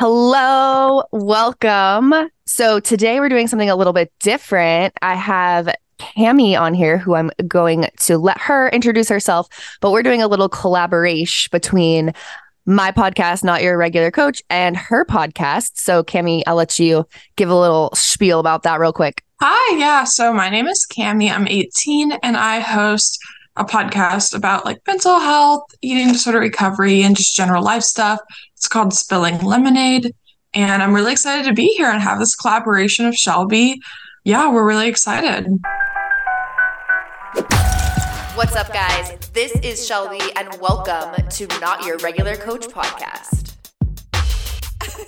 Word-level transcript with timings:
Hello, 0.00 1.02
welcome. 1.12 2.14
So 2.46 2.80
today 2.80 3.20
we're 3.20 3.28
doing 3.28 3.48
something 3.48 3.68
a 3.68 3.76
little 3.76 3.92
bit 3.92 4.10
different. 4.18 4.94
I 5.02 5.14
have 5.14 5.68
Cami 5.98 6.58
on 6.58 6.72
here 6.72 6.96
who 6.96 7.14
I'm 7.14 7.30
going 7.46 7.84
to 7.98 8.16
let 8.16 8.38
her 8.38 8.70
introduce 8.70 9.10
herself, 9.10 9.48
but 9.82 9.90
we're 9.90 10.02
doing 10.02 10.22
a 10.22 10.26
little 10.26 10.48
collaboration 10.48 11.50
between 11.52 12.14
my 12.64 12.90
podcast, 12.92 13.44
Not 13.44 13.62
Your 13.62 13.76
Regular 13.76 14.10
Coach, 14.10 14.42
and 14.48 14.74
her 14.74 15.04
podcast. 15.04 15.72
So 15.74 16.02
Cami, 16.02 16.44
I'll 16.46 16.54
let 16.54 16.78
you 16.78 17.06
give 17.36 17.50
a 17.50 17.54
little 17.54 17.90
spiel 17.92 18.40
about 18.40 18.62
that 18.62 18.80
real 18.80 18.94
quick. 18.94 19.22
Hi, 19.42 19.76
yeah. 19.76 20.04
So 20.04 20.32
my 20.32 20.48
name 20.48 20.66
is 20.66 20.86
Cami. 20.90 21.30
I'm 21.30 21.46
18 21.46 22.12
and 22.22 22.38
I 22.38 22.60
host 22.60 23.18
a 23.56 23.64
podcast 23.64 24.34
about 24.34 24.64
like 24.64 24.80
mental 24.86 25.18
health, 25.18 25.64
eating 25.82 26.08
disorder 26.08 26.40
recovery, 26.40 27.02
and 27.02 27.16
just 27.16 27.36
general 27.36 27.62
life 27.62 27.82
stuff. 27.82 28.18
It's 28.60 28.68
called 28.68 28.92
Spilling 28.92 29.38
Lemonade. 29.38 30.14
And 30.52 30.82
I'm 30.82 30.92
really 30.92 31.12
excited 31.12 31.48
to 31.48 31.54
be 31.54 31.68
here 31.78 31.88
and 31.88 31.98
have 32.02 32.18
this 32.18 32.36
collaboration 32.36 33.06
of 33.06 33.14
Shelbye. 33.14 33.76
Yeah, 34.22 34.52
we're 34.52 34.66
really 34.66 34.86
excited. 34.86 35.46
What's 38.34 38.54
up, 38.56 38.70
guys? 38.70 39.16
This 39.32 39.52
is 39.62 39.88
Shelbye, 39.88 40.32
and 40.36 40.60
welcome 40.60 41.26
to 41.26 41.46
Not 41.58 41.86
Your 41.86 41.96
Regular 41.98 42.36
Coach 42.36 42.66
podcast. 42.66 43.56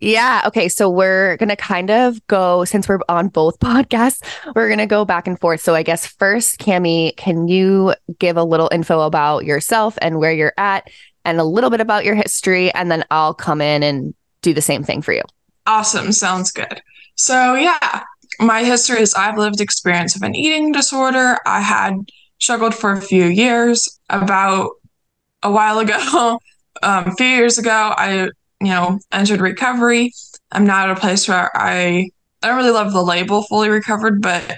Yeah. 0.00 0.42
Okay. 0.46 0.68
So 0.68 0.88
we're 0.88 1.36
going 1.38 1.48
to 1.48 1.56
kind 1.56 1.90
of 1.90 2.24
go, 2.28 2.64
since 2.64 2.88
we're 2.88 3.00
on 3.08 3.26
both 3.26 3.58
podcasts, 3.60 4.22
we're 4.54 4.68
going 4.68 4.78
to 4.78 4.86
go 4.86 5.04
back 5.04 5.26
and 5.26 5.38
forth. 5.40 5.60
So 5.60 5.74
I 5.74 5.82
guess 5.82 6.06
first, 6.06 6.60
Cami, 6.60 7.16
can 7.16 7.48
you 7.48 7.94
give 8.20 8.36
a 8.36 8.44
little 8.44 8.68
info 8.70 9.00
about 9.00 9.44
yourself 9.44 9.98
and 10.00 10.20
where 10.20 10.32
you're 10.32 10.54
at 10.56 10.88
and 11.24 11.40
a 11.40 11.44
little 11.44 11.70
bit 11.70 11.80
about 11.80 12.04
your 12.04 12.14
history? 12.14 12.72
And 12.74 12.90
then 12.90 13.04
I'll 13.10 13.34
come 13.34 13.60
in 13.60 13.82
and 13.82 14.14
do 14.42 14.54
the 14.54 14.62
same 14.62 14.82
thing 14.82 15.02
for 15.02 15.12
you. 15.12 15.22
Awesome. 15.66 16.12
Sounds 16.12 16.50
good. 16.50 16.80
So, 17.16 17.54
yeah, 17.54 18.04
my 18.40 18.64
history 18.64 19.00
is 19.00 19.14
I've 19.14 19.36
lived 19.36 19.60
experience 19.60 20.16
of 20.16 20.22
an 20.22 20.34
eating 20.34 20.72
disorder. 20.72 21.38
I 21.44 21.60
had 21.60 21.94
struggled 22.38 22.74
for 22.74 22.92
a 22.92 23.00
few 23.00 23.24
years. 23.24 23.88
About 24.10 24.70
a 25.42 25.50
while 25.50 25.78
ago, 25.78 26.38
um, 26.82 27.08
a 27.08 27.14
few 27.16 27.26
years 27.26 27.58
ago, 27.58 27.92
I, 27.96 28.30
you 28.60 28.68
know, 28.68 28.98
entered 29.12 29.40
recovery. 29.40 30.12
I'm 30.50 30.64
now 30.64 30.84
at 30.84 30.96
a 30.96 31.00
place 31.00 31.28
where 31.28 31.50
I, 31.54 32.10
I 32.42 32.48
don't 32.48 32.56
really 32.56 32.70
love 32.70 32.92
the 32.92 33.02
label 33.02 33.42
fully 33.42 33.68
recovered, 33.68 34.22
but, 34.22 34.56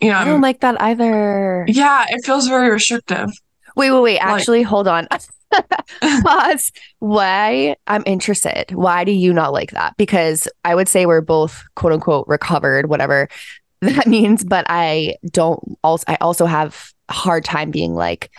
you 0.00 0.08
know, 0.08 0.16
I 0.16 0.24
don't 0.24 0.36
I'm, 0.36 0.40
like 0.40 0.60
that 0.60 0.80
either. 0.80 1.66
yeah, 1.68 2.06
it 2.08 2.24
feels 2.24 2.48
very 2.48 2.70
restrictive. 2.70 3.30
Wait, 3.78 3.90
wait, 3.90 4.00
wait. 4.00 4.14
Like- 4.20 4.40
Actually, 4.40 4.62
hold 4.62 4.86
on. 4.88 5.08
Pause. 6.22 6.72
Why? 6.98 7.76
I'm 7.86 8.02
interested. 8.04 8.70
Why 8.72 9.04
do 9.04 9.12
you 9.12 9.32
not 9.32 9.52
like 9.54 9.70
that? 9.70 9.96
Because 9.96 10.46
I 10.64 10.74
would 10.74 10.88
say 10.88 11.06
we're 11.06 11.22
both 11.22 11.64
quote 11.74 11.92
unquote 11.94 12.26
recovered, 12.28 12.88
whatever 12.90 13.28
that 13.80 14.06
means. 14.06 14.44
But 14.44 14.66
I 14.68 15.16
don't 15.30 15.78
also, 15.82 16.04
I 16.06 16.16
also 16.20 16.44
have 16.44 16.92
a 17.08 17.14
hard 17.14 17.44
time 17.44 17.70
being 17.70 17.94
like, 17.94 18.30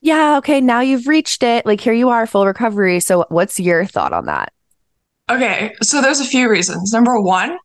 yeah, 0.00 0.38
okay, 0.38 0.60
now 0.60 0.80
you've 0.80 1.08
reached 1.08 1.42
it. 1.42 1.66
Like, 1.66 1.80
here 1.80 1.92
you 1.92 2.08
are, 2.08 2.24
full 2.26 2.46
recovery. 2.46 3.00
So, 3.00 3.26
what's 3.30 3.58
your 3.58 3.84
thought 3.84 4.12
on 4.12 4.26
that? 4.26 4.52
Okay, 5.28 5.74
so 5.82 6.00
there's 6.00 6.20
a 6.20 6.24
few 6.24 6.48
reasons. 6.48 6.92
Number 6.92 7.20
one, 7.20 7.58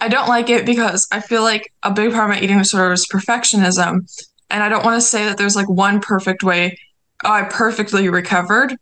I 0.00 0.08
don't 0.08 0.28
like 0.28 0.48
it 0.48 0.64
because 0.64 1.06
I 1.12 1.20
feel 1.20 1.42
like 1.42 1.72
a 1.82 1.92
big 1.92 2.12
part 2.12 2.30
of 2.30 2.36
my 2.36 2.42
eating 2.42 2.58
disorder 2.58 2.92
is 2.92 3.06
perfectionism. 3.12 4.10
And 4.50 4.62
I 4.62 4.68
don't 4.68 4.84
want 4.84 4.96
to 4.96 5.06
say 5.06 5.24
that 5.24 5.38
there's 5.38 5.56
like 5.56 5.68
one 5.68 6.00
perfect 6.00 6.42
way, 6.42 6.78
oh, 7.24 7.32
I 7.32 7.42
perfectly 7.44 8.08
recovered. 8.08 8.76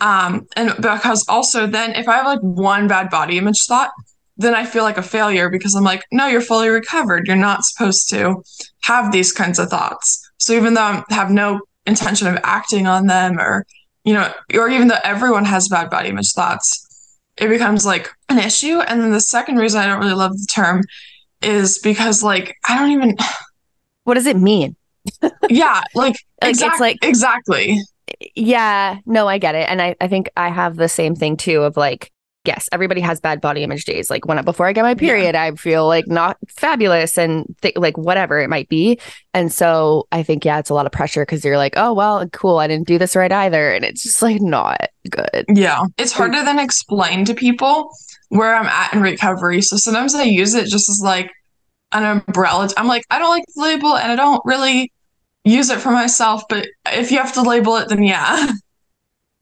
Um, 0.00 0.46
and 0.56 0.74
because 0.76 1.24
also 1.28 1.66
then 1.66 1.92
if 1.92 2.08
I 2.08 2.16
have 2.16 2.26
like 2.26 2.40
one 2.40 2.88
bad 2.88 3.10
body 3.10 3.38
image 3.38 3.62
thought, 3.66 3.90
then 4.36 4.54
I 4.54 4.64
feel 4.64 4.82
like 4.82 4.98
a 4.98 5.02
failure 5.02 5.48
because 5.50 5.74
I'm 5.74 5.84
like, 5.84 6.04
no, 6.10 6.26
you're 6.26 6.40
fully 6.40 6.68
recovered. 6.68 7.26
You're 7.26 7.36
not 7.36 7.64
supposed 7.64 8.08
to 8.10 8.42
have 8.82 9.12
these 9.12 9.32
kinds 9.32 9.58
of 9.58 9.68
thoughts. 9.68 10.30
So 10.38 10.54
even 10.54 10.74
though 10.74 10.82
I 10.82 11.04
have 11.10 11.30
no 11.30 11.60
intention 11.86 12.26
of 12.26 12.38
acting 12.42 12.86
on 12.86 13.06
them 13.06 13.38
or, 13.38 13.64
you 14.04 14.14
know, 14.14 14.32
or 14.54 14.68
even 14.68 14.88
though 14.88 14.98
everyone 15.04 15.44
has 15.44 15.68
bad 15.68 15.90
body 15.90 16.08
image 16.08 16.32
thoughts, 16.32 16.88
it 17.36 17.48
becomes 17.48 17.86
like 17.86 18.10
an 18.28 18.38
issue. 18.38 18.80
And 18.80 19.00
then 19.00 19.12
the 19.12 19.20
second 19.20 19.56
reason 19.56 19.80
I 19.80 19.86
don't 19.86 20.00
really 20.00 20.14
love 20.14 20.32
the 20.32 20.48
term 20.52 20.82
is 21.42 21.78
because 21.78 22.22
like 22.22 22.56
I 22.68 22.78
don't 22.78 22.90
even 22.90 23.16
What 24.04 24.14
does 24.14 24.26
it 24.26 24.36
mean? 24.36 24.76
Yeah, 25.48 25.82
like, 25.94 26.16
Like, 26.42 26.50
it's 26.60 26.80
like- 26.80 26.98
exactly. 27.02 27.80
Yeah, 28.34 28.98
no, 29.06 29.26
I 29.28 29.38
get 29.38 29.54
it. 29.54 29.68
And 29.68 29.80
I, 29.80 29.94
I 30.00 30.08
think 30.08 30.28
I 30.36 30.48
have 30.48 30.76
the 30.76 30.88
same 30.88 31.14
thing 31.14 31.36
too 31.36 31.62
of 31.62 31.76
like, 31.76 32.10
yes, 32.44 32.68
everybody 32.72 33.00
has 33.00 33.20
bad 33.20 33.40
body 33.40 33.62
image 33.62 33.84
days. 33.84 34.10
Like 34.10 34.26
when 34.26 34.44
before 34.44 34.66
I 34.66 34.72
get 34.72 34.82
my 34.82 34.94
period, 34.96 35.34
I 35.36 35.52
feel 35.52 35.86
like 35.86 36.08
not 36.08 36.36
fabulous 36.48 37.16
and 37.16 37.46
th- 37.62 37.76
like 37.76 37.96
whatever 37.96 38.40
it 38.40 38.50
might 38.50 38.68
be. 38.68 38.98
And 39.32 39.52
so 39.52 40.08
I 40.10 40.24
think, 40.24 40.44
yeah, 40.44 40.58
it's 40.58 40.68
a 40.68 40.74
lot 40.74 40.84
of 40.86 40.92
pressure 40.92 41.22
because 41.22 41.44
you're 41.44 41.56
like, 41.56 41.74
oh, 41.76 41.92
well, 41.92 42.26
cool. 42.30 42.58
I 42.58 42.66
didn't 42.66 42.88
do 42.88 42.98
this 42.98 43.14
right 43.14 43.30
either. 43.32 43.70
And 43.70 43.84
it's 43.84 44.02
just 44.02 44.20
like 44.22 44.42
not 44.42 44.88
good. 45.08 45.44
Yeah. 45.48 45.82
It's 45.98 46.12
hard 46.12 46.32
to 46.32 46.42
then 46.42 46.58
explain 46.58 47.24
to 47.26 47.34
people 47.34 47.90
where 48.28 48.54
I'm 48.54 48.66
at 48.66 48.92
in 48.92 49.00
recovery. 49.00 49.62
So 49.62 49.76
sometimes 49.76 50.14
I 50.14 50.24
use 50.24 50.54
it 50.54 50.66
just 50.66 50.88
as 50.88 51.00
like 51.02 51.30
an 51.92 52.04
umbrella. 52.04 52.68
I'm 52.76 52.88
like, 52.88 53.04
I 53.10 53.18
don't 53.20 53.30
like 53.30 53.44
the 53.54 53.62
label 53.62 53.96
and 53.96 54.10
I 54.10 54.16
don't 54.16 54.42
really 54.44 54.92
use 55.44 55.70
it 55.70 55.80
for 55.80 55.90
myself, 55.90 56.42
but 56.48 56.66
if 56.86 57.10
you 57.10 57.18
have 57.18 57.32
to 57.34 57.42
label 57.42 57.76
it, 57.76 57.88
then 57.88 58.02
yeah. 58.02 58.52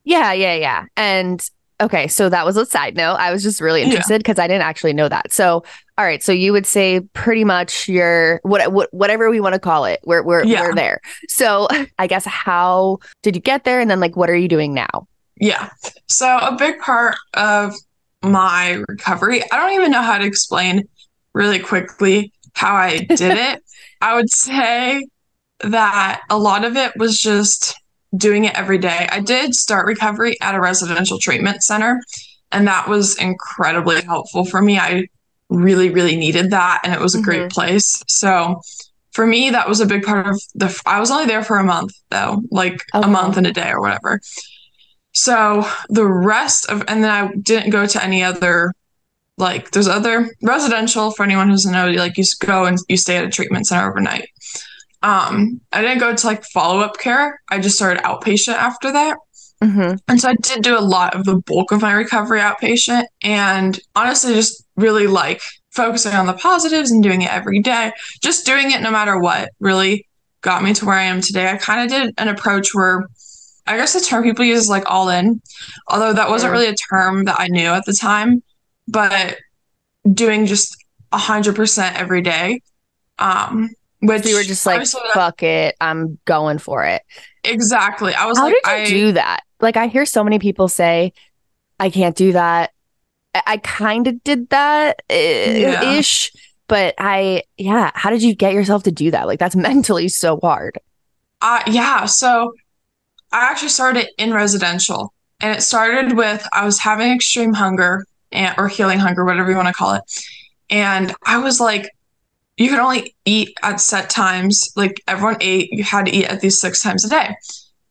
Yeah, 0.02 0.32
yeah, 0.32 0.54
yeah. 0.54 0.84
And 0.96 1.44
okay, 1.78 2.08
so 2.08 2.30
that 2.30 2.46
was 2.46 2.56
a 2.56 2.64
side 2.64 2.96
note. 2.96 3.16
I 3.16 3.30
was 3.30 3.42
just 3.42 3.60
really 3.60 3.82
interested 3.82 4.18
because 4.18 4.38
I 4.38 4.46
didn't 4.48 4.62
actually 4.62 4.94
know 4.94 5.10
that. 5.10 5.30
So, 5.30 5.62
all 5.98 6.04
right, 6.06 6.22
so 6.22 6.32
you 6.32 6.52
would 6.52 6.64
say 6.66 7.00
pretty 7.12 7.44
much 7.44 7.86
you're 7.86 8.40
what, 8.42 8.72
what 8.72 8.92
whatever 8.94 9.30
we 9.30 9.40
want 9.40 9.52
to 9.54 9.58
call 9.60 9.84
it. 9.84 10.00
We're 10.04 10.22
we're 10.22 10.42
Yeah. 10.44 10.62
we're 10.62 10.74
there. 10.74 11.00
So, 11.28 11.68
I 11.98 12.06
guess 12.06 12.24
how 12.24 12.98
did 13.22 13.36
you 13.36 13.42
get 13.42 13.64
there 13.64 13.78
and 13.78 13.90
then 13.90 14.00
like 14.00 14.16
what 14.16 14.30
are 14.30 14.34
you 14.36 14.48
doing 14.48 14.72
now? 14.72 15.06
Yeah. 15.38 15.68
So 16.06 16.38
a 16.38 16.56
big 16.56 16.78
part 16.80 17.16
of 17.34 17.74
my 18.22 18.82
recovery, 18.88 19.42
I 19.52 19.58
don't 19.58 19.74
even 19.74 19.90
know 19.90 20.02
how 20.02 20.16
to 20.16 20.24
explain 20.24 20.88
really 21.34 21.58
quickly 21.58 22.32
how 22.54 22.74
I 22.74 22.98
did 23.00 23.36
it. 23.36 23.62
I 24.00 24.14
would 24.14 24.30
say 24.30 25.06
that 25.62 26.22
a 26.30 26.38
lot 26.38 26.64
of 26.64 26.76
it 26.76 26.92
was 26.96 27.18
just 27.18 27.74
doing 28.16 28.44
it 28.44 28.58
every 28.58 28.78
day. 28.78 29.08
I 29.10 29.20
did 29.20 29.54
start 29.54 29.86
recovery 29.86 30.36
at 30.40 30.54
a 30.54 30.60
residential 30.60 31.18
treatment 31.18 31.62
center, 31.62 32.00
and 32.50 32.66
that 32.66 32.88
was 32.88 33.16
incredibly 33.18 34.02
helpful 34.02 34.44
for 34.44 34.60
me. 34.60 34.78
I 34.78 35.06
really, 35.48 35.90
really 35.90 36.16
needed 36.16 36.50
that, 36.50 36.80
and 36.84 36.92
it 36.92 37.00
was 37.00 37.14
a 37.14 37.18
mm-hmm. 37.18 37.24
great 37.24 37.50
place. 37.50 38.02
So 38.08 38.60
for 39.12 39.26
me, 39.26 39.50
that 39.50 39.68
was 39.68 39.80
a 39.80 39.86
big 39.86 40.02
part 40.02 40.26
of 40.26 40.40
the. 40.54 40.82
I 40.86 41.00
was 41.00 41.10
only 41.10 41.26
there 41.26 41.44
for 41.44 41.58
a 41.58 41.64
month 41.64 41.92
though, 42.10 42.42
like 42.50 42.82
Okay. 42.94 43.06
a 43.06 43.10
month 43.10 43.36
and 43.36 43.46
a 43.46 43.52
day 43.52 43.70
or 43.70 43.80
whatever. 43.80 44.20
So 45.12 45.66
the 45.88 46.06
rest 46.06 46.66
of, 46.70 46.84
and 46.86 47.02
then 47.02 47.10
I 47.10 47.32
didn't 47.34 47.70
go 47.70 47.84
to 47.84 48.02
any 48.02 48.22
other, 48.22 48.72
like, 49.38 49.72
there's 49.72 49.88
other 49.88 50.30
residential 50.40 51.10
for 51.10 51.24
anyone 51.24 51.48
who 51.48 51.54
doesn't 51.54 51.72
know, 51.72 51.90
like, 51.90 52.16
you 52.16 52.24
go 52.40 52.64
and 52.64 52.78
you 52.88 52.96
stay 52.96 53.16
at 53.16 53.24
a 53.24 53.28
treatment 53.28 53.66
center 53.66 53.90
overnight. 53.90 54.28
Um, 55.02 55.60
I 55.72 55.80
didn't 55.80 55.98
go 55.98 56.14
to 56.14 56.26
like 56.26 56.44
follow 56.44 56.80
up 56.80 56.98
care. 56.98 57.40
I 57.48 57.58
just 57.58 57.76
started 57.76 58.02
outpatient 58.02 58.54
after 58.54 58.92
that. 58.92 59.16
Mm-hmm. 59.62 59.96
And 60.08 60.20
so 60.20 60.30
I 60.30 60.34
did 60.36 60.62
do 60.62 60.78
a 60.78 60.80
lot 60.80 61.14
of 61.14 61.24
the 61.24 61.36
bulk 61.36 61.72
of 61.72 61.82
my 61.82 61.92
recovery 61.92 62.40
outpatient 62.40 63.04
and 63.22 63.78
honestly 63.94 64.34
just 64.34 64.64
really 64.76 65.06
like 65.06 65.42
focusing 65.70 66.14
on 66.14 66.26
the 66.26 66.32
positives 66.32 66.90
and 66.90 67.02
doing 67.02 67.22
it 67.22 67.32
every 67.32 67.60
day. 67.60 67.92
Just 68.22 68.46
doing 68.46 68.70
it 68.72 68.80
no 68.80 68.90
matter 68.90 69.18
what 69.18 69.50
really 69.60 70.06
got 70.40 70.62
me 70.62 70.72
to 70.74 70.84
where 70.84 70.96
I 70.96 71.02
am 71.02 71.20
today. 71.20 71.50
I 71.50 71.56
kind 71.56 71.82
of 71.82 71.96
did 71.96 72.14
an 72.18 72.28
approach 72.28 72.74
where 72.74 73.06
I 73.66 73.76
guess 73.76 73.92
the 73.92 74.00
term 74.00 74.22
people 74.22 74.44
use 74.44 74.62
is 74.62 74.68
like 74.68 74.90
all 74.90 75.10
in, 75.10 75.40
although 75.88 76.12
that 76.12 76.28
wasn't 76.28 76.52
really 76.52 76.66
a 76.66 76.74
term 76.74 77.26
that 77.26 77.36
I 77.38 77.48
knew 77.48 77.68
at 77.68 77.84
the 77.84 77.92
time, 77.92 78.42
but 78.88 79.36
doing 80.12 80.46
just 80.46 80.76
a 81.12 81.18
hundred 81.18 81.54
percent 81.54 81.96
every 81.96 82.22
day. 82.22 82.62
Um, 83.18 83.70
which 84.00 84.26
you 84.26 84.36
were 84.36 84.42
just 84.42 84.64
like, 84.66 84.86
fuck 85.12 85.42
it, 85.42 85.76
I'm 85.80 86.18
going 86.24 86.58
for 86.58 86.84
it. 86.84 87.02
exactly. 87.44 88.14
I 88.14 88.26
was 88.26 88.38
How 88.38 88.44
like, 88.44 88.54
did 88.64 88.66
you 88.66 88.72
I 88.72 88.86
do 89.08 89.12
that? 89.12 89.40
Like 89.60 89.76
I 89.76 89.86
hear 89.88 90.06
so 90.06 90.24
many 90.24 90.38
people 90.38 90.68
say, 90.68 91.12
I 91.78 91.90
can't 91.90 92.16
do 92.16 92.32
that. 92.32 92.72
I, 93.34 93.42
I 93.46 93.56
kind 93.58 94.06
of 94.06 94.22
did 94.24 94.48
that 94.50 95.00
Yeah. 95.10 95.92
ish, 95.92 96.32
but 96.66 96.94
I 96.98 97.42
yeah. 97.56 97.90
How 97.94 98.10
did 98.10 98.22
you 98.22 98.34
get 98.34 98.52
yourself 98.54 98.82
to 98.84 98.92
do 98.92 99.10
that? 99.10 99.26
Like 99.26 99.38
that's 99.38 99.56
mentally 99.70 100.08
so 100.08 100.38
hard. 100.42 100.78
Uh, 101.42 101.62
yeah. 101.66 102.04
So 102.06 102.52
I 103.32 103.50
actually 103.50 103.68
started 103.68 104.08
in 104.18 104.32
residential, 104.32 105.12
and 105.40 105.56
it 105.56 105.60
started 105.62 106.16
with 106.16 106.46
I 106.52 106.64
was 106.64 106.78
having 106.78 107.12
extreme 107.12 107.52
hunger 107.52 108.04
and, 108.32 108.54
or 108.58 108.68
healing 108.68 108.98
hunger, 108.98 109.24
whatever 109.24 109.50
you 109.50 109.56
want 109.56 109.68
to 109.68 109.74
call 109.74 109.94
it. 109.94 110.02
And 110.68 111.14
I 111.24 111.38
was 111.38 111.60
like, 111.60 111.88
you 112.60 112.68
could 112.68 112.78
only 112.78 113.16
eat 113.24 113.56
at 113.62 113.80
set 113.80 114.10
times. 114.10 114.70
Like 114.76 115.02
everyone 115.08 115.38
ate, 115.40 115.72
you 115.72 115.82
had 115.82 116.04
to 116.04 116.12
eat 116.12 116.26
at 116.26 116.42
least 116.42 116.60
six 116.60 116.82
times 116.82 117.06
a 117.06 117.08
day. 117.08 117.34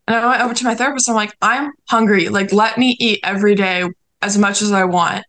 And 0.07 0.15
I 0.15 0.27
went 0.27 0.41
over 0.43 0.53
to 0.53 0.63
my 0.63 0.75
therapist. 0.75 1.09
I'm 1.09 1.15
like, 1.15 1.35
I'm 1.41 1.71
hungry. 1.89 2.29
Like, 2.29 2.53
let 2.53 2.77
me 2.77 2.95
eat 2.99 3.19
every 3.23 3.55
day 3.55 3.89
as 4.21 4.37
much 4.37 4.61
as 4.61 4.71
I 4.71 4.83
want. 4.83 5.25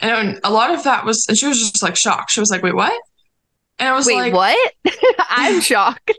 And 0.00 0.38
a 0.44 0.52
lot 0.52 0.74
of 0.74 0.84
that 0.84 1.06
was, 1.06 1.26
and 1.26 1.38
she 1.38 1.46
was 1.46 1.58
just 1.58 1.82
like 1.82 1.96
shocked. 1.96 2.32
She 2.32 2.40
was 2.40 2.50
like, 2.50 2.62
wait, 2.62 2.74
what? 2.74 2.92
And 3.78 3.88
I 3.88 3.94
was 3.94 4.06
Wait, 4.06 4.16
like, 4.16 4.34
what? 4.34 4.72
I'm 5.20 5.62
shocked. 5.62 6.12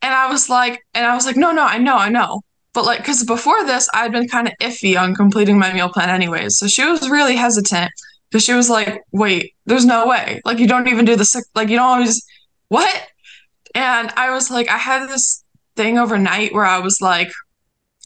and 0.00 0.14
I 0.14 0.30
was 0.30 0.48
like, 0.48 0.80
and 0.94 1.04
I 1.04 1.14
was 1.14 1.26
like, 1.26 1.36
no, 1.36 1.52
no, 1.52 1.66
I 1.66 1.76
know, 1.76 1.98
I 1.98 2.08
know. 2.08 2.40
But 2.72 2.86
like, 2.86 3.00
because 3.00 3.24
before 3.24 3.62
this, 3.66 3.90
I'd 3.92 4.12
been 4.12 4.26
kind 4.26 4.48
of 4.48 4.54
iffy 4.62 4.98
on 4.98 5.14
completing 5.14 5.58
my 5.58 5.70
meal 5.70 5.90
plan, 5.90 6.08
anyways. 6.08 6.56
So 6.56 6.66
she 6.66 6.86
was 6.86 7.10
really 7.10 7.36
hesitant 7.36 7.90
because 8.30 8.44
she 8.44 8.54
was 8.54 8.70
like, 8.70 9.02
wait, 9.12 9.54
there's 9.66 9.84
no 9.84 10.06
way. 10.06 10.40
Like, 10.44 10.58
you 10.58 10.68
don't 10.68 10.88
even 10.88 11.04
do 11.04 11.16
the 11.16 11.44
like, 11.54 11.68
you 11.68 11.76
don't 11.76 11.86
always, 11.86 12.24
what? 12.68 13.06
And 13.74 14.10
I 14.16 14.30
was 14.30 14.50
like, 14.50 14.68
I 14.68 14.78
had 14.78 15.08
this 15.08 15.44
thing 15.76 15.98
overnight 15.98 16.52
where 16.52 16.64
I 16.64 16.78
was 16.78 17.00
like, 17.00 17.32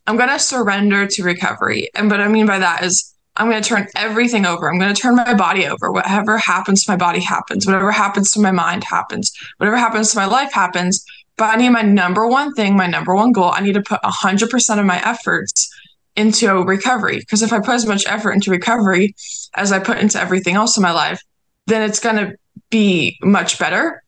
I'm 0.07 0.17
going 0.17 0.29
to 0.29 0.39
surrender 0.39 1.07
to 1.07 1.23
recovery. 1.23 1.91
And 1.95 2.11
what 2.11 2.21
I 2.21 2.29
mean 2.29 2.47
by 2.47 2.59
that 2.59 2.85
is, 2.85 3.15
I'm 3.37 3.51
going 3.51 3.61
to 3.61 3.69
turn 3.69 3.89
everything 3.97 4.47
over. 4.47 4.71
I'm 4.71 4.79
going 4.79 4.95
to 4.95 5.01
turn 5.01 5.17
my 5.17 5.35
body 5.35 5.67
over. 5.67 5.91
Whatever 5.91 6.39
happens 6.39 6.85
to 6.85 6.93
my 6.93 6.97
body 6.97 7.19
happens. 7.21 7.67
Whatever 7.67 7.91
happens 7.91 8.31
to 8.33 8.41
my 8.41 8.53
mind 8.53 8.85
happens. 8.85 9.33
Whatever 9.57 9.77
happens 9.77 10.13
to 10.13 10.19
my 10.19 10.27
life 10.27 10.53
happens. 10.53 11.05
But 11.37 11.47
I 11.47 11.57
need 11.57 11.71
my 11.71 11.83
number 11.83 12.29
one 12.29 12.55
thing, 12.55 12.77
my 12.77 12.87
number 12.87 13.13
one 13.13 13.33
goal. 13.33 13.51
I 13.53 13.61
need 13.61 13.73
to 13.73 13.83
put 13.83 14.01
100% 14.03 14.79
of 14.79 14.87
my 14.87 15.05
efforts 15.05 15.69
into 16.17 16.63
recovery. 16.63 17.19
Because 17.19 17.43
if 17.43 17.53
I 17.53 17.59
put 17.61 17.75
as 17.75 17.87
much 17.87 18.05
effort 18.07 18.33
into 18.33 18.51
recovery 18.51 19.15
as 19.55 19.73
I 19.73 19.79
put 19.79 19.99
into 19.99 20.21
everything 20.21 20.55
else 20.55 20.77
in 20.77 20.83
my 20.83 20.93
life, 20.93 21.21
then 21.67 21.83
it's 21.83 22.01
going 22.01 22.17
to 22.17 22.37
be 22.71 23.19
much 23.23 23.59
better. 23.59 24.03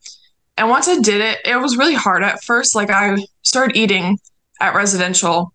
And 0.57 0.71
once 0.71 0.89
I 0.89 0.99
did 1.01 1.21
it, 1.21 1.39
it 1.45 1.57
was 1.57 1.77
really 1.77 1.95
hard 1.95 2.23
at 2.23 2.43
first. 2.43 2.75
Like 2.75 2.91
I 2.91 3.19
started 3.43 3.77
eating 3.77 4.19
at 4.61 4.75
residential 4.75 5.53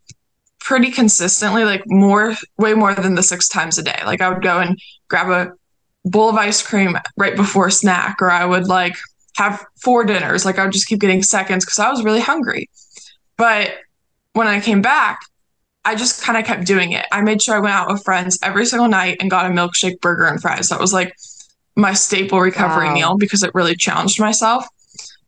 pretty 0.59 0.91
consistently, 0.91 1.63
like 1.63 1.83
more, 1.87 2.35
way 2.57 2.73
more 2.73 2.93
than 2.93 3.15
the 3.15 3.23
six 3.23 3.47
times 3.47 3.77
a 3.77 3.83
day. 3.83 3.99
Like 4.05 4.21
I 4.21 4.29
would 4.29 4.43
go 4.43 4.59
and 4.59 4.79
grab 5.07 5.29
a 5.29 5.53
bowl 6.07 6.29
of 6.29 6.35
ice 6.35 6.61
cream 6.61 6.97
right 7.17 7.35
before 7.35 7.69
snack, 7.69 8.17
or 8.21 8.29
I 8.29 8.45
would 8.45 8.67
like 8.67 8.95
have 9.35 9.63
four 9.81 10.03
dinners. 10.03 10.45
Like 10.45 10.59
I 10.59 10.63
would 10.63 10.73
just 10.73 10.87
keep 10.87 10.99
getting 10.99 11.23
seconds 11.23 11.65
because 11.65 11.79
I 11.79 11.89
was 11.89 12.03
really 12.03 12.21
hungry. 12.21 12.69
But 13.37 13.71
when 14.33 14.47
I 14.47 14.59
came 14.59 14.81
back, 14.81 15.19
I 15.83 15.95
just 15.95 16.21
kind 16.21 16.37
of 16.37 16.45
kept 16.45 16.65
doing 16.65 16.91
it. 16.91 17.05
I 17.11 17.21
made 17.21 17.41
sure 17.41 17.55
I 17.55 17.59
went 17.59 17.73
out 17.73 17.91
with 17.91 18.03
friends 18.03 18.37
every 18.43 18.65
single 18.65 18.87
night 18.87 19.17
and 19.19 19.31
got 19.31 19.47
a 19.47 19.49
milkshake, 19.49 19.99
burger, 19.99 20.25
and 20.25 20.41
fries. 20.41 20.69
That 20.69 20.79
was 20.79 20.93
like 20.93 21.15
my 21.75 21.93
staple 21.93 22.39
recovery 22.39 22.87
wow. 22.87 22.93
meal 22.93 23.17
because 23.17 23.41
it 23.43 23.55
really 23.55 23.75
challenged 23.75 24.19
myself. 24.19 24.65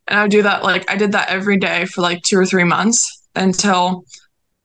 And 0.08 0.20
I 0.20 0.24
would 0.24 0.32
do 0.32 0.44
that 0.44 0.64
like 0.64 0.90
I 0.92 0.96
did 0.96 1.14
that 1.14 1.30
every 1.30 1.58
day 1.58 1.86
for 1.86 2.02
like 2.02 2.22
two 2.24 2.38
or 2.38 2.46
three 2.46 2.66
months 2.66 3.24
until 3.36 4.06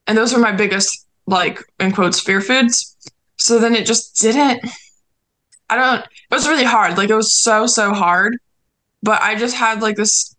and 0.06 0.16
those 0.18 0.32
were 0.32 0.40
my 0.40 0.52
biggest 0.52 1.06
like 1.26 1.62
in 1.78 1.92
quotes 1.92 2.18
fear 2.18 2.40
foods 2.40 2.96
so 3.36 3.58
then 3.58 3.74
it 3.74 3.86
just 3.86 4.20
didn't 4.20 4.60
i 5.70 5.76
don't 5.76 6.00
it 6.00 6.34
was 6.34 6.48
really 6.48 6.64
hard 6.64 6.96
like 6.96 7.10
it 7.10 7.14
was 7.14 7.32
so 7.32 7.66
so 7.66 7.92
hard 7.92 8.36
but 9.02 9.20
i 9.22 9.34
just 9.34 9.54
had 9.54 9.82
like 9.82 9.96
this 9.96 10.34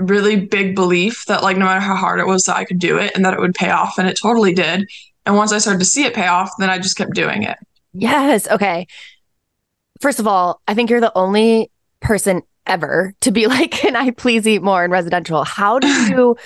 really 0.00 0.36
big 0.36 0.74
belief 0.74 1.24
that 1.26 1.42
like 1.42 1.56
no 1.56 1.66
matter 1.66 1.80
how 1.80 1.94
hard 1.94 2.20
it 2.20 2.26
was 2.26 2.44
that 2.44 2.56
i 2.56 2.64
could 2.64 2.78
do 2.78 2.98
it 2.98 3.12
and 3.14 3.24
that 3.24 3.34
it 3.34 3.40
would 3.40 3.54
pay 3.54 3.70
off 3.70 3.98
and 3.98 4.08
it 4.08 4.18
totally 4.20 4.54
did. 4.54 4.88
And 5.26 5.36
once 5.36 5.52
i 5.52 5.58
started 5.58 5.80
to 5.80 5.84
see 5.84 6.04
it 6.04 6.14
pay 6.14 6.26
off 6.26 6.50
then 6.58 6.70
i 6.70 6.78
just 6.78 6.96
kept 6.96 7.14
doing 7.14 7.42
it. 7.42 7.58
Yes. 7.92 8.48
Okay. 8.48 8.86
First 10.00 10.18
of 10.20 10.26
all 10.26 10.60
i 10.66 10.74
think 10.74 10.90
you're 10.90 11.00
the 11.00 11.16
only 11.16 11.70
person 12.00 12.42
ever 12.66 13.14
to 13.20 13.30
be 13.30 13.46
like 13.54 13.70
can 13.70 13.96
i 13.96 14.10
please 14.10 14.46
eat 14.46 14.62
more 14.62 14.84
in 14.84 14.90
residential? 14.90 15.44
How 15.44 15.78
do 15.78 15.88
you 16.10 16.36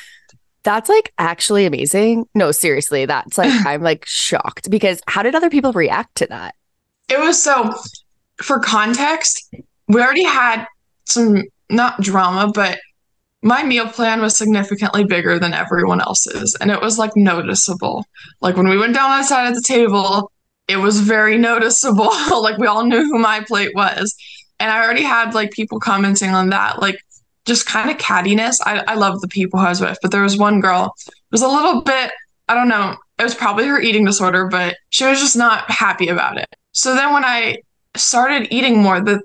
that's 0.64 0.88
like 0.88 1.12
actually 1.18 1.66
amazing. 1.66 2.26
No, 2.34 2.50
seriously, 2.50 3.06
that's 3.06 3.38
like, 3.38 3.52
I'm 3.66 3.82
like 3.82 4.04
shocked 4.06 4.70
because 4.70 5.00
how 5.06 5.22
did 5.22 5.34
other 5.34 5.50
people 5.50 5.72
react 5.72 6.16
to 6.16 6.26
that? 6.26 6.56
It 7.08 7.20
was 7.20 7.40
so, 7.40 7.72
for 8.42 8.58
context, 8.58 9.54
we 9.88 10.00
already 10.00 10.24
had 10.24 10.66
some, 11.04 11.44
not 11.70 12.00
drama, 12.00 12.50
but 12.52 12.78
my 13.44 13.62
meal 13.62 13.86
plan 13.86 14.22
was 14.22 14.36
significantly 14.36 15.04
bigger 15.04 15.38
than 15.38 15.52
everyone 15.52 16.00
else's. 16.00 16.56
And 16.60 16.70
it 16.70 16.80
was 16.80 16.98
like 16.98 17.14
noticeable. 17.14 18.06
Like 18.40 18.56
when 18.56 18.68
we 18.68 18.78
went 18.78 18.94
down 18.94 19.10
outside 19.10 19.46
at 19.46 19.54
the 19.54 19.62
table, 19.62 20.32
it 20.66 20.78
was 20.78 21.00
very 21.00 21.36
noticeable. 21.50 22.10
like 22.40 22.58
we 22.58 22.66
all 22.66 22.84
knew 22.84 23.04
who 23.04 23.18
my 23.18 23.44
plate 23.44 23.74
was. 23.74 24.16
And 24.58 24.70
I 24.70 24.82
already 24.82 25.02
had 25.02 25.34
like 25.34 25.50
people 25.52 25.78
commenting 25.78 26.30
on 26.30 26.48
that. 26.50 26.80
Like, 26.80 26.98
just 27.44 27.66
kind 27.66 27.90
of 27.90 27.98
cattiness. 27.98 28.56
I, 28.64 28.82
I 28.88 28.94
love 28.94 29.20
the 29.20 29.28
people 29.28 29.60
I 29.60 29.68
was 29.68 29.80
with, 29.80 29.98
but 30.00 30.10
there 30.10 30.22
was 30.22 30.38
one 30.38 30.60
girl 30.60 30.94
it 31.06 31.12
was 31.30 31.42
a 31.42 31.48
little 31.48 31.82
bit, 31.82 32.10
I 32.48 32.54
don't 32.54 32.68
know, 32.68 32.96
it 33.18 33.22
was 33.22 33.34
probably 33.34 33.66
her 33.66 33.80
eating 33.80 34.04
disorder, 34.04 34.48
but 34.48 34.76
she 34.88 35.04
was 35.04 35.20
just 35.20 35.36
not 35.36 35.70
happy 35.70 36.08
about 36.08 36.38
it. 36.38 36.48
So 36.72 36.94
then 36.94 37.12
when 37.12 37.24
I 37.24 37.58
started 37.96 38.48
eating 38.50 38.80
more, 38.80 39.00
the 39.00 39.20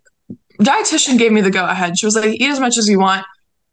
dietitian 0.59 1.17
gave 1.17 1.31
me 1.31 1.41
the 1.41 1.51
go 1.51 1.65
ahead. 1.65 1.97
She 1.97 2.05
was 2.05 2.15
like, 2.15 2.25
eat 2.25 2.49
as 2.49 2.59
much 2.59 2.77
as 2.77 2.89
you 2.89 2.99
want. 2.99 3.25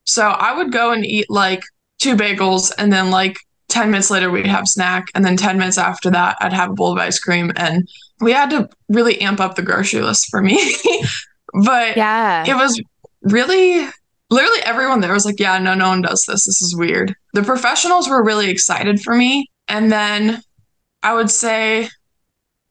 So 0.07 0.27
I 0.27 0.57
would 0.57 0.73
go 0.73 0.93
and 0.93 1.05
eat 1.05 1.27
like 1.29 1.63
two 1.99 2.17
bagels 2.17 2.73
and 2.79 2.93
then 2.93 3.11
like 3.11 3.39
10 3.69 3.91
minutes 3.91 4.11
later 4.11 4.31
we'd 4.31 4.47
have 4.47 4.69
snack 4.69 5.09
and 5.15 5.25
then 5.25 5.37
10 5.37 5.59
minutes 5.59 5.79
after 5.79 6.11
that 6.11 6.37
I'd 6.41 6.53
have 6.53 6.71
a 6.71 6.75
bowl 6.75 6.93
of 6.93 6.99
ice 6.99 7.19
cream 7.19 7.53
and 7.57 7.89
we 8.21 8.33
had 8.33 8.51
to 8.51 8.69
really 8.89 9.21
amp 9.21 9.41
up 9.41 9.57
the 9.57 9.63
grocery 9.63 10.01
list 10.01 10.29
for 10.31 10.41
me. 10.41 10.75
but 11.65 11.97
yeah. 11.97 12.45
It 12.47 12.55
was 12.55 12.81
really 13.23 13.89
literally 14.31 14.61
everyone 14.63 15.01
there 15.01 15.13
was 15.13 15.25
like, 15.25 15.41
yeah, 15.41 15.59
no, 15.59 15.75
no 15.75 15.89
one 15.89 16.03
does 16.03 16.25
this. 16.27 16.47
This 16.47 16.63
is 16.63 16.77
weird. 16.77 17.15
The 17.35 17.43
professionals 17.43 18.09
were 18.09 18.25
really 18.25 18.51
excited 18.51 19.01
for 19.01 19.15
me. 19.15 19.51
And 19.69 19.91
then 19.91 20.43
I 21.03 21.15
would 21.15 21.31
say 21.31 21.89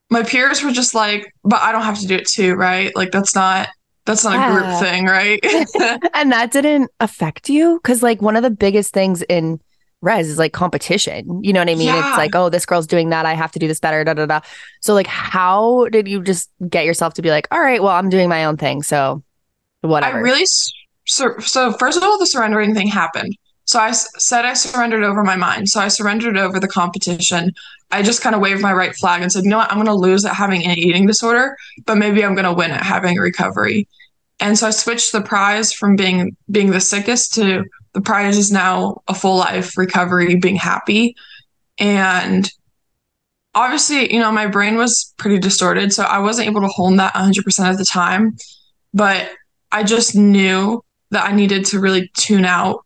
my 0.09 0.23
peers 0.23 0.63
were 0.63 0.71
just 0.71 0.93
like, 0.95 1.33
but 1.43 1.61
I 1.61 1.71
don't 1.71 1.83
have 1.83 1.99
to 1.99 2.07
do 2.07 2.15
it 2.15 2.27
too, 2.27 2.55
right? 2.55 2.95
Like 2.95 3.11
that's 3.11 3.35
not 3.35 3.69
that's 4.05 4.23
not 4.23 4.33
yeah. 4.33 4.49
a 4.49 4.53
group 4.53 4.79
thing, 4.79 5.05
right? 5.05 5.39
and 6.13 6.31
that 6.31 6.51
didn't 6.51 6.91
affect 6.99 7.49
you 7.49 7.79
cuz 7.83 8.03
like 8.03 8.21
one 8.21 8.35
of 8.35 8.43
the 8.43 8.49
biggest 8.49 8.93
things 8.93 9.21
in 9.23 9.59
res 10.01 10.29
is 10.29 10.37
like 10.37 10.53
competition. 10.53 11.43
You 11.43 11.51
know 11.51 11.59
what 11.59 11.69
I 11.69 11.75
mean? 11.75 11.87
Yeah. 11.87 12.09
It's 12.09 12.17
like, 12.17 12.35
oh, 12.35 12.49
this 12.49 12.65
girl's 12.65 12.87
doing 12.87 13.09
that. 13.09 13.25
I 13.25 13.33
have 13.33 13.51
to 13.53 13.59
do 13.59 13.67
this 13.67 13.79
better. 13.79 14.03
Da 14.03 14.13
da 14.13 14.25
da. 14.25 14.41
So 14.81 14.93
like, 14.93 15.07
how 15.07 15.87
did 15.89 16.07
you 16.07 16.21
just 16.21 16.49
get 16.69 16.85
yourself 16.85 17.15
to 17.15 17.21
be 17.21 17.29
like, 17.29 17.47
all 17.51 17.59
right, 17.59 17.81
well, 17.81 17.93
I'm 17.93 18.09
doing 18.09 18.29
my 18.29 18.45
own 18.45 18.57
thing, 18.57 18.83
so 18.83 19.23
whatever. 19.81 20.17
I 20.17 20.21
really 20.21 20.45
so, 21.07 21.37
so 21.39 21.71
first 21.73 21.97
of 21.97 22.03
all, 22.03 22.17
the 22.17 22.25
surrendering 22.25 22.73
thing 22.73 22.87
happened. 22.87 23.35
So 23.65 23.79
I 23.79 23.89
s- 23.89 24.07
said 24.17 24.45
I 24.45 24.53
surrendered 24.53 25.03
over 25.03 25.23
my 25.23 25.35
mind. 25.35 25.69
So 25.69 25.79
I 25.79 25.87
surrendered 25.87 26.37
over 26.37 26.59
the 26.59 26.67
competition. 26.67 27.53
I 27.91 28.01
just 28.01 28.21
kind 28.21 28.35
of 28.35 28.41
waved 28.41 28.61
my 28.61 28.73
right 28.73 28.95
flag 28.95 29.21
and 29.21 29.31
said, 29.31 29.43
you 29.43 29.49
know 29.49 29.57
what, 29.57 29.71
I'm 29.71 29.77
going 29.77 29.87
to 29.87 29.93
lose 29.93 30.25
at 30.25 30.35
having 30.35 30.65
an 30.65 30.77
eating 30.77 31.05
disorder, 31.05 31.57
but 31.85 31.95
maybe 31.97 32.23
I'm 32.23 32.35
going 32.35 32.45
to 32.45 32.53
win 32.53 32.71
at 32.71 32.83
having 32.83 33.17
recovery. 33.17 33.87
And 34.39 34.57
so 34.57 34.67
I 34.67 34.71
switched 34.71 35.11
the 35.11 35.21
prize 35.21 35.71
from 35.73 35.95
being 35.95 36.35
being 36.51 36.71
the 36.71 36.81
sickest 36.81 37.33
to 37.35 37.63
the 37.93 38.01
prize 38.01 38.37
is 38.37 38.51
now 38.51 39.01
a 39.07 39.13
full 39.13 39.37
life 39.37 39.77
recovery, 39.77 40.35
being 40.35 40.57
happy. 40.57 41.15
And 41.79 42.49
obviously, 43.53 44.13
you 44.13 44.19
know, 44.19 44.31
my 44.31 44.47
brain 44.47 44.75
was 44.75 45.13
pretty 45.17 45.39
distorted, 45.39 45.93
so 45.93 46.03
I 46.03 46.19
wasn't 46.19 46.47
able 46.47 46.61
to 46.61 46.67
hold 46.67 46.99
that 46.99 47.13
100% 47.15 47.71
of 47.71 47.77
the 47.77 47.85
time. 47.85 48.35
But 48.93 49.31
I 49.71 49.83
just 49.83 50.15
knew 50.15 50.83
that 51.11 51.29
I 51.29 51.33
needed 51.33 51.65
to 51.67 51.79
really 51.79 52.11
tune 52.17 52.45
out 52.45 52.84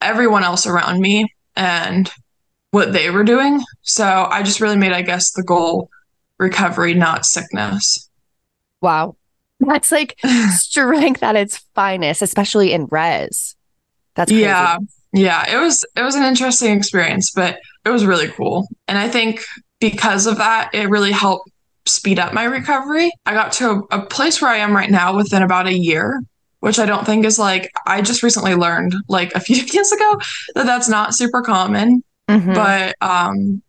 everyone 0.00 0.44
else 0.44 0.66
around 0.66 1.00
me 1.00 1.32
and 1.56 2.10
what 2.70 2.92
they 2.92 3.10
were 3.10 3.24
doing. 3.24 3.60
So 3.82 4.28
I 4.30 4.42
just 4.42 4.60
really 4.60 4.76
made, 4.76 4.92
I 4.92 5.02
guess, 5.02 5.32
the 5.32 5.42
goal 5.42 5.90
recovery, 6.38 6.94
not 6.94 7.26
sickness. 7.26 8.08
Wow. 8.80 9.16
That's 9.60 9.92
like 9.92 10.18
strength 10.50 11.22
at 11.22 11.36
its 11.36 11.58
finest, 11.74 12.22
especially 12.22 12.72
in 12.72 12.86
res. 12.90 13.56
That's 14.14 14.30
crazy. 14.30 14.42
Yeah. 14.42 14.78
Yeah. 15.12 15.56
It 15.56 15.60
was 15.60 15.84
it 15.96 16.02
was 16.02 16.14
an 16.14 16.22
interesting 16.22 16.76
experience, 16.76 17.30
but 17.34 17.58
it 17.84 17.90
was 17.90 18.06
really 18.06 18.28
cool. 18.28 18.68
And 18.88 18.96
I 18.96 19.08
think 19.08 19.44
because 19.80 20.26
of 20.26 20.38
that, 20.38 20.70
it 20.74 20.88
really 20.88 21.12
helped 21.12 21.50
speed 21.86 22.18
up 22.18 22.32
my 22.32 22.44
recovery. 22.44 23.10
I 23.26 23.34
got 23.34 23.52
to 23.54 23.86
a, 23.90 23.98
a 23.98 24.06
place 24.06 24.40
where 24.40 24.50
I 24.50 24.58
am 24.58 24.74
right 24.74 24.90
now 24.90 25.16
within 25.16 25.42
about 25.42 25.66
a 25.66 25.76
year 25.76 26.22
which 26.60 26.78
I 26.78 26.86
don't 26.86 27.04
think 27.04 27.24
is 27.24 27.38
like 27.38 27.70
I 27.86 28.02
just 28.02 28.22
recently 28.22 28.54
learned 28.54 28.94
like 29.08 29.34
a 29.34 29.40
few 29.40 29.56
years 29.72 29.92
ago 29.92 30.18
that 30.54 30.66
that's 30.66 30.88
not 30.88 31.14
super 31.14 31.42
common. 31.42 32.04
Mm-hmm. 32.28 32.54
But 32.54 32.94
um 33.00 33.62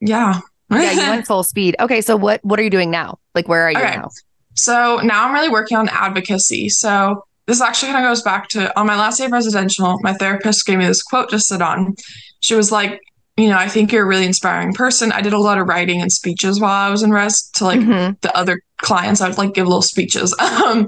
yeah. 0.00 0.40
yeah, 0.70 0.92
you 0.92 0.98
went 0.98 1.26
full 1.26 1.42
speed. 1.42 1.76
Okay, 1.80 2.00
so 2.00 2.16
what 2.16 2.44
what 2.44 2.58
are 2.60 2.62
you 2.62 2.70
doing 2.70 2.90
now? 2.90 3.18
Like 3.34 3.48
where 3.48 3.62
are 3.62 3.72
you 3.72 3.78
okay. 3.78 3.96
now? 3.96 4.10
So 4.54 5.00
now 5.02 5.26
I'm 5.26 5.34
really 5.34 5.48
working 5.48 5.76
on 5.76 5.88
advocacy. 5.88 6.68
So 6.68 7.24
this 7.46 7.60
actually 7.60 7.92
kind 7.92 8.04
of 8.04 8.10
goes 8.10 8.22
back 8.22 8.48
to 8.50 8.78
on 8.78 8.86
my 8.86 8.96
last 8.96 9.18
day 9.18 9.26
of 9.26 9.32
residential, 9.32 9.98
my 10.02 10.14
therapist 10.14 10.64
gave 10.66 10.78
me 10.78 10.86
this 10.86 11.02
quote 11.02 11.30
to 11.30 11.38
sit 11.38 11.60
on. 11.60 11.94
She 12.40 12.54
was 12.54 12.70
like, 12.70 13.00
you 13.36 13.48
know, 13.48 13.58
I 13.58 13.68
think 13.68 13.92
you're 13.92 14.04
a 14.04 14.06
really 14.06 14.26
inspiring 14.26 14.72
person. 14.72 15.10
I 15.10 15.20
did 15.20 15.32
a 15.32 15.38
lot 15.38 15.58
of 15.58 15.66
writing 15.66 16.00
and 16.00 16.12
speeches 16.12 16.60
while 16.60 16.70
I 16.70 16.90
was 16.90 17.02
in 17.02 17.10
res 17.10 17.50
to 17.54 17.64
like 17.64 17.80
mm-hmm. 17.80 18.14
the 18.20 18.36
other 18.36 18.60
clients. 18.78 19.20
I 19.20 19.28
would 19.28 19.38
like 19.38 19.54
give 19.54 19.66
little 19.66 19.82
speeches. 19.82 20.34
Um, 20.64 20.86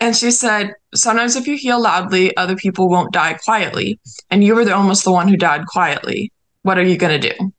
and 0.00 0.16
she 0.16 0.30
said, 0.30 0.74
Sometimes 0.94 1.36
if 1.36 1.46
you 1.46 1.56
heal 1.56 1.80
loudly, 1.80 2.36
other 2.36 2.56
people 2.56 2.88
won't 2.88 3.12
die 3.12 3.34
quietly. 3.34 3.98
And 4.30 4.44
you 4.44 4.54
were 4.54 4.64
the, 4.64 4.74
almost 4.74 5.04
the 5.04 5.12
one 5.12 5.28
who 5.28 5.36
died 5.36 5.66
quietly. 5.66 6.30
What 6.62 6.78
are 6.78 6.82
you 6.84 6.96
going 6.96 7.20
to 7.20 7.32
do? 7.32 7.52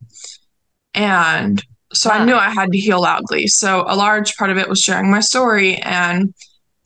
And 0.93 1.61
So 1.93 2.09
Wow. 2.09 2.17
I 2.17 2.25
knew 2.25 2.35
I 2.35 2.49
had 2.49 2.71
to 2.71 2.77
heal 2.77 3.01
loudly. 3.01 3.47
So 3.47 3.83
a 3.87 3.95
large 3.95 4.35
part 4.37 4.51
of 4.51 4.57
it 4.57 4.69
was 4.69 4.79
sharing 4.79 5.09
my 5.11 5.19
story 5.19 5.77
and 5.77 6.33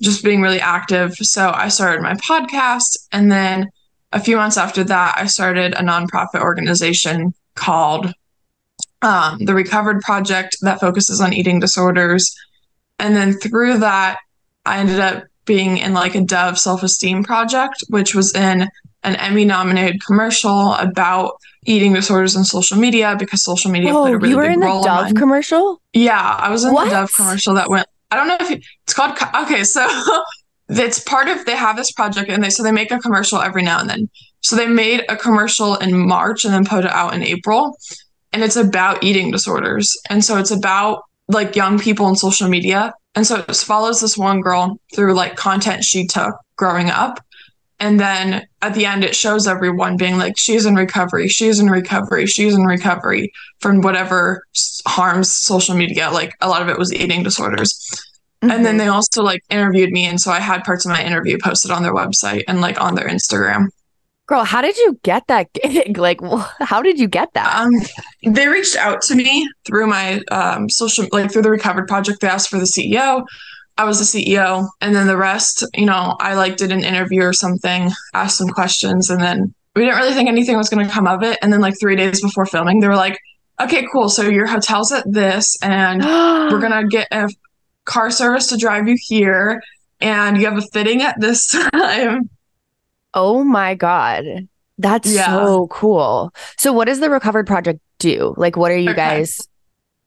just 0.02 0.24
being 0.24 0.42
really 0.42 0.62
active. 0.62 1.16
So 1.16 1.52
I 1.54 1.68
started 1.70 2.02
my 2.02 2.14
podcast. 2.16 2.98
And 3.12 3.32
then 3.32 3.70
a 4.12 4.20
few 4.20 4.38
months 4.38 4.58
after 4.58 4.84
that, 4.86 5.16
I 5.18 5.26
started 5.28 5.74
a 5.74 5.84
nonprofit 5.84 6.42
organization 6.42 7.34
called 7.56 8.12
um, 9.02 9.46
the 9.46 9.54
Recovered 9.54 10.02
Project 10.02 10.58
that 10.62 10.80
focuses 10.80 11.22
on 11.22 11.34
eating 11.34 11.60
disorders. 11.60 12.34
And 12.98 13.16
then 13.16 13.34
through 13.34 13.80
that, 13.80 14.18
I 14.66 14.80
ended 14.80 15.00
up 15.00 15.24
being 15.50 15.78
in 15.80 15.94
like 15.94 16.14
a 16.14 16.22
Dove 16.22 16.60
self 16.60 16.84
esteem 16.84 17.24
project, 17.24 17.84
which 17.90 18.14
was 18.14 18.34
in 18.36 18.70
an 19.04 19.16
Emmy 19.16 19.46
nominated 19.46 20.00
commercial 20.06 20.74
about 20.76 21.34
eating 21.66 21.92
disorders 21.94 22.36
and 22.36 22.46
social 22.46 22.78
media 22.78 23.16
because 23.18 23.44
social 23.44 23.72
media 23.72 23.94
Oh, 23.94 24.04
played 24.04 24.14
a 24.14 24.18
really 24.18 24.30
you 24.30 24.38
were 24.38 24.44
big 24.44 24.54
in 24.54 24.60
the 24.60 24.66
role 24.68 24.84
Dove 24.84 25.08
in 25.08 25.16
commercial? 25.16 25.82
Yeah, 25.94 26.22
I 26.22 26.50
was 26.52 26.64
in 26.64 26.72
What? 26.74 26.86
the 26.86 26.92
Dove 26.92 27.14
commercial 27.14 27.56
that 27.56 27.70
went. 27.70 27.88
I 28.12 28.16
don't 28.16 28.28
know 28.28 28.38
if 28.40 28.52
it, 28.52 28.64
it's 28.84 28.94
called. 28.94 29.18
Okay, 29.44 29.64
so 29.64 29.88
it's 30.70 31.00
part 31.00 31.28
of. 31.28 31.46
They 31.46 31.56
have 31.56 31.76
this 31.76 31.92
project, 31.92 32.30
and 32.30 32.44
they 32.44 32.52
so 32.52 32.62
they 32.62 32.72
make 32.72 32.92
a 32.92 33.00
commercial 33.00 33.40
every 33.40 33.64
now 33.64 33.80
and 33.80 33.90
then. 33.90 34.10
So 34.42 34.56
they 34.56 34.68
made 34.68 35.04
a 35.10 35.18
commercial 35.18 35.76
in 35.78 36.08
March 36.08 36.46
and 36.46 36.54
then 36.54 36.64
put 36.64 36.86
it 36.86 36.92
out 36.92 37.14
in 37.16 37.24
April, 37.24 37.76
and 38.32 38.44
it's 38.44 38.56
about 38.56 39.04
eating 39.04 39.32
disorders, 39.32 39.98
and 40.12 40.24
so 40.24 40.38
it's 40.38 40.52
about 40.52 41.02
like 41.28 41.56
young 41.56 41.80
people 41.80 42.08
in 42.08 42.16
social 42.16 42.48
media, 42.50 42.94
and 43.20 43.28
so 43.28 43.44
it 43.46 43.54
follows 43.54 44.00
this 44.00 44.18
one 44.18 44.40
girl 44.40 44.80
through 44.96 45.14
like 45.14 45.36
content 45.36 45.84
she 45.84 46.08
took 46.08 46.36
growing 46.56 46.90
up. 46.90 47.20
And 47.78 48.00
then 48.00 48.48
at 48.62 48.76
the 48.76 48.86
end, 48.86 49.04
it 49.04 49.14
shows 49.14 49.46
everyone 49.46 49.98
being 49.98 50.18
like, 50.18 50.38
she's 50.38 50.66
in 50.66 50.76
recovery, 50.76 51.28
she's 51.28 51.60
in 51.60 51.70
recovery, 51.70 52.28
she's 52.28 52.56
in 52.56 52.64
recovery 52.64 53.34
from 53.60 53.82
whatever 53.82 54.46
harms 54.88 55.36
social 55.36 55.76
media. 55.76 56.10
Like 56.12 56.32
a 56.40 56.48
lot 56.48 56.62
of 56.62 56.70
it 56.70 56.78
was 56.78 56.94
eating 56.94 57.22
disorders. 57.24 57.78
And 58.42 58.64
then 58.66 58.76
Mhm. 58.76 58.78
they 58.78 58.88
also 58.88 59.22
like 59.22 59.44
interviewed 59.50 59.92
me. 59.92 60.06
And 60.06 60.22
so 60.22 60.32
I 60.32 60.40
had 60.40 60.64
parts 60.64 60.86
of 60.86 60.94
my 60.94 61.04
interview 61.04 61.38
posted 61.44 61.72
on 61.72 61.84
their 61.84 61.94
website 61.94 62.46
and 62.48 62.62
like 62.62 62.80
on 62.80 62.96
their 62.96 63.10
Instagram. 63.10 63.68
Girl, 64.30 64.44
how 64.44 64.62
did 64.62 64.78
you 64.78 64.98
get 65.04 65.26
that 65.28 65.52
gig? 65.54 65.98
Like, 65.98 66.22
how 66.62 66.82
did 66.82 67.00
you 67.00 67.08
get 67.08 67.34
that? 67.34 67.56
Um, 67.56 67.72
they 68.24 68.48
reached 68.48 68.78
out 68.78 69.02
to 69.04 69.16
me 69.16 69.50
through 69.66 69.88
my 69.88 70.22
um, 70.32 70.70
social, 70.70 71.08
like 71.12 71.32
through 71.32 71.42
the 71.42 71.52
Recovered 71.52 71.88
Project. 71.88 72.22
They 72.22 72.28
asked 72.28 72.50
for 72.50 72.60
the 72.60 72.66
CEO. 72.66 73.26
I 73.78 73.86
was 73.86 73.98
the 73.98 74.20
CEO, 74.20 74.68
and 74.82 74.94
then 74.94 75.08
the 75.08 75.18
rest, 75.18 75.66
you 75.74 75.86
know, 75.86 76.16
I 76.20 76.36
like 76.36 76.58
did 76.58 76.72
an 76.72 76.84
interview 76.84 77.24
or 77.24 77.34
something, 77.34 77.90
asked 78.14 78.38
some 78.38 78.50
questions, 78.50 79.10
and 79.10 79.22
then 79.22 79.54
we 79.74 79.84
didn't 79.84 79.98
really 79.98 80.14
think 80.14 80.28
anything 80.28 80.58
was 80.58 80.70
going 80.70 80.86
to 80.86 80.92
come 80.92 81.08
of 81.08 81.24
it. 81.24 81.40
And 81.42 81.52
then 81.52 81.62
like 81.62 81.80
three 81.80 81.96
days 81.96 82.22
before 82.22 82.46
filming, 82.46 82.82
they 82.82 82.90
were 82.90 82.96
like, 82.96 83.18
"Okay, 83.62 83.88
cool. 83.92 84.10
So 84.10 84.24
your 84.24 84.48
hotel's 84.48 84.92
at 84.92 85.12
this, 85.12 85.58
and 85.62 86.02
we're 86.52 86.60
gonna 86.60 86.88
get 86.88 87.08
a 87.12 87.30
car 87.86 88.12
service 88.12 88.48
to 88.48 88.58
drive 88.58 88.88
you 88.90 88.98
here, 89.00 89.64
and 90.02 90.38
you 90.38 90.46
have 90.46 90.58
a 90.58 90.68
fitting 90.74 91.02
at 91.02 91.20
this 91.20 91.48
time." 91.72 92.30
Oh 93.14 93.44
my 93.44 93.76
God. 93.76 94.26
That's 94.78 95.12
Yeah. 95.14 95.26
so 95.28 95.68
cool. 95.68 96.32
So 96.58 96.72
what 96.72 96.86
does 96.86 97.00
the 97.00 97.10
Recovered 97.10 97.48
Project 97.48 97.80
do? 98.00 98.34
Like 98.38 98.56
what 98.56 98.72
are 98.72 98.78
you 98.78 98.92
Okay. 98.92 98.96
guys 98.98 99.38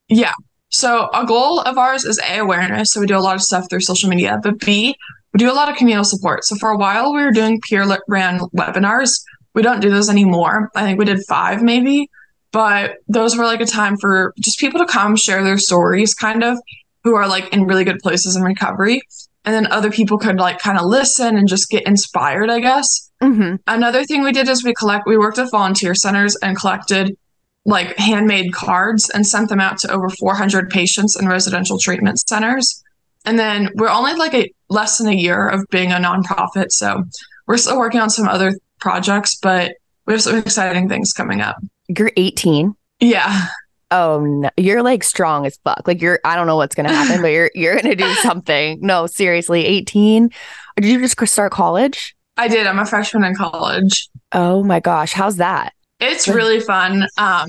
Yeah. 0.09 0.33
So 0.71 1.09
a 1.13 1.27
goal 1.27 1.61
of 1.61 1.77
ours 1.77 2.05
is 2.05 2.19
A, 2.29 2.39
awareness. 2.39 2.91
So 2.93 3.01
we 3.01 3.07
do 3.07 3.17
a 3.17 3.21
lot 3.21 3.35
of 3.35 3.43
stuff 3.43 3.67
through 3.69 3.81
social 3.81 4.09
media, 4.09 4.39
but 4.43 4.59
B, 4.59 4.95
we 5.35 5.39
do 5.39 5.51
a 5.51 5.55
lot 5.55 5.69
of 5.69 5.77
communal 5.77 6.05
support. 6.05 6.45
So 6.45 6.57
for 6.57 6.71
a 6.71 6.77
while 6.79 7.13
we 7.13 7.23
were 7.23 7.31
doing 7.33 7.61
peer 7.69 7.85
ran 8.09 8.41
webinars. 8.57 9.11
We 9.55 9.61
don't 9.63 9.81
do 9.81 9.91
those 9.91 10.09
anymore. 10.09 10.71
I 10.75 10.83
think 10.83 10.99
we 10.99 11.05
did 11.05 11.21
five 11.29 11.63
maybe, 11.63 12.09
but 12.53 12.95
those 13.09 13.37
were 13.37 13.45
like 13.45 13.61
a 13.61 13.67
time 13.67 13.99
for 13.99 14.33
just 14.41 14.59
people 14.59 14.81
to 14.81 14.87
come 14.87 15.15
share 15.17 15.45
their 15.45 15.59
stories 15.59 16.15
kind 16.15 16.43
of 16.43 16.59
who 17.05 17.15
are 17.15 17.29
like 17.29 17.53
in 17.53 17.65
really 17.67 17.85
good 17.85 17.99
places 17.99 18.35
in 18.37 18.43
recovery. 18.43 19.03
And 19.45 19.55
then 19.55 19.71
other 19.73 19.91
people 19.91 20.19
could 20.19 20.39
like 20.39 20.59
kind 20.61 20.79
of 20.79 20.85
listen 20.87 21.37
and 21.37 21.49
just 21.49 21.69
get 21.69 21.85
inspired, 21.87 22.49
I 22.51 22.61
guess 22.61 23.11
Mhm. 23.23 23.59
another 23.67 24.05
thing 24.05 24.23
we 24.23 24.33
did 24.33 24.49
is 24.49 24.65
we 24.65 24.75
collect 24.75 25.07
we 25.07 25.17
worked 25.19 25.39
with 25.39 25.51
volunteer 25.51 25.95
centers 25.95 26.37
and 26.43 26.57
collected 26.57 27.17
like 27.65 27.97
handmade 27.97 28.53
cards 28.53 29.09
and 29.11 29.25
sent 29.27 29.49
them 29.49 29.61
out 29.61 29.79
to 29.79 29.93
over 29.93 30.09
400 30.09 30.69
patients 30.71 31.17
in 31.17 31.29
residential 31.29 31.79
treatment 31.79 32.19
centers 32.29 32.83
and 33.25 33.39
then 33.39 33.71
we're 33.77 33.89
only 33.89 34.15
like 34.15 34.35
a 34.35 34.51
less 34.69 34.99
than 34.99 35.07
a 35.07 35.15
year 35.15 35.47
of 35.49 35.65
being 35.71 35.93
a 35.93 35.97
nonprofit 35.97 36.73
so 36.73 37.05
we're 37.47 37.57
still 37.57 37.79
working 37.79 38.01
on 38.01 38.11
some 38.11 38.27
other 38.27 38.53
projects 38.81 39.37
but 39.41 39.75
we 40.07 40.13
have 40.15 40.23
some 40.23 40.35
exciting 40.37 40.89
things 40.89 41.13
coming 41.13 41.41
up 41.41 41.57
You're 41.87 42.11
18. 42.17 42.75
yeah 42.99 43.47
Oh 43.93 44.21
no. 44.21 44.51
You're 44.57 44.83
like 44.83 45.05
strong 45.05 45.47
as 45.47 45.57
fuck. 45.63 45.87
Like 45.87 46.03
you're 46.03 46.19
I 46.25 46.35
don't 46.35 46.49
know 46.49 46.57
what's 46.57 46.75
gonna 46.75 46.93
happen, 46.93 47.23
but 47.23 47.29
you're 47.29 47.51
you're 47.55 47.77
gonna 47.77 47.95
do 47.95 48.13
something. 48.15 48.79
No, 48.81 49.07
seriously, 49.07 49.65
18. 49.65 50.31
Did 50.77 50.85
you 50.87 50.99
just 51.01 51.29
start 51.29 51.53
college? 51.53 52.17
i 52.39 52.49
did 52.49 52.67
i'm 52.67 52.79
a 52.79 52.87
freshman 52.87 53.25
in 53.25 53.35
college 53.35 54.09
Oh 54.33 54.63
my 54.63 54.81
gosh. 54.81 55.13
How's 55.13 55.37
that? 55.37 55.75
It's 56.01 56.27
really 56.27 56.59
fun. 56.59 57.07
Um, 57.19 57.47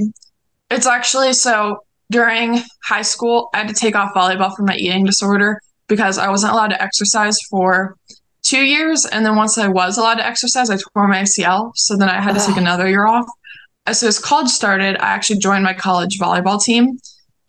it's 0.69 0.85
actually 0.85 1.33
so 1.33 1.79
during 2.11 2.61
high 2.83 3.01
school, 3.01 3.49
I 3.53 3.59
had 3.59 3.67
to 3.69 3.73
take 3.73 3.95
off 3.95 4.13
volleyball 4.13 4.55
for 4.55 4.63
my 4.63 4.75
eating 4.75 5.05
disorder 5.05 5.59
because 5.87 6.17
I 6.17 6.29
wasn't 6.29 6.53
allowed 6.53 6.67
to 6.67 6.81
exercise 6.81 7.37
for 7.49 7.95
two 8.43 8.63
years. 8.63 9.05
And 9.05 9.25
then 9.25 9.35
once 9.35 9.57
I 9.57 9.67
was 9.67 9.97
allowed 9.97 10.15
to 10.15 10.27
exercise, 10.27 10.69
I 10.69 10.77
tore 10.77 11.07
my 11.07 11.21
ACL. 11.21 11.71
So 11.75 11.95
then 11.95 12.09
I 12.09 12.21
had 12.21 12.35
to 12.35 12.45
take 12.45 12.57
another 12.57 12.87
year 12.87 13.05
off. 13.07 13.25
As 13.85 13.99
soon 13.99 14.09
as 14.09 14.19
college 14.19 14.49
started, 14.49 14.97
I 14.97 15.09
actually 15.09 15.39
joined 15.39 15.63
my 15.63 15.73
college 15.73 16.19
volleyball 16.19 16.61
team. 16.61 16.97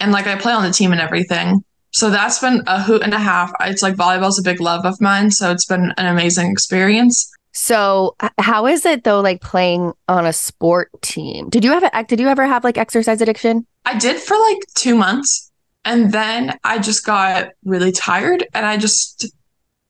And 0.01 0.13
like 0.13 0.27
I 0.27 0.37
play 0.37 0.53
on 0.53 0.65
the 0.65 0.73
team 0.73 0.93
and 0.93 1.01
everything. 1.01 1.65
So 1.93 2.11
that's 2.11 2.41
been 2.41 2.63
a 2.67 2.83
hoot 2.83 3.03
and 3.03 3.15
a 3.15 3.19
half. 3.19 3.53
It's 3.61 3.83
like 3.83 3.95
volleyball's 3.95 4.39
a 4.39 4.43
big 4.43 4.61
love 4.61 4.85
of 4.85 5.01
mine. 5.01 5.31
So 5.31 5.53
it's 5.53 5.65
been 5.65 5.93
an 5.97 6.07
amazing 6.07 6.51
experience. 6.51 7.31
So 7.53 8.17
how 8.39 8.67
is 8.67 8.85
it 8.85 9.05
though, 9.05 9.21
like 9.21 9.41
playing 9.41 9.93
on 10.09 10.27
a 10.27 10.33
sport 10.33 10.91
team? 11.03 11.49
Did 11.51 11.65
you 11.65 11.71
have 11.71 11.85
a 11.85 12.05
did 12.05 12.19
you 12.19 12.27
ever 12.27 12.47
have 12.47 12.65
like 12.65 12.77
exercise 12.77 13.21
addiction? 13.21 13.65
I 13.85 13.97
did 13.97 14.19
for 14.21 14.37
like 14.37 14.59
two 14.75 14.97
months. 14.97 15.53
And 15.85 16.11
then 16.13 16.59
I 16.65 16.79
just 16.79 17.05
got 17.07 17.51
really 17.65 17.93
tired. 17.93 18.45
And 18.55 18.65
I 18.65 18.77
just, 18.77 19.31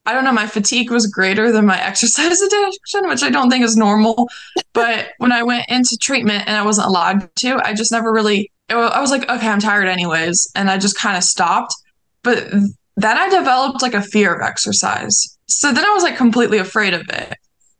I 0.06 0.12
don't 0.12 0.24
know, 0.24 0.32
my 0.32 0.46
fatigue 0.46 0.90
was 0.90 1.06
greater 1.06 1.50
than 1.50 1.66
my 1.66 1.80
exercise 1.82 2.40
addiction, 2.40 3.08
which 3.08 3.22
I 3.22 3.30
don't 3.30 3.50
think 3.50 3.64
is 3.64 3.76
normal. 3.76 4.28
But 4.72 5.12
when 5.18 5.32
I 5.32 5.42
went 5.42 5.66
into 5.68 5.96
treatment 5.96 6.44
and 6.46 6.56
I 6.56 6.62
wasn't 6.62 6.88
allowed 6.88 7.34
to, 7.36 7.60
I 7.64 7.74
just 7.74 7.92
never 7.92 8.12
really, 8.12 8.50
I 8.68 9.00
was 9.00 9.10
like, 9.10 9.28
okay, 9.28 9.48
I'm 9.48 9.60
tired 9.60 9.88
anyways. 9.88 10.50
And 10.54 10.70
I 10.70 10.78
just 10.78 10.98
kind 10.98 11.16
of 11.16 11.24
stopped. 11.24 11.74
But 12.22 12.50
then 12.96 13.18
I 13.18 13.28
developed 13.28 13.82
like 13.82 13.94
a 13.94 14.02
fear 14.02 14.34
of 14.34 14.42
exercise. 14.42 15.38
So 15.46 15.72
then 15.72 15.84
I 15.84 15.90
was 15.90 16.02
like 16.02 16.16
completely 16.16 16.58
afraid 16.58 16.94
of 16.94 17.02
it. 17.08 17.34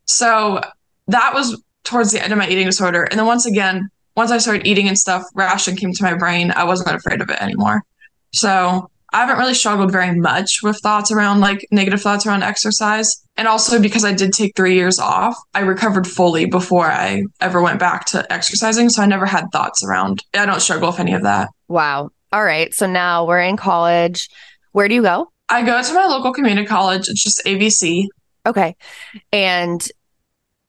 So 0.06 0.60
that 1.08 1.34
was 1.34 1.62
towards 1.84 2.12
the 2.12 2.22
end 2.22 2.32
of 2.32 2.38
my 2.38 2.48
eating 2.48 2.66
disorder. 2.66 3.04
And 3.04 3.18
then 3.18 3.26
once 3.26 3.46
again, 3.46 3.88
once 4.16 4.30
I 4.30 4.38
started 4.38 4.66
eating 4.66 4.88
and 4.88 4.98
stuff, 4.98 5.22
ration 5.34 5.76
came 5.76 5.92
to 5.92 6.02
my 6.02 6.14
brain. 6.14 6.52
I 6.54 6.64
wasn't 6.64 6.94
afraid 6.94 7.20
of 7.20 7.30
it 7.30 7.40
anymore. 7.42 7.82
So 8.32 8.90
I 9.14 9.18
haven't 9.18 9.38
really 9.38 9.54
struggled 9.54 9.92
very 9.92 10.12
much 10.18 10.58
with 10.64 10.76
thoughts 10.78 11.12
around 11.12 11.38
like 11.38 11.68
negative 11.70 12.02
thoughts 12.02 12.26
around 12.26 12.42
exercise. 12.42 13.24
And 13.36 13.46
also 13.46 13.80
because 13.80 14.04
I 14.04 14.12
did 14.12 14.32
take 14.32 14.56
three 14.56 14.74
years 14.74 14.98
off, 14.98 15.36
I 15.54 15.60
recovered 15.60 16.04
fully 16.04 16.46
before 16.46 16.86
I 16.90 17.22
ever 17.40 17.62
went 17.62 17.78
back 17.78 18.06
to 18.06 18.30
exercising. 18.32 18.88
So 18.88 19.02
I 19.02 19.06
never 19.06 19.24
had 19.24 19.44
thoughts 19.52 19.84
around, 19.84 20.24
I 20.34 20.44
don't 20.46 20.58
struggle 20.58 20.88
with 20.88 20.98
any 20.98 21.14
of 21.14 21.22
that. 21.22 21.48
Wow. 21.68 22.10
All 22.32 22.44
right. 22.44 22.74
So 22.74 22.88
now 22.88 23.24
we're 23.24 23.40
in 23.40 23.56
college. 23.56 24.28
Where 24.72 24.88
do 24.88 24.96
you 24.96 25.02
go? 25.02 25.30
I 25.48 25.62
go 25.62 25.80
to 25.80 25.94
my 25.94 26.06
local 26.06 26.32
community 26.32 26.66
college. 26.66 27.08
It's 27.08 27.22
just 27.22 27.40
ABC. 27.46 28.06
Okay. 28.46 28.74
And 29.30 29.86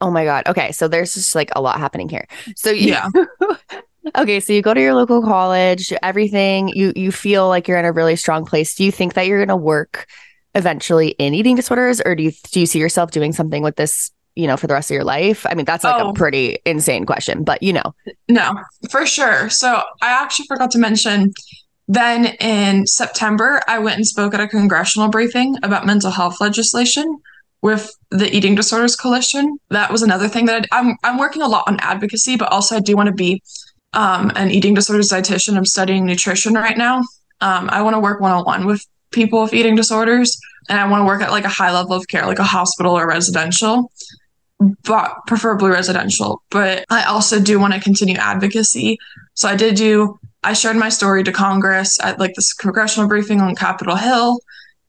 oh 0.00 0.12
my 0.12 0.24
God. 0.24 0.46
Okay. 0.46 0.70
So 0.70 0.86
there's 0.86 1.14
just 1.14 1.34
like 1.34 1.50
a 1.56 1.60
lot 1.60 1.80
happening 1.80 2.08
here. 2.08 2.28
So 2.54 2.70
you, 2.70 2.90
Yeah. 2.90 3.08
okay. 4.16 4.40
So 4.40 4.52
you 4.52 4.62
go 4.62 4.74
to 4.74 4.80
your 4.80 4.94
local 4.94 5.22
college, 5.22 5.92
everything, 6.02 6.68
you 6.68 6.92
you 6.94 7.10
feel 7.12 7.48
like 7.48 7.66
you're 7.68 7.78
in 7.78 7.84
a 7.84 7.92
really 7.92 8.16
strong 8.16 8.44
place. 8.44 8.74
Do 8.74 8.84
you 8.84 8.92
think 8.92 9.14
that 9.14 9.26
you're 9.26 9.44
gonna 9.44 9.56
work 9.56 10.06
eventually 10.54 11.08
in 11.18 11.34
eating 11.34 11.56
disorders, 11.56 12.00
or 12.04 12.14
do 12.14 12.22
you 12.22 12.32
do 12.52 12.60
you 12.60 12.66
see 12.66 12.78
yourself 12.78 13.10
doing 13.10 13.32
something 13.32 13.62
with 13.62 13.76
this, 13.76 14.10
you 14.34 14.46
know, 14.46 14.56
for 14.56 14.66
the 14.66 14.74
rest 14.74 14.90
of 14.90 14.94
your 14.94 15.04
life? 15.04 15.44
I 15.48 15.54
mean, 15.54 15.64
that's 15.66 15.84
like 15.84 16.00
Oh. 16.02 16.10
a 16.10 16.14
pretty 16.14 16.58
insane 16.64 17.04
question, 17.06 17.44
but 17.44 17.62
you 17.62 17.72
know. 17.72 17.94
No, 18.28 18.54
for 18.90 19.06
sure. 19.06 19.50
So 19.50 19.82
I 20.02 20.08
actually 20.22 20.46
forgot 20.46 20.70
to 20.72 20.78
mention 20.78 21.32
then 21.88 22.26
in 22.40 22.84
September, 22.86 23.60
I 23.68 23.78
went 23.78 23.96
and 23.96 24.06
spoke 24.06 24.34
at 24.34 24.40
a 24.40 24.48
congressional 24.48 25.08
briefing 25.08 25.56
about 25.62 25.86
mental 25.86 26.10
health 26.10 26.40
legislation 26.40 27.18
with 27.62 27.90
the 28.10 28.28
Eating 28.36 28.54
Disorders 28.56 28.96
Coalition. 28.96 29.58
That 29.70 29.92
was 29.92 30.02
another 30.02 30.26
thing 30.28 30.46
that 30.46 30.66
I, 30.72 30.78
I'm 30.80 30.96
I'm 31.04 31.18
working 31.18 31.42
a 31.42 31.48
lot 31.48 31.64
on 31.68 31.78
advocacy, 31.80 32.36
but 32.36 32.50
also 32.50 32.76
I 32.76 32.80
do 32.80 32.96
want 32.96 33.06
to 33.08 33.14
be 33.14 33.40
um, 33.96 34.30
an 34.36 34.52
eating 34.52 34.74
disorders 34.74 35.10
dietitian. 35.10 35.56
I'm 35.56 35.64
studying 35.64 36.06
nutrition 36.06 36.54
right 36.54 36.78
now. 36.78 36.98
Um, 37.40 37.68
I 37.70 37.82
want 37.82 37.94
to 37.94 38.00
work 38.00 38.20
one 38.20 38.32
on 38.32 38.44
one 38.44 38.66
with 38.66 38.86
people 39.10 39.42
with 39.42 39.52
eating 39.52 39.74
disorders, 39.74 40.38
and 40.68 40.78
I 40.78 40.88
want 40.88 41.00
to 41.00 41.04
work 41.04 41.22
at 41.22 41.30
like 41.32 41.44
a 41.44 41.48
high 41.48 41.72
level 41.72 41.94
of 41.94 42.06
care, 42.06 42.26
like 42.26 42.38
a 42.38 42.44
hospital 42.44 42.96
or 42.96 43.08
residential 43.08 43.90
but 44.84 45.12
preferably 45.26 45.68
residential. 45.68 46.42
But 46.50 46.86
I 46.88 47.04
also 47.04 47.38
do 47.40 47.60
want 47.60 47.74
to 47.74 47.80
continue 47.80 48.16
advocacy. 48.16 48.98
So 49.34 49.48
I 49.50 49.54
did 49.54 49.76
do 49.76 50.18
I 50.42 50.52
shared 50.52 50.76
my 50.76 50.90
story 50.90 51.24
to 51.24 51.32
Congress 51.32 51.98
at 52.00 52.20
like 52.20 52.34
this 52.34 52.52
congressional 52.52 53.08
briefing 53.08 53.40
on 53.40 53.56
Capitol 53.56 53.96
Hill. 53.96 54.38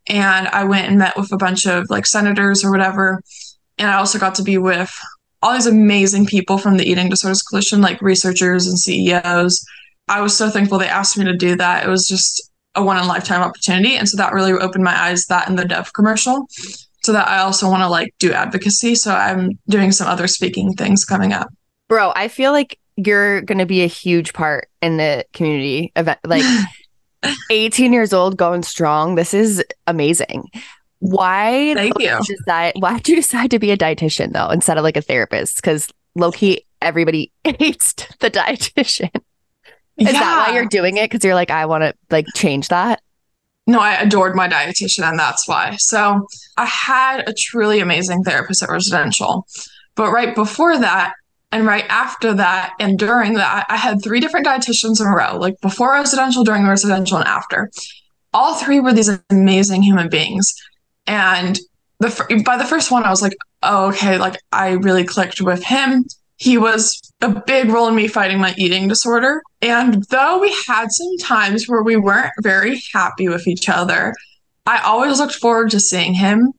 And 0.08 0.48
I 0.50 0.66
went 0.66 0.88
and 0.88 1.00
met 1.00 1.18
with 1.18 1.32
a 1.32 1.38
bunch 1.38 1.66
of 1.66 1.90
like 1.90 2.06
senators 2.06 2.64
or 2.64 2.70
whatever. 2.70 3.24
And 3.80 3.90
I 3.90 3.96
also 3.96 4.20
got 4.20 4.36
to 4.36 4.44
be 4.44 4.60
with 4.60 4.96
all 5.42 5.54
these 5.54 5.68
amazing 5.68 6.26
people 6.26 6.58
from 6.58 6.78
the 6.78 6.86
Eating 6.86 7.10
Disorders 7.10 7.42
Coalition, 7.42 7.82
like 7.82 8.02
researchers 8.02 8.68
and 8.68 8.80
CEOs. 8.80 9.64
I 10.08 10.22
was 10.22 10.36
so 10.36 10.50
thankful 10.50 10.80
they 10.80 10.88
asked 10.88 11.18
me 11.18 11.26
to 11.26 11.36
do 11.36 11.56
that. 11.58 11.86
It 11.86 11.90
was 11.90 12.08
just 12.08 12.52
a 12.76 12.84
one 12.84 12.98
in 12.98 13.04
a 13.04 13.08
lifetime 13.08 13.42
opportunity. 13.42 13.96
And 13.96 14.08
so 14.08 14.18
that 14.18 14.34
really 14.34 14.54
opened 14.54 14.84
my 14.84 14.96
eyes, 14.96 15.26
that 15.26 15.50
and 15.50 15.58
the 15.58 15.66
Dove 15.66 15.94
commercial. 15.94 16.48
So 17.04 17.14
that 17.14 17.28
I 17.28 17.40
also 17.40 17.70
want 17.70 17.84
to 17.84 17.90
like 17.90 18.14
do 18.20 18.34
advocacy. 18.34 18.96
So 18.96 19.14
I'm 19.14 19.60
doing 19.70 19.92
some 19.92 20.08
other 20.08 20.28
speaking 20.28 20.74
things 20.74 21.06
coming 21.06 21.34
up. 21.34 21.50
Bro, 21.88 22.14
I 22.16 22.28
feel 22.28 22.52
like 22.52 22.80
you're 22.98 23.42
going 23.42 23.60
to 23.60 23.66
be 23.66 23.84
a 23.84 23.88
huge 23.88 24.34
part 24.34 24.70
in 24.82 24.98
the 24.98 25.26
community 25.32 25.92
event. 25.96 26.20
Like 26.26 26.44
18 27.50 27.94
years 27.94 28.14
old, 28.14 28.38
going 28.38 28.64
strong. 28.64 29.16
This 29.16 29.34
is 29.34 29.64
amazing. 29.86 30.50
Why? 31.00 31.74
Thank 31.76 32.00
you. 32.00 32.20
Decide, 32.26 32.74
why 32.80 32.98
did 32.98 33.10
you 33.10 33.16
decide 33.18 33.52
to 33.52 33.60
be 33.60 33.72
a 33.72 33.78
dietitian 33.78 34.34
though, 34.34 34.50
instead 34.50 34.78
of 34.78 34.84
like 34.84 34.98
a 34.98 35.02
therapist? 35.02 35.58
Because 35.58 35.90
low 36.16 36.32
key, 36.32 36.66
everybody 36.82 37.32
hates 37.44 37.94
the 38.20 38.32
dietitian. 38.32 39.12
Is 39.98 40.14
yeah. 40.14 40.20
that 40.20 40.48
why 40.48 40.56
you're 40.56 40.66
doing 40.66 40.98
it? 40.98 41.10
Because 41.10 41.24
you're 41.24 41.36
like, 41.36 41.50
I 41.50 41.66
want 41.66 41.84
to 41.84 41.94
like 42.10 42.26
change 42.36 42.68
that. 42.68 43.02
No, 43.66 43.80
I 43.80 43.96
adored 43.96 44.36
my 44.36 44.48
dietitian, 44.48 45.10
and 45.10 45.20
that's 45.20 45.48
why. 45.48 45.76
So 45.78 46.26
I 46.56 46.66
had 46.66 47.28
a 47.28 47.34
truly 47.34 47.80
amazing 47.80 48.24
therapist 48.24 48.64
at 48.64 48.70
residential. 48.70 49.46
But 49.96 50.12
right 50.12 50.34
before 50.34 50.78
that, 50.78 51.14
and 51.52 51.66
right 51.66 51.86
after 51.90 52.34
that, 52.34 52.74
and 52.80 52.98
during 53.00 53.34
that, 53.34 53.66
I 53.70 53.78
had 53.78 54.02
three 54.04 54.20
different 54.20 54.46
dietitians 54.46 55.02
in 55.02 55.08
a 55.08 55.16
row, 55.16 55.38
like 55.38 55.60
before 55.62 55.94
residential, 55.94 56.44
during 56.44 56.66
residential, 56.66 57.18
and 57.18 57.28
after. 57.28 57.70
All 58.34 58.56
three 58.56 58.80
were 58.80 58.94
these 58.94 59.10
amazing 59.30 59.84
human 59.84 60.10
beings. 60.10 60.54
And 61.08 61.58
the 62.00 62.44
by 62.46 62.58
the 62.58 62.66
first 62.66 62.92
one, 62.92 63.04
I 63.04 63.10
was 63.10 63.22
like, 63.22 63.36
oh, 63.64 63.88
okay, 63.88 64.18
like 64.18 64.40
I 64.52 64.72
really 64.72 65.04
clicked 65.04 65.42
with 65.42 65.64
him. 65.64 66.06
He 66.36 66.58
was 66.58 67.02
a 67.22 67.30
big 67.30 67.70
role 67.70 67.88
in 67.88 67.96
me 67.96 68.08
fighting 68.08 68.40
my 68.40 68.54
eating 68.58 68.88
disorder. 68.88 69.42
And 69.62 70.04
though 70.12 70.40
we 70.40 70.56
had 70.68 70.92
some 70.92 71.18
times 71.24 71.68
where 71.68 71.82
we 71.82 71.96
weren't 71.96 72.34
very 72.44 72.80
happy 72.94 73.28
with 73.28 73.48
each 73.48 73.70
other, 73.70 74.14
I 74.68 74.80
always 74.80 75.20
looked 75.20 75.36
forward 75.36 75.72
to 75.72 75.80
seeing 75.80 76.14
him. 76.14 76.54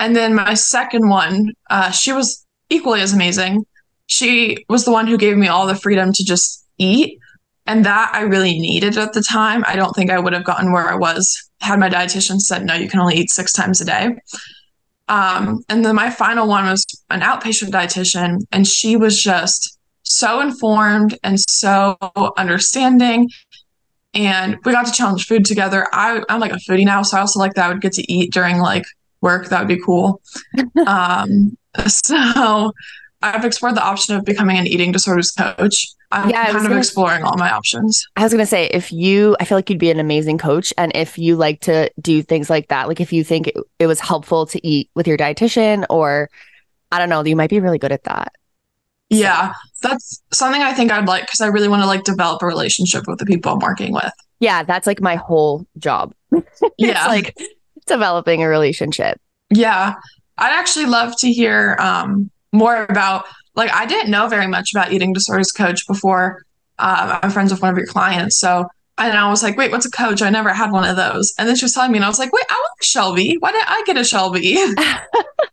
And 0.00 0.16
then 0.16 0.34
my 0.34 0.54
second 0.54 1.08
one, 1.08 1.52
uh, 1.70 1.92
she 1.92 2.12
was 2.12 2.44
equally 2.70 3.00
as 3.00 3.12
amazing. 3.12 3.64
She 4.06 4.64
was 4.68 4.84
the 4.84 4.90
one 4.90 5.06
who 5.06 5.16
gave 5.16 5.36
me 5.36 5.46
all 5.46 5.68
the 5.68 5.76
freedom 5.76 6.12
to 6.12 6.24
just 6.24 6.66
eat. 6.78 7.20
And 7.66 7.84
that 7.84 8.10
I 8.12 8.22
really 8.22 8.58
needed 8.58 8.98
at 8.98 9.12
the 9.12 9.22
time. 9.22 9.62
I 9.66 9.76
don't 9.76 9.94
think 9.94 10.10
I 10.10 10.18
would 10.18 10.32
have 10.32 10.44
gotten 10.44 10.72
where 10.72 10.88
I 10.88 10.96
was 10.96 11.48
had 11.60 11.78
my 11.78 11.88
dietitian 11.88 12.40
said, 12.40 12.64
no, 12.64 12.74
you 12.74 12.88
can 12.88 13.00
only 13.00 13.16
eat 13.16 13.30
six 13.30 13.52
times 13.52 13.80
a 13.80 13.84
day. 13.84 14.16
Um, 15.08 15.62
and 15.68 15.84
then 15.84 15.94
my 15.94 16.10
final 16.10 16.48
one 16.48 16.64
was 16.64 16.84
an 17.10 17.20
outpatient 17.20 17.70
dietitian, 17.70 18.40
and 18.50 18.66
she 18.66 18.96
was 18.96 19.22
just 19.22 19.78
so 20.02 20.40
informed 20.40 21.18
and 21.22 21.38
so 21.38 21.96
understanding. 22.36 23.30
And 24.14 24.58
we 24.64 24.72
got 24.72 24.86
to 24.86 24.92
challenge 24.92 25.26
food 25.26 25.44
together. 25.44 25.86
I, 25.92 26.22
I'm 26.28 26.40
like 26.40 26.52
a 26.52 26.56
foodie 26.56 26.84
now, 26.84 27.02
so 27.02 27.16
I 27.16 27.20
also 27.20 27.38
like 27.38 27.54
that 27.54 27.66
I 27.66 27.68
would 27.68 27.80
get 27.80 27.92
to 27.94 28.12
eat 28.12 28.32
during 28.32 28.58
like 28.58 28.84
work. 29.20 29.48
That 29.48 29.60
would 29.60 29.68
be 29.68 29.80
cool. 29.80 30.20
um, 30.86 31.56
so 31.86 32.72
I've 33.22 33.44
explored 33.44 33.76
the 33.76 33.84
option 33.84 34.16
of 34.16 34.24
becoming 34.24 34.58
an 34.58 34.66
eating 34.66 34.92
disorders 34.92 35.30
coach. 35.30 35.88
I'm 36.10 36.28
yeah, 36.28 36.46
kind 36.46 36.56
of 36.56 36.62
gonna, 36.64 36.76
exploring 36.76 37.22
all 37.22 37.36
my 37.38 37.50
options. 37.50 38.06
I 38.16 38.22
was 38.22 38.32
going 38.32 38.42
to 38.42 38.46
say, 38.46 38.66
if 38.66 38.92
you, 38.92 39.36
I 39.40 39.44
feel 39.44 39.56
like 39.56 39.70
you'd 39.70 39.78
be 39.78 39.90
an 39.90 40.00
amazing 40.00 40.38
coach. 40.38 40.74
And 40.76 40.92
if 40.94 41.16
you 41.16 41.36
like 41.36 41.60
to 41.62 41.90
do 42.00 42.22
things 42.22 42.50
like 42.50 42.68
that, 42.68 42.88
like 42.88 43.00
if 43.00 43.12
you 43.12 43.24
think 43.24 43.48
it, 43.48 43.56
it 43.78 43.86
was 43.86 44.00
helpful 44.00 44.46
to 44.46 44.66
eat 44.66 44.90
with 44.94 45.06
your 45.06 45.16
dietitian, 45.16 45.86
or 45.88 46.28
I 46.90 46.98
don't 46.98 47.08
know, 47.08 47.24
you 47.24 47.36
might 47.36 47.50
be 47.50 47.60
really 47.60 47.78
good 47.78 47.92
at 47.92 48.04
that. 48.04 48.34
Yeah, 49.08 49.52
that's 49.82 50.22
something 50.32 50.62
I 50.62 50.72
think 50.72 50.90
I'd 50.90 51.06
like 51.06 51.26
because 51.26 51.40
I 51.40 51.46
really 51.48 51.68
want 51.68 51.82
to 51.82 51.86
like 51.86 52.04
develop 52.04 52.42
a 52.42 52.46
relationship 52.46 53.04
with 53.06 53.18
the 53.18 53.26
people 53.26 53.52
I'm 53.52 53.58
working 53.58 53.92
with. 53.92 54.12
Yeah, 54.40 54.62
that's 54.62 54.86
like 54.86 55.00
my 55.00 55.16
whole 55.16 55.66
job. 55.78 56.14
yeah, 56.78 57.06
like 57.06 57.36
developing 57.86 58.42
a 58.42 58.48
relationship. 58.48 59.20
Yeah, 59.50 59.94
I'd 60.38 60.58
actually 60.58 60.86
love 60.86 61.14
to 61.18 61.30
hear 61.30 61.76
um, 61.78 62.30
more 62.52 62.84
about 62.84 63.26
like 63.54 63.72
I 63.72 63.86
didn't 63.86 64.10
know 64.10 64.28
very 64.28 64.46
much 64.46 64.72
about 64.74 64.92
eating 64.92 65.12
disorders 65.12 65.52
coach 65.52 65.86
before 65.86 66.44
uh, 66.78 67.18
I'm 67.22 67.30
friends 67.30 67.52
with 67.52 67.62
one 67.62 67.70
of 67.70 67.78
your 67.78 67.86
clients. 67.86 68.38
So 68.38 68.66
and 68.98 69.16
I 69.16 69.28
was 69.30 69.42
like, 69.42 69.56
wait, 69.56 69.70
what's 69.70 69.86
a 69.86 69.90
coach? 69.90 70.22
I 70.22 70.30
never 70.30 70.52
had 70.52 70.70
one 70.70 70.88
of 70.88 70.96
those. 70.96 71.32
And 71.38 71.48
then 71.48 71.56
she 71.56 71.64
was 71.64 71.72
telling 71.72 71.92
me, 71.92 71.98
and 71.98 72.04
I 72.04 72.08
was 72.08 72.18
like, 72.18 72.32
wait, 72.32 72.44
I 72.50 72.54
want 72.54 72.72
a 72.80 72.84
Shelbye. 72.84 73.36
Why 73.40 73.52
didn't 73.52 73.70
I 73.70 73.82
get 73.86 73.96
a 73.96 74.00
Shelbye? 74.00 75.14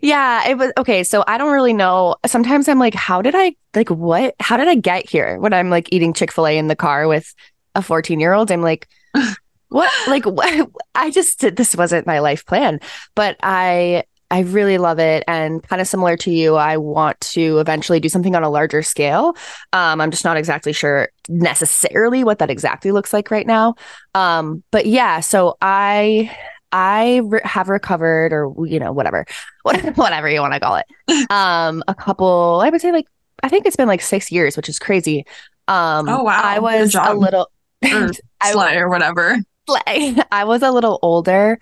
Yeah, 0.00 0.48
it 0.48 0.56
was 0.56 0.72
okay. 0.78 1.04
So 1.04 1.22
I 1.26 1.36
don't 1.36 1.52
really 1.52 1.74
know. 1.74 2.16
Sometimes 2.24 2.66
I'm 2.68 2.78
like, 2.78 2.94
how 2.94 3.20
did 3.20 3.34
I 3.36 3.54
like 3.74 3.90
what? 3.90 4.34
How 4.40 4.56
did 4.56 4.66
I 4.66 4.74
get 4.74 5.08
here? 5.08 5.38
When 5.38 5.52
I'm 5.52 5.68
like 5.68 5.92
eating 5.92 6.14
Chick 6.14 6.32
fil 6.32 6.46
A 6.46 6.56
in 6.56 6.68
the 6.68 6.76
car 6.76 7.06
with 7.06 7.34
a 7.74 7.82
14 7.82 8.18
year 8.18 8.32
old, 8.32 8.50
I'm 8.50 8.62
like, 8.62 8.88
what? 9.68 9.92
Like, 10.08 10.24
what? 10.24 10.70
I 10.94 11.10
just 11.10 11.40
this 11.56 11.76
wasn't 11.76 12.06
my 12.06 12.20
life 12.20 12.46
plan, 12.46 12.80
but 13.14 13.36
I 13.42 14.04
I 14.32 14.40
really 14.40 14.78
love 14.78 14.98
it. 14.98 15.24
And 15.28 15.62
kind 15.62 15.82
of 15.82 15.86
similar 15.86 16.16
to 16.16 16.30
you, 16.30 16.56
I 16.56 16.78
want 16.78 17.20
to 17.20 17.58
eventually 17.58 18.00
do 18.00 18.08
something 18.08 18.34
on 18.34 18.42
a 18.42 18.48
larger 18.48 18.82
scale. 18.82 19.36
Um, 19.74 20.00
I'm 20.00 20.10
just 20.10 20.24
not 20.24 20.38
exactly 20.38 20.72
sure 20.72 21.10
necessarily 21.28 22.24
what 22.24 22.38
that 22.38 22.48
exactly 22.48 22.92
looks 22.92 23.12
like 23.12 23.30
right 23.30 23.46
now. 23.46 23.74
Um, 24.14 24.64
but 24.70 24.86
yeah, 24.86 25.20
so 25.20 25.58
I 25.60 26.34
I 26.72 27.20
re- 27.24 27.42
have 27.44 27.68
recovered, 27.68 28.32
or 28.32 28.50
you 28.66 28.80
know, 28.80 28.90
whatever, 28.90 29.26
whatever 29.62 30.30
you 30.30 30.40
want 30.40 30.54
to 30.54 30.60
call 30.60 30.76
it. 30.76 31.30
Um, 31.30 31.84
a 31.86 31.94
couple, 31.94 32.62
I 32.64 32.70
would 32.70 32.80
say, 32.80 32.90
like 32.90 33.06
I 33.42 33.50
think 33.50 33.66
it's 33.66 33.76
been 33.76 33.88
like 33.88 34.00
six 34.00 34.32
years, 34.32 34.56
which 34.56 34.70
is 34.70 34.78
crazy. 34.78 35.26
Um, 35.68 36.08
oh 36.08 36.22
wow, 36.22 36.40
I 36.42 36.58
was 36.58 36.94
a 36.94 37.12
little 37.12 37.50
or 37.84 38.10
slay 38.42 38.76
or 38.78 38.88
whatever. 38.88 39.36
Slay. 39.68 40.16
I 40.32 40.44
was 40.44 40.62
a 40.62 40.70
little 40.70 40.98
older 41.02 41.60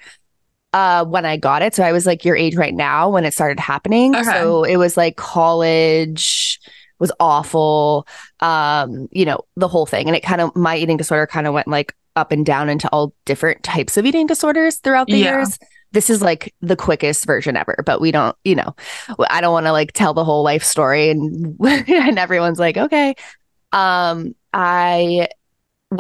uh 0.73 1.05
when 1.05 1.25
I 1.25 1.37
got 1.37 1.63
it. 1.63 1.75
So 1.75 1.83
I 1.83 1.93
was 1.93 2.07
like 2.07 2.25
your 2.25 2.37
age 2.37 2.57
right 2.57 2.75
now 2.75 3.11
when 3.11 3.25
it 3.25 3.35
started 3.35 3.59
happening. 3.59 4.15
Okay. 4.15 4.25
So 4.25 4.65
it 4.65 4.77
was 4.77 4.97
like 4.97 5.17
college 5.17 6.61
was 7.01 7.11
awful. 7.19 8.07
Um, 8.41 9.09
you 9.11 9.25
know, 9.25 9.41
the 9.57 9.67
whole 9.67 9.87
thing. 9.87 10.07
And 10.07 10.15
it 10.15 10.23
kind 10.23 10.41
of 10.41 10.55
my 10.55 10.77
eating 10.77 10.97
disorder 10.97 11.27
kind 11.27 11.47
of 11.47 11.55
went 11.55 11.67
like 11.67 11.95
up 12.15 12.31
and 12.31 12.45
down 12.45 12.69
into 12.69 12.89
all 12.91 13.15
different 13.25 13.63
types 13.63 13.97
of 13.97 14.05
eating 14.07 14.27
disorders 14.27 14.77
throughout 14.77 15.09
the 15.09 15.19
yeah. 15.19 15.39
years. 15.39 15.59
This 15.93 16.11
is 16.11 16.23
like 16.23 16.55
the 16.61 16.77
quickest 16.77 17.25
version 17.25 17.57
ever, 17.57 17.83
but 17.85 18.01
we 18.01 18.13
don't, 18.13 18.37
you 18.45 18.55
know, 18.55 18.77
I 19.29 19.41
don't 19.41 19.53
want 19.53 19.67
to 19.67 19.73
like 19.73 19.93
tell 19.93 20.15
the 20.15 20.25
whole 20.25 20.45
life 20.45 20.63
story 20.63 21.11
and 21.11 21.57
and 21.65 22.19
everyone's 22.19 22.61
like, 22.61 22.77
okay. 22.77 23.15
Um, 23.73 24.35
I 24.53 25.29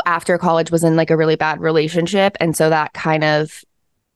after 0.06 0.38
college 0.38 0.70
was 0.70 0.84
in 0.84 0.94
like 0.94 1.10
a 1.10 1.16
really 1.16 1.34
bad 1.34 1.60
relationship 1.60 2.36
and 2.38 2.56
so 2.56 2.70
that 2.70 2.92
kind 2.92 3.24
of 3.24 3.64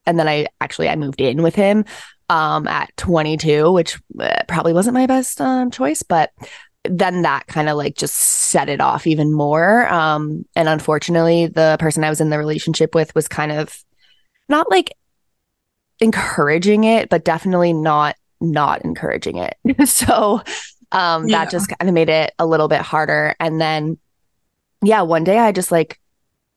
and 0.07 0.19
then 0.19 0.29
I 0.29 0.47
actually 0.61 0.89
I 0.89 0.97
moved 0.97 1.21
in 1.21 1.43
with 1.43 1.55
him 1.55 1.85
um 2.31 2.67
at 2.67 2.97
22, 2.97 3.73
which 3.73 4.01
uh, 4.19 4.43
probably 4.49 4.73
wasn't 4.73 4.95
my 4.95 5.07
best 5.07 5.41
um, 5.41 5.71
choice, 5.71 6.03
but 6.03 6.31
then 6.85 7.23
that 7.23 7.47
kind 7.47 7.69
of 7.69 7.77
like 7.77 7.97
just 7.97 8.15
set 8.15 8.69
it 8.69 8.81
off 8.81 9.07
even 9.07 9.33
more. 9.33 9.89
Um, 9.89 10.45
and 10.55 10.69
unfortunately, 10.69 11.47
the 11.47 11.77
person 11.81 12.05
I 12.05 12.11
was 12.11 12.21
in 12.21 12.31
the 12.31 12.39
relationship 12.39 12.95
with 12.95 13.15
was 13.15 13.27
kind 13.27 13.53
of 13.53 13.83
not 14.49 14.71
like 14.71 14.95
encouraging 16.01 16.85
it, 16.85 17.09
but 17.09 17.25
definitely 17.25 17.73
not 17.73 18.17
not 18.41 18.85
encouraging 18.85 19.39
it. 19.39 19.57
so 19.89 20.43
um, 20.93 21.29
yeah. 21.29 21.45
that 21.45 21.51
just 21.51 21.69
kind 21.69 21.89
of 21.89 21.95
made 21.95 22.11
it 22.11 22.33
a 22.39 22.47
little 22.47 22.69
bit 22.69 22.83
harder. 22.83 23.35
And 23.41 23.61
then, 23.61 23.99
yeah, 24.83 25.03
one 25.03 25.25
day 25.25 25.39
I 25.39 25.53
just 25.53 25.73
like 25.73 25.99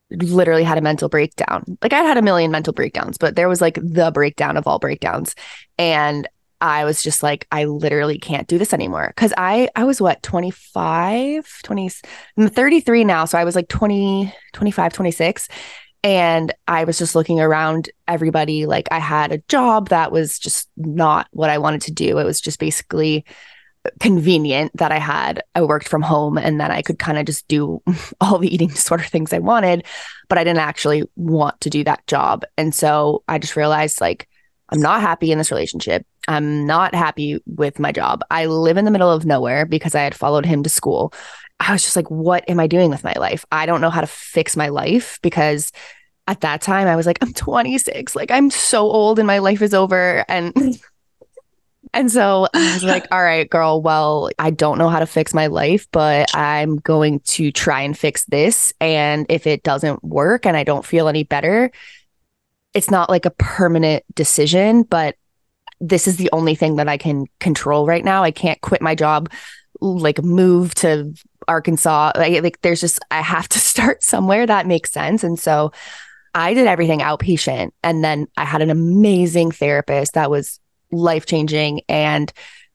literally 0.09 0.63
had 0.63 0.77
a 0.77 0.81
mental 0.81 1.09
breakdown. 1.09 1.77
Like 1.81 1.93
I 1.93 2.01
had 2.01 2.17
a 2.17 2.21
million 2.21 2.51
mental 2.51 2.73
breakdowns, 2.73 3.17
but 3.17 3.35
there 3.35 3.49
was 3.49 3.61
like 3.61 3.79
the 3.81 4.11
breakdown 4.11 4.57
of 4.57 4.67
all 4.67 4.79
breakdowns. 4.79 5.35
And 5.77 6.27
I 6.59 6.85
was 6.85 7.03
just 7.03 7.21
like, 7.21 7.45
I 7.51 7.65
literally 7.65 8.17
can't 8.17 8.47
do 8.47 8.57
this 8.57 8.73
anymore. 8.73 9.13
Cause 9.15 9.33
I, 9.37 9.69
I 9.75 9.83
was 9.83 10.01
what, 10.01 10.23
25, 10.23 11.61
20, 11.63 11.89
I'm 12.37 12.49
33 12.49 13.03
now. 13.03 13.25
So 13.25 13.37
I 13.37 13.43
was 13.43 13.55
like 13.55 13.67
20, 13.67 14.33
25, 14.53 14.93
26. 14.93 15.49
And 16.03 16.53
I 16.67 16.85
was 16.85 16.97
just 16.97 17.15
looking 17.15 17.39
around 17.39 17.89
everybody. 18.07 18.65
Like 18.65 18.87
I 18.91 18.99
had 18.99 19.31
a 19.31 19.39
job 19.49 19.89
that 19.89 20.11
was 20.11 20.39
just 20.39 20.69
not 20.77 21.27
what 21.31 21.49
I 21.49 21.57
wanted 21.57 21.81
to 21.81 21.91
do. 21.91 22.17
It 22.17 22.23
was 22.23 22.39
just 22.39 22.59
basically 22.59 23.25
convenient 23.99 24.71
that 24.75 24.91
I 24.91 24.99
had. 24.99 25.43
I 25.55 25.61
worked 25.63 25.87
from 25.87 26.01
home 26.01 26.37
and 26.37 26.59
then 26.59 26.71
I 26.71 26.81
could 26.81 26.99
kind 26.99 27.17
of 27.17 27.25
just 27.25 27.47
do 27.47 27.81
all 28.21 28.39
the 28.39 28.53
eating 28.53 28.67
disorder 28.69 29.03
things 29.03 29.33
I 29.33 29.39
wanted, 29.39 29.85
but 30.29 30.37
I 30.37 30.43
didn't 30.43 30.59
actually 30.59 31.03
want 31.15 31.59
to 31.61 31.69
do 31.69 31.83
that 31.83 32.05
job. 32.07 32.43
And 32.57 32.73
so 32.73 33.23
I 33.27 33.39
just 33.39 33.55
realized 33.55 34.01
like, 34.01 34.27
I'm 34.69 34.81
not 34.81 35.01
happy 35.01 35.31
in 35.31 35.37
this 35.37 35.51
relationship. 35.51 36.05
I'm 36.27 36.65
not 36.65 36.93
happy 36.93 37.41
with 37.45 37.79
my 37.79 37.91
job. 37.91 38.21
I 38.29 38.47
live 38.47 38.75
in 38.75 38.85
the 38.85 38.91
middle 38.91 39.09
of 39.09 39.25
nowhere 39.25 39.65
because 39.65 39.95
I 39.95 40.01
had 40.01 40.15
followed 40.15 40.45
him 40.45 40.63
to 40.63 40.69
school. 40.69 41.13
I 41.59 41.71
was 41.71 41.83
just 41.83 41.95
like, 41.95 42.11
what 42.11 42.47
am 42.49 42.59
I 42.59 42.67
doing 42.67 42.89
with 42.89 43.03
my 43.03 43.13
life? 43.13 43.45
I 43.51 43.65
don't 43.65 43.81
know 43.81 43.89
how 43.89 44.01
to 44.01 44.07
fix 44.07 44.57
my 44.57 44.67
life 44.67 45.19
because 45.21 45.71
at 46.27 46.41
that 46.41 46.61
time 46.61 46.87
I 46.87 46.95
was 46.95 47.05
like, 47.05 47.17
I'm 47.21 47.33
26. 47.33 48.15
Like 48.15 48.29
I'm 48.29 48.49
so 48.49 48.81
old 48.81 49.19
and 49.19 49.27
my 49.27 49.39
life 49.39 49.61
is 49.61 49.73
over. 49.73 50.25
And 50.27 50.53
and 51.93 52.11
so 52.11 52.47
I 52.53 52.73
was 52.73 52.83
like, 52.83 53.07
all 53.11 53.23
right, 53.23 53.49
girl, 53.49 53.81
well, 53.81 54.29
I 54.39 54.49
don't 54.49 54.77
know 54.77 54.89
how 54.89 54.99
to 54.99 55.05
fix 55.05 55.33
my 55.33 55.47
life, 55.47 55.87
but 55.91 56.35
I'm 56.35 56.77
going 56.77 57.19
to 57.21 57.51
try 57.51 57.81
and 57.81 57.97
fix 57.97 58.25
this. 58.25 58.73
And 58.79 59.25
if 59.29 59.47
it 59.47 59.63
doesn't 59.63 60.03
work 60.03 60.45
and 60.45 60.57
I 60.57 60.63
don't 60.63 60.85
feel 60.85 61.07
any 61.07 61.23
better, 61.23 61.71
it's 62.73 62.91
not 62.91 63.09
like 63.09 63.25
a 63.25 63.31
permanent 63.31 64.03
decision, 64.13 64.83
but 64.83 65.15
this 65.79 66.07
is 66.07 66.17
the 66.17 66.29
only 66.31 66.55
thing 66.55 66.77
that 66.77 66.87
I 66.87 66.97
can 66.97 67.25
control 67.39 67.85
right 67.85 68.03
now. 68.03 68.23
I 68.23 68.31
can't 68.31 68.61
quit 68.61 68.81
my 68.81 68.95
job, 68.95 69.31
like 69.79 70.23
move 70.23 70.73
to 70.75 71.13
Arkansas. 71.47 72.13
Like, 72.15 72.43
like 72.43 72.61
there's 72.61 72.81
just, 72.81 72.99
I 73.11 73.21
have 73.21 73.47
to 73.49 73.59
start 73.71 74.03
somewhere 74.03 74.45
that 74.45 74.67
makes 74.67 74.91
sense. 74.91 75.23
And 75.23 75.39
so 75.39 75.71
I 76.33 76.53
did 76.53 76.67
everything 76.67 76.99
outpatient. 76.99 77.71
And 77.83 78.03
then 78.03 78.27
I 78.37 78.45
had 78.45 78.61
an 78.61 78.69
amazing 78.69 79.51
therapist 79.51 80.13
that 80.13 80.29
was 80.29 80.59
life 80.91 81.25
changing. 81.25 81.81
And 81.89 82.31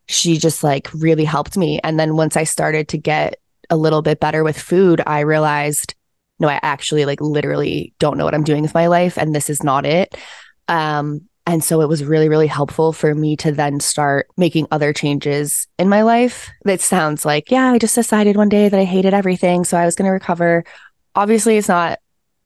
she 0.09 0.37
just 0.37 0.62
like 0.62 0.88
really 0.92 1.25
helped 1.25 1.57
me. 1.57 1.81
And 1.83 1.98
then 1.98 2.16
once 2.16 2.37
I 2.37 2.44
started 2.44 2.88
to 2.88 2.98
get 2.98 3.37
a 3.70 3.77
little 3.77 4.03
bit 4.03 4.20
better 4.20 4.44
with 4.44 4.59
food, 4.59 5.01
I 5.07 5.20
realized, 5.20 5.94
no, 6.38 6.48
I 6.48 6.59
actually 6.62 7.05
like 7.05 7.20
literally 7.20 7.94
don't 7.98 8.18
know 8.18 8.25
what 8.25 8.35
I'm 8.35 8.44
doing 8.44 8.62
with 8.62 8.75
my 8.75 8.88
life. 8.88 9.16
And 9.16 9.35
this 9.35 9.48
is 9.48 9.62
not 9.62 9.87
it. 9.87 10.14
Um, 10.68 11.29
and 11.46 11.62
so 11.64 11.81
it 11.81 11.88
was 11.88 12.05
really, 12.05 12.29
really 12.29 12.46
helpful 12.46 12.92
for 12.92 13.14
me 13.14 13.37
to 13.38 13.51
then 13.51 13.81
start 13.81 14.29
making 14.37 14.68
other 14.70 14.92
changes 14.92 15.66
in 15.79 15.88
my 15.88 16.03
life. 16.03 16.51
That 16.64 16.81
sounds 16.81 17.25
like, 17.25 17.51
yeah, 17.51 17.72
I 17.72 17.79
just 17.79 17.96
decided 17.96 18.37
one 18.37 18.48
day 18.48 18.68
that 18.68 18.79
I 18.79 18.85
hated 18.85 19.12
everything. 19.12 19.64
So 19.64 19.77
I 19.77 19.85
was 19.85 19.96
going 19.96 20.07
to 20.07 20.12
recover. 20.12 20.64
Obviously, 21.16 21.57
it's 21.57 21.68
not 21.68 21.98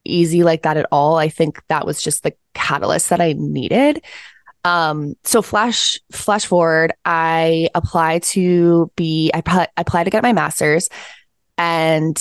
easy 0.05 0.45
like 0.45 0.63
that 0.63 0.79
at 0.79 0.87
all. 0.91 1.17
I 1.17 1.29
think 1.29 1.61
that 1.69 1.85
was 1.85 2.01
just 2.01 2.23
the 2.23 2.35
catalyst 2.55 3.11
that 3.11 3.21
I 3.21 3.35
needed. 3.37 4.03
Um, 4.67 5.15
so 5.23 5.43
flash 5.43 6.01
flash 6.11 6.45
forward, 6.45 6.93
I 7.05 7.69
applied 7.73 8.25
to 8.25 8.91
be 8.97 9.31
I, 9.33 9.41
I 9.47 9.69
applied 9.77 10.05
to 10.05 10.11
get 10.11 10.25
my 10.25 10.33
master's 10.33 10.89
and 11.57 12.21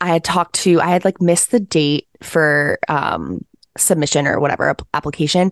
I 0.00 0.06
had 0.06 0.22
talked 0.22 0.54
to 0.60 0.80
I 0.80 0.86
had 0.86 1.04
like 1.04 1.20
missed 1.20 1.50
the 1.50 1.58
date 1.58 2.06
for 2.22 2.78
um 2.88 3.44
submission 3.76 4.28
or 4.28 4.38
whatever 4.38 4.76
application 4.94 5.50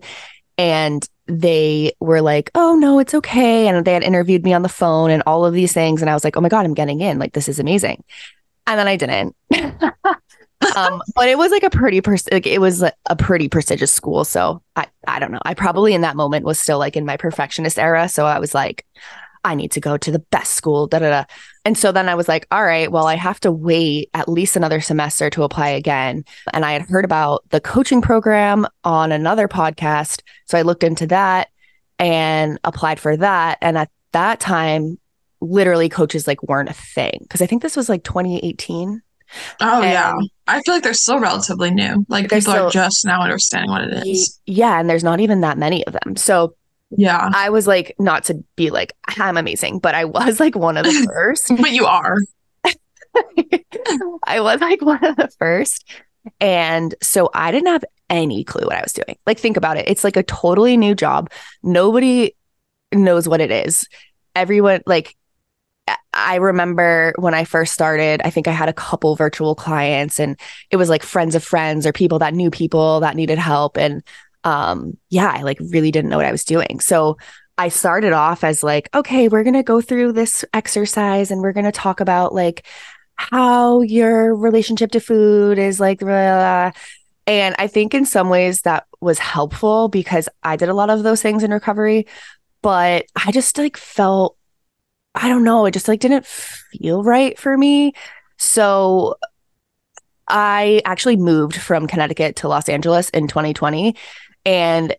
and 0.57 1.05
they 1.27 1.91
were 1.99 2.21
like, 2.21 2.49
"Oh 2.55 2.75
no, 2.75 2.99
it's 2.99 3.13
okay." 3.15 3.67
And 3.67 3.83
they 3.83 3.93
had 3.93 4.03
interviewed 4.03 4.45
me 4.45 4.53
on 4.53 4.61
the 4.61 4.69
phone 4.69 5.11
and 5.11 5.21
all 5.25 5.45
of 5.45 5.53
these 5.53 5.73
things 5.73 5.99
and 6.01 6.09
I 6.09 6.13
was 6.13 6.23
like, 6.23 6.37
"Oh 6.37 6.41
my 6.41 6.47
god, 6.47 6.65
I'm 6.65 6.75
getting 6.75 7.01
in. 7.01 7.19
Like 7.19 7.33
this 7.33 7.49
is 7.49 7.59
amazing." 7.59 8.05
And 8.67 8.79
then 8.79 8.87
I 8.87 8.95
didn't. 8.95 9.35
um, 10.75 11.01
but 11.15 11.27
it 11.27 11.37
was 11.37 11.51
like 11.51 11.63
a 11.63 11.69
pretty 11.69 12.01
pers- 12.01 12.29
like 12.31 12.47
it 12.47 12.59
was 12.59 12.81
a 12.81 13.15
pretty 13.17 13.49
prestigious 13.49 13.91
school. 13.91 14.25
So 14.25 14.61
I 14.75 14.87
I 15.07 15.19
don't 15.19 15.31
know. 15.31 15.41
I 15.43 15.53
probably 15.53 15.93
in 15.93 16.01
that 16.01 16.15
moment 16.15 16.45
was 16.45 16.59
still 16.59 16.79
like 16.79 16.95
in 16.95 17.05
my 17.05 17.17
perfectionist 17.17 17.79
era. 17.79 18.09
So 18.09 18.25
I 18.25 18.39
was 18.39 18.53
like, 18.53 18.85
I 19.43 19.53
need 19.55 19.71
to 19.71 19.79
go 19.79 19.95
to 19.95 20.11
the 20.11 20.19
best 20.19 20.55
school. 20.55 20.87
Da 20.87 20.99
da 20.99 21.09
da. 21.09 21.23
And 21.63 21.77
so 21.77 21.91
then 21.91 22.09
I 22.09 22.15
was 22.15 22.27
like, 22.27 22.47
all 22.51 22.63
right, 22.63 22.91
well, 22.91 23.07
I 23.07 23.15
have 23.15 23.39
to 23.41 23.51
wait 23.51 24.09
at 24.13 24.27
least 24.27 24.55
another 24.55 24.81
semester 24.81 25.29
to 25.31 25.43
apply 25.43 25.69
again. 25.69 26.25
And 26.51 26.65
I 26.65 26.73
had 26.73 26.83
heard 26.83 27.05
about 27.05 27.43
the 27.49 27.61
coaching 27.61 28.01
program 28.01 28.67
on 28.83 29.11
another 29.11 29.47
podcast. 29.47 30.21
So 30.45 30.57
I 30.57 30.63
looked 30.63 30.83
into 30.83 31.07
that 31.07 31.49
and 31.99 32.59
applied 32.63 32.99
for 32.99 33.15
that. 33.17 33.59
And 33.61 33.77
at 33.77 33.89
that 34.11 34.39
time, 34.39 34.99
literally 35.41 35.89
coaches 35.89 36.27
like 36.27 36.41
weren't 36.43 36.69
a 36.69 36.73
thing 36.73 37.19
because 37.21 37.41
I 37.41 37.45
think 37.45 37.61
this 37.61 37.75
was 37.75 37.89
like 37.89 38.03
2018. 38.03 39.01
Oh 39.61 39.81
and 39.81 39.91
yeah. 39.91 40.13
I 40.47 40.61
feel 40.61 40.75
like 40.75 40.83
they're 40.83 40.93
still 40.93 41.19
relatively 41.19 41.71
new. 41.71 42.05
Like 42.07 42.25
people 42.25 42.41
still, 42.41 42.67
are 42.67 42.71
just 42.71 43.05
now 43.05 43.21
understanding 43.21 43.71
what 43.71 43.83
it 43.83 44.07
is. 44.07 44.39
Yeah, 44.45 44.79
and 44.79 44.89
there's 44.89 45.03
not 45.03 45.19
even 45.19 45.41
that 45.41 45.57
many 45.57 45.85
of 45.87 45.93
them. 45.93 46.15
So 46.15 46.55
yeah. 46.91 47.29
I 47.33 47.49
was 47.49 47.67
like 47.67 47.95
not 47.99 48.25
to 48.25 48.43
be 48.55 48.69
like 48.69 48.93
I'm 49.17 49.37
amazing, 49.37 49.79
but 49.79 49.95
I 49.95 50.05
was 50.05 50.39
like 50.39 50.55
one 50.55 50.77
of 50.77 50.85
the 50.85 51.09
first. 51.13 51.51
but 51.59 51.71
you 51.71 51.85
are. 51.85 52.17
I 54.25 54.39
was 54.39 54.61
like 54.61 54.81
one 54.81 55.03
of 55.03 55.15
the 55.15 55.29
first. 55.39 55.85
And 56.39 56.95
so 57.01 57.29
I 57.33 57.51
didn't 57.51 57.67
have 57.67 57.85
any 58.09 58.43
clue 58.43 58.65
what 58.65 58.75
I 58.75 58.81
was 58.81 58.93
doing. 58.93 59.17
Like 59.25 59.39
think 59.39 59.57
about 59.57 59.77
it. 59.77 59.87
It's 59.87 60.03
like 60.03 60.17
a 60.17 60.23
totally 60.23 60.77
new 60.77 60.95
job. 60.95 61.31
Nobody 61.63 62.35
knows 62.93 63.27
what 63.27 63.41
it 63.41 63.51
is. 63.51 63.87
Everyone 64.35 64.81
like 64.85 65.15
I 66.13 66.35
remember 66.35 67.13
when 67.17 67.33
I 67.33 67.43
first 67.43 67.73
started, 67.73 68.21
I 68.23 68.29
think 68.29 68.47
I 68.47 68.51
had 68.51 68.69
a 68.69 68.73
couple 68.73 69.15
virtual 69.15 69.53
clients 69.53 70.19
and 70.19 70.39
it 70.71 70.77
was 70.77 70.89
like 70.89 71.03
friends 71.03 71.35
of 71.35 71.43
friends 71.43 71.85
or 71.85 71.91
people 71.91 72.19
that 72.19 72.33
knew 72.33 72.49
people 72.49 73.01
that 73.01 73.15
needed 73.15 73.37
help. 73.37 73.77
And 73.77 74.01
um, 74.43 74.97
yeah, 75.09 75.31
I 75.31 75.41
like 75.41 75.59
really 75.59 75.91
didn't 75.91 76.09
know 76.09 76.17
what 76.17 76.25
I 76.25 76.31
was 76.31 76.45
doing. 76.45 76.79
So 76.79 77.17
I 77.57 77.69
started 77.69 78.13
off 78.13 78.43
as 78.43 78.63
like, 78.63 78.89
okay, 78.93 79.27
we're 79.27 79.43
going 79.43 79.55
to 79.55 79.63
go 79.63 79.81
through 79.81 80.13
this 80.13 80.43
exercise 80.53 81.31
and 81.31 81.41
we're 81.41 81.53
going 81.53 81.65
to 81.65 81.71
talk 81.71 81.99
about 81.99 82.33
like 82.33 82.65
how 83.15 83.81
your 83.81 84.35
relationship 84.35 84.91
to 84.91 84.99
food 84.99 85.57
is 85.57 85.79
like, 85.79 85.99
blah. 85.99 86.71
and 87.27 87.55
I 87.57 87.67
think 87.67 87.93
in 87.93 88.05
some 88.05 88.29
ways 88.29 88.61
that 88.61 88.85
was 88.99 89.19
helpful 89.19 89.87
because 89.87 90.27
I 90.43 90.57
did 90.57 90.69
a 90.69 90.73
lot 90.73 90.89
of 90.89 91.03
those 91.03 91.21
things 91.21 91.43
in 91.43 91.51
recovery, 91.51 92.07
but 92.61 93.05
I 93.15 93.31
just 93.31 93.57
like 93.57 93.77
felt 93.77 94.37
I 95.15 95.29
don't 95.29 95.43
know, 95.43 95.65
it 95.65 95.71
just 95.71 95.87
like 95.87 96.01
didn't 96.01 96.25
feel 96.25 97.03
right 97.03 97.37
for 97.39 97.57
me. 97.57 97.93
So 98.37 99.15
I 100.27 100.81
actually 100.85 101.17
moved 101.17 101.55
from 101.55 101.87
Connecticut 101.87 102.37
to 102.37 102.47
Los 102.47 102.67
Angeles 102.67 103.09
in 103.11 103.27
2020 103.27 103.95
and 104.45 104.95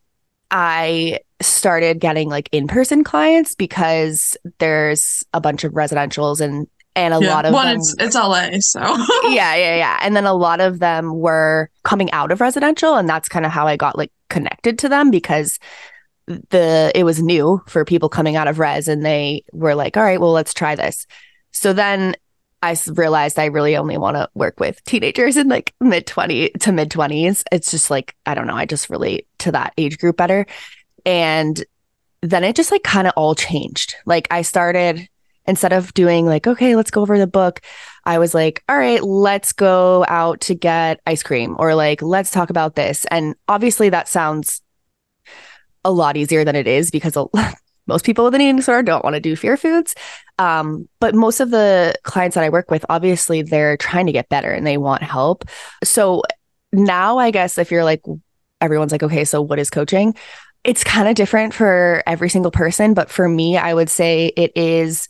I 0.50 1.20
started 1.40 2.00
getting 2.00 2.28
like 2.28 2.48
in-person 2.52 3.04
clients 3.04 3.54
because 3.54 4.36
there's 4.58 5.24
a 5.34 5.40
bunch 5.40 5.64
of 5.64 5.72
residentials 5.72 6.40
and 6.40 6.66
and 6.94 7.12
a 7.12 7.20
yeah. 7.20 7.34
lot 7.34 7.44
of 7.44 7.52
one 7.52 7.66
them, 7.66 7.76
it's 7.76 7.94
it's 7.98 8.14
LA 8.14 8.48
so 8.60 8.80
yeah 9.24 9.54
yeah 9.54 9.76
yeah 9.76 9.98
and 10.00 10.16
then 10.16 10.24
a 10.24 10.32
lot 10.32 10.60
of 10.60 10.78
them 10.78 11.14
were 11.14 11.68
coming 11.82 12.10
out 12.12 12.32
of 12.32 12.40
residential 12.40 12.94
and 12.94 13.08
that's 13.08 13.28
kind 13.28 13.44
of 13.44 13.52
how 13.52 13.66
I 13.66 13.76
got 13.76 13.98
like 13.98 14.10
connected 14.30 14.78
to 14.78 14.88
them 14.88 15.10
because 15.10 15.58
the 16.26 16.90
it 16.94 17.04
was 17.04 17.22
new 17.22 17.62
for 17.66 17.84
people 17.84 18.08
coming 18.08 18.36
out 18.36 18.48
of 18.48 18.58
res 18.58 18.88
and 18.88 19.04
they 19.04 19.44
were 19.52 19.74
like 19.74 19.96
all 19.96 20.02
right 20.02 20.20
well 20.20 20.32
let's 20.32 20.54
try 20.54 20.74
this. 20.74 21.06
So 21.52 21.72
then 21.72 22.16
i 22.62 22.76
realized 22.94 23.38
i 23.38 23.44
really 23.46 23.76
only 23.76 23.98
want 23.98 24.16
to 24.16 24.28
work 24.34 24.58
with 24.58 24.82
teenagers 24.84 25.36
in 25.36 25.48
like 25.48 25.74
mid 25.80 26.06
20 26.06 26.50
to 26.60 26.72
mid 26.72 26.90
20s 26.90 27.44
it's 27.52 27.70
just 27.70 27.90
like 27.90 28.16
i 28.24 28.34
don't 28.34 28.46
know 28.46 28.56
i 28.56 28.64
just 28.64 28.88
relate 28.88 29.28
to 29.38 29.52
that 29.52 29.72
age 29.76 29.98
group 29.98 30.16
better. 30.16 30.46
And 31.04 31.62
then 32.22 32.42
it 32.42 32.56
just 32.56 32.72
like 32.72 32.82
kind 32.82 33.06
of 33.06 33.12
all 33.16 33.34
changed. 33.34 33.94
Like 34.04 34.26
i 34.30 34.42
started 34.42 35.08
instead 35.46 35.72
of 35.72 35.94
doing 35.94 36.26
like 36.26 36.46
okay 36.46 36.74
let's 36.74 36.90
go 36.90 37.02
over 37.02 37.18
the 37.18 37.26
book 37.28 37.60
i 38.04 38.18
was 38.18 38.34
like 38.34 38.64
all 38.68 38.76
right 38.76 39.04
let's 39.04 39.52
go 39.52 40.04
out 40.08 40.40
to 40.40 40.56
get 40.56 40.98
ice 41.06 41.22
cream 41.22 41.54
or 41.60 41.76
like 41.76 42.02
let's 42.02 42.32
talk 42.32 42.50
about 42.50 42.74
this. 42.74 43.04
And 43.12 43.36
obviously 43.46 43.90
that 43.90 44.08
sounds 44.08 44.60
a 45.86 45.90
lot 45.90 46.16
easier 46.16 46.44
than 46.44 46.56
it 46.56 46.66
is 46.66 46.90
because 46.90 47.16
most 47.86 48.04
people 48.04 48.24
with 48.24 48.34
an 48.34 48.40
eating 48.40 48.56
disorder 48.56 48.82
don't 48.82 49.04
want 49.04 49.14
to 49.14 49.20
do 49.20 49.36
fear 49.36 49.56
foods. 49.56 49.94
Um, 50.38 50.88
but 51.00 51.14
most 51.14 51.40
of 51.40 51.50
the 51.50 51.94
clients 52.02 52.34
that 52.34 52.44
I 52.44 52.50
work 52.50 52.70
with, 52.70 52.84
obviously, 52.88 53.42
they're 53.42 53.76
trying 53.76 54.06
to 54.06 54.12
get 54.12 54.28
better 54.28 54.50
and 54.50 54.66
they 54.66 54.76
want 54.76 55.02
help. 55.02 55.44
So 55.84 56.22
now, 56.72 57.18
I 57.18 57.30
guess, 57.30 57.56
if 57.56 57.70
you're 57.70 57.84
like, 57.84 58.02
everyone's 58.60 58.92
like, 58.92 59.04
okay, 59.04 59.24
so 59.24 59.40
what 59.40 59.58
is 59.58 59.70
coaching? 59.70 60.14
It's 60.64 60.82
kind 60.82 61.08
of 61.08 61.14
different 61.14 61.54
for 61.54 62.02
every 62.06 62.28
single 62.28 62.50
person. 62.50 62.92
But 62.92 63.08
for 63.08 63.28
me, 63.28 63.56
I 63.56 63.72
would 63.72 63.88
say 63.88 64.26
it 64.36 64.52
is 64.56 65.08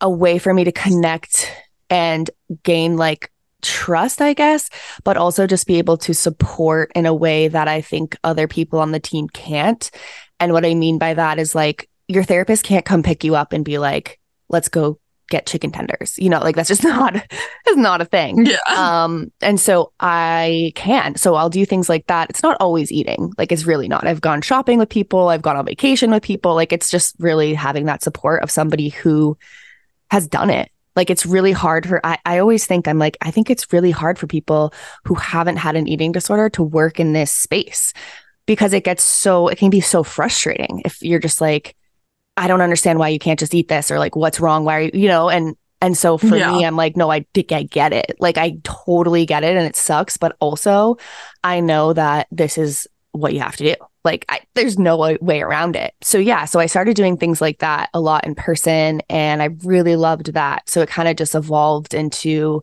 a 0.00 0.10
way 0.10 0.38
for 0.38 0.52
me 0.52 0.64
to 0.64 0.72
connect 0.72 1.50
and 1.88 2.28
gain 2.64 2.96
like 2.96 3.30
trust, 3.62 4.20
I 4.20 4.34
guess, 4.34 4.68
but 5.04 5.16
also 5.16 5.46
just 5.46 5.66
be 5.66 5.78
able 5.78 5.96
to 5.98 6.14
support 6.14 6.92
in 6.94 7.06
a 7.06 7.14
way 7.14 7.48
that 7.48 7.68
I 7.68 7.80
think 7.80 8.16
other 8.24 8.46
people 8.46 8.80
on 8.80 8.92
the 8.92 9.00
team 9.00 9.28
can't. 9.28 9.90
And 10.40 10.52
what 10.52 10.66
I 10.66 10.74
mean 10.74 10.98
by 10.98 11.14
that 11.14 11.38
is 11.38 11.54
like 11.54 11.88
your 12.08 12.24
therapist 12.24 12.64
can't 12.64 12.84
come 12.84 13.02
pick 13.02 13.24
you 13.24 13.34
up 13.34 13.52
and 13.52 13.64
be 13.64 13.78
like, 13.78 14.18
let's 14.48 14.68
go 14.68 14.98
get 15.30 15.46
chicken 15.46 15.70
tenders. 15.70 16.18
You 16.18 16.28
know, 16.28 16.40
like 16.40 16.56
that's 16.56 16.68
just 16.68 16.84
not 16.84 17.14
it's 17.16 17.76
not 17.76 18.00
a 18.00 18.04
thing. 18.04 18.44
Yeah. 18.46 18.58
Um 18.76 19.32
and 19.40 19.58
so 19.58 19.92
I 20.00 20.72
can. 20.74 21.16
So 21.16 21.36
I'll 21.36 21.48
do 21.48 21.64
things 21.64 21.88
like 21.88 22.06
that. 22.08 22.28
It's 22.30 22.42
not 22.42 22.56
always 22.60 22.92
eating. 22.92 23.32
Like 23.38 23.52
it's 23.52 23.64
really 23.64 23.88
not. 23.88 24.06
I've 24.06 24.20
gone 24.20 24.42
shopping 24.42 24.78
with 24.78 24.88
people, 24.88 25.28
I've 25.28 25.42
gone 25.42 25.56
on 25.56 25.64
vacation 25.64 26.10
with 26.10 26.22
people. 26.22 26.54
Like 26.54 26.72
it's 26.72 26.90
just 26.90 27.14
really 27.18 27.54
having 27.54 27.86
that 27.86 28.02
support 28.02 28.42
of 28.42 28.50
somebody 28.50 28.88
who 28.88 29.38
has 30.10 30.26
done 30.26 30.50
it 30.50 30.70
like 30.96 31.10
it's 31.10 31.24
really 31.26 31.52
hard 31.52 31.86
for 31.86 32.00
I, 32.04 32.18
I 32.26 32.38
always 32.38 32.66
think 32.66 32.86
I'm 32.88 32.98
like, 32.98 33.16
I 33.22 33.30
think 33.30 33.50
it's 33.50 33.72
really 33.72 33.90
hard 33.90 34.18
for 34.18 34.26
people 34.26 34.72
who 35.04 35.14
haven't 35.14 35.56
had 35.56 35.76
an 35.76 35.86
eating 35.88 36.12
disorder 36.12 36.48
to 36.50 36.62
work 36.62 37.00
in 37.00 37.12
this 37.12 37.32
space. 37.32 37.92
because 38.46 38.72
it 38.72 38.84
gets 38.84 39.04
so 39.04 39.48
it 39.48 39.56
can 39.58 39.70
be 39.70 39.80
so 39.80 40.02
frustrating 40.02 40.82
if 40.84 41.00
you're 41.00 41.20
just 41.20 41.40
like 41.40 41.76
I 42.36 42.48
don't 42.48 42.60
understand 42.60 42.98
why 42.98 43.08
you 43.08 43.18
can't 43.20 43.38
just 43.38 43.54
eat 43.54 43.68
this 43.68 43.90
or 43.90 43.98
like 44.00 44.16
what's 44.16 44.40
wrong 44.40 44.64
why 44.64 44.76
are 44.78 44.80
you 44.82 44.90
you 44.94 45.08
know 45.08 45.28
and 45.30 45.54
and 45.80 45.96
so 45.96 46.18
for 46.18 46.36
Yeah. 46.36 46.50
me 46.52 46.64
I'm 46.64 46.76
like 46.76 46.96
no 46.96 47.08
I 47.10 47.24
think 47.34 47.52
I 47.52 47.62
get 47.62 47.92
it 47.92 48.16
like 48.18 48.38
I 48.38 48.56
totally 48.64 49.26
get 49.26 49.44
it 49.44 49.56
and 49.56 49.64
it 49.66 49.76
sucks 49.76 50.16
but 50.16 50.36
also 50.40 50.96
I 51.44 51.60
know 51.60 51.92
that 51.92 52.26
this 52.32 52.58
is 52.58 52.88
what 53.12 53.32
you 53.32 53.40
have 53.40 53.56
to 53.56 53.74
do 53.74 53.76
like 54.04 54.24
I, 54.28 54.40
there's 54.54 54.78
no 54.78 54.96
way, 54.96 55.40
around 55.40 55.76
it 55.76 55.94
so 56.02 56.18
yeah 56.18 56.44
so 56.44 56.60
I 56.60 56.66
started 56.66 56.96
doing 56.96 57.16
things 57.16 57.40
like 57.40 57.58
that 57.58 57.90
a 57.94 58.00
lot 58.00 58.24
in 58.26 58.34
person 58.34 59.00
and 59.08 59.42
I 59.42 59.50
really 59.64 59.96
loved 59.96 60.34
that 60.34 60.68
so 60.68 60.80
it 60.82 60.88
kind 60.88 61.08
of 61.08 61.16
just 61.16 61.34
evolved 61.34 61.94
into 61.94 62.62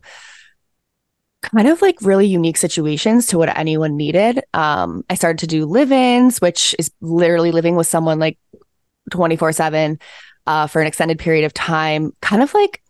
kind 1.42 1.68
of 1.68 1.80
like 1.80 1.96
really 2.02 2.26
unique 2.26 2.58
situations 2.58 3.26
to 3.28 3.38
what 3.38 3.56
anyone 3.56 3.96
needed. 3.96 4.42
Um, 4.52 5.04
I 5.08 5.14
started 5.14 5.38
to 5.38 5.46
do 5.46 5.64
live-ins, 5.64 6.38
which 6.38 6.76
is 6.78 6.90
literally 7.00 7.50
living 7.50 7.76
with 7.76 7.86
someone 7.86 8.18
like 8.18 8.38
24/7 9.10 9.98
uh, 10.46 10.66
for 10.66 10.82
an 10.82 10.86
extended 10.86 11.18
period 11.18 11.46
of 11.46 11.54
time. 11.54 12.12
Kind 12.20 12.42
of 12.42 12.52
like 12.52 12.82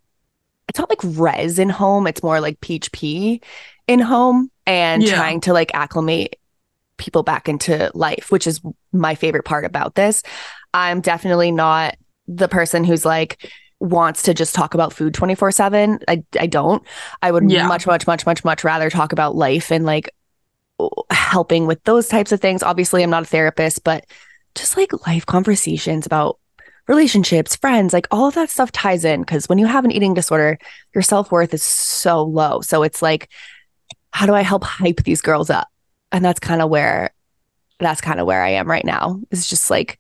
it's 0.69 0.81
not 0.81 0.91
like 0.91 0.99
res 1.05 1.61
in 1.61 1.69
home; 1.69 2.09
it's 2.09 2.25
more 2.25 2.41
like 2.41 2.61
PHP 2.61 3.41
in 3.87 4.01
home, 4.01 4.51
and 4.67 5.05
Yeah. 5.05 5.15
trying 5.15 5.41
to 5.43 5.53
like 5.53 5.71
acclimate 5.73 6.40
people 7.01 7.25
back 7.25 7.49
into 7.49 7.91
life, 7.95 8.31
which 8.31 8.47
is 8.47 8.61
my 8.93 9.17
favorite 9.17 9.45
part 9.45 9.65
about 9.65 9.97
this. 9.97 10.23
I'm 10.73 11.01
definitely 11.01 11.51
not 11.51 11.97
the 12.29 12.47
person 12.47 12.85
who's 12.85 13.05
like 13.05 13.51
wants 13.81 14.23
to 14.25 14.35
just 14.35 14.55
talk 14.55 14.75
about 14.75 14.93
food 14.93 15.15
24/7. 15.15 15.99
I 16.07 16.23
I 16.39 16.47
don't. 16.47 16.83
I 17.23 17.33
would 17.33 17.51
Yeah. 17.51 17.67
much 17.67 17.87
much 17.87 18.07
much 18.07 18.27
much 18.27 18.45
much 18.45 18.63
rather 18.63 18.91
talk 18.91 19.13
about 19.13 19.35
life 19.35 19.73
and 19.73 19.85
like 19.85 20.11
helping 21.11 21.67
with 21.67 21.83
those 21.85 22.07
types 22.09 22.31
of 22.33 22.41
things. 22.41 22.63
Obviously, 22.63 23.03
I'm 23.03 23.11
not 23.11 23.23
a 23.23 23.27
therapist, 23.27 23.83
but 23.83 24.05
just 24.55 24.77
like 24.77 25.07
life 25.07 25.27
conversations 25.27 26.07
about 26.07 26.39
relationships, 26.89 27.57
friends, 27.57 27.93
like 27.93 28.07
all 28.11 28.27
of 28.27 28.35
that 28.35 28.51
stuff 28.51 28.73
ties 28.73 29.05
in 29.05 29.21
because 29.21 29.49
when 29.49 29.59
you 29.59 29.67
have 29.67 29.85
an 29.85 29.93
eating 29.93 30.13
disorder, 30.15 30.59
your 30.95 31.03
self-worth 31.03 31.55
is 31.55 31.63
so 31.63 32.23
low. 32.23 32.61
So 32.61 32.83
it's 32.83 33.01
like 33.01 33.29
how 34.13 34.27
do 34.27 34.35
I 34.35 34.43
help 34.43 34.65
hype 34.65 35.05
these 35.05 35.23
girls 35.23 35.51
up? 35.51 35.69
And 36.13 36.25
that's 36.25 36.41
kind 36.41 36.63
of 36.63 36.71
where 36.71 37.11
that's 37.79 38.01
kind 38.01 38.21
of 38.21 38.27
where 38.27 38.43
I 38.43 38.51
am 38.51 38.69
right 38.69 38.85
now. 38.85 39.21
It's 39.31 39.49
just 39.49 39.71
like 39.71 39.99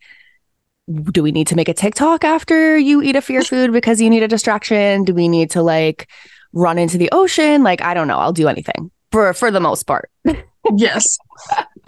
do 0.90 1.22
we 1.22 1.30
need 1.32 1.46
to 1.46 1.56
make 1.56 1.68
a 1.68 1.74
TikTok 1.74 2.24
after 2.24 2.76
you 2.76 3.02
eat 3.02 3.16
a 3.16 3.20
fear 3.20 3.42
food 3.42 3.72
because 3.72 4.00
you 4.00 4.10
need 4.10 4.22
a 4.22 4.28
distraction? 4.28 5.04
Do 5.04 5.14
we 5.14 5.28
need 5.28 5.50
to 5.52 5.62
like 5.62 6.08
run 6.52 6.78
into 6.78 6.98
the 6.98 7.08
ocean? 7.12 7.62
Like 7.62 7.80
I 7.80 7.94
don't 7.94 8.08
know. 8.08 8.18
I'll 8.18 8.32
do 8.32 8.48
anything 8.48 8.90
for 9.12 9.32
for 9.32 9.50
the 9.50 9.60
most 9.60 9.84
part. 9.84 10.10
yes. 10.76 11.16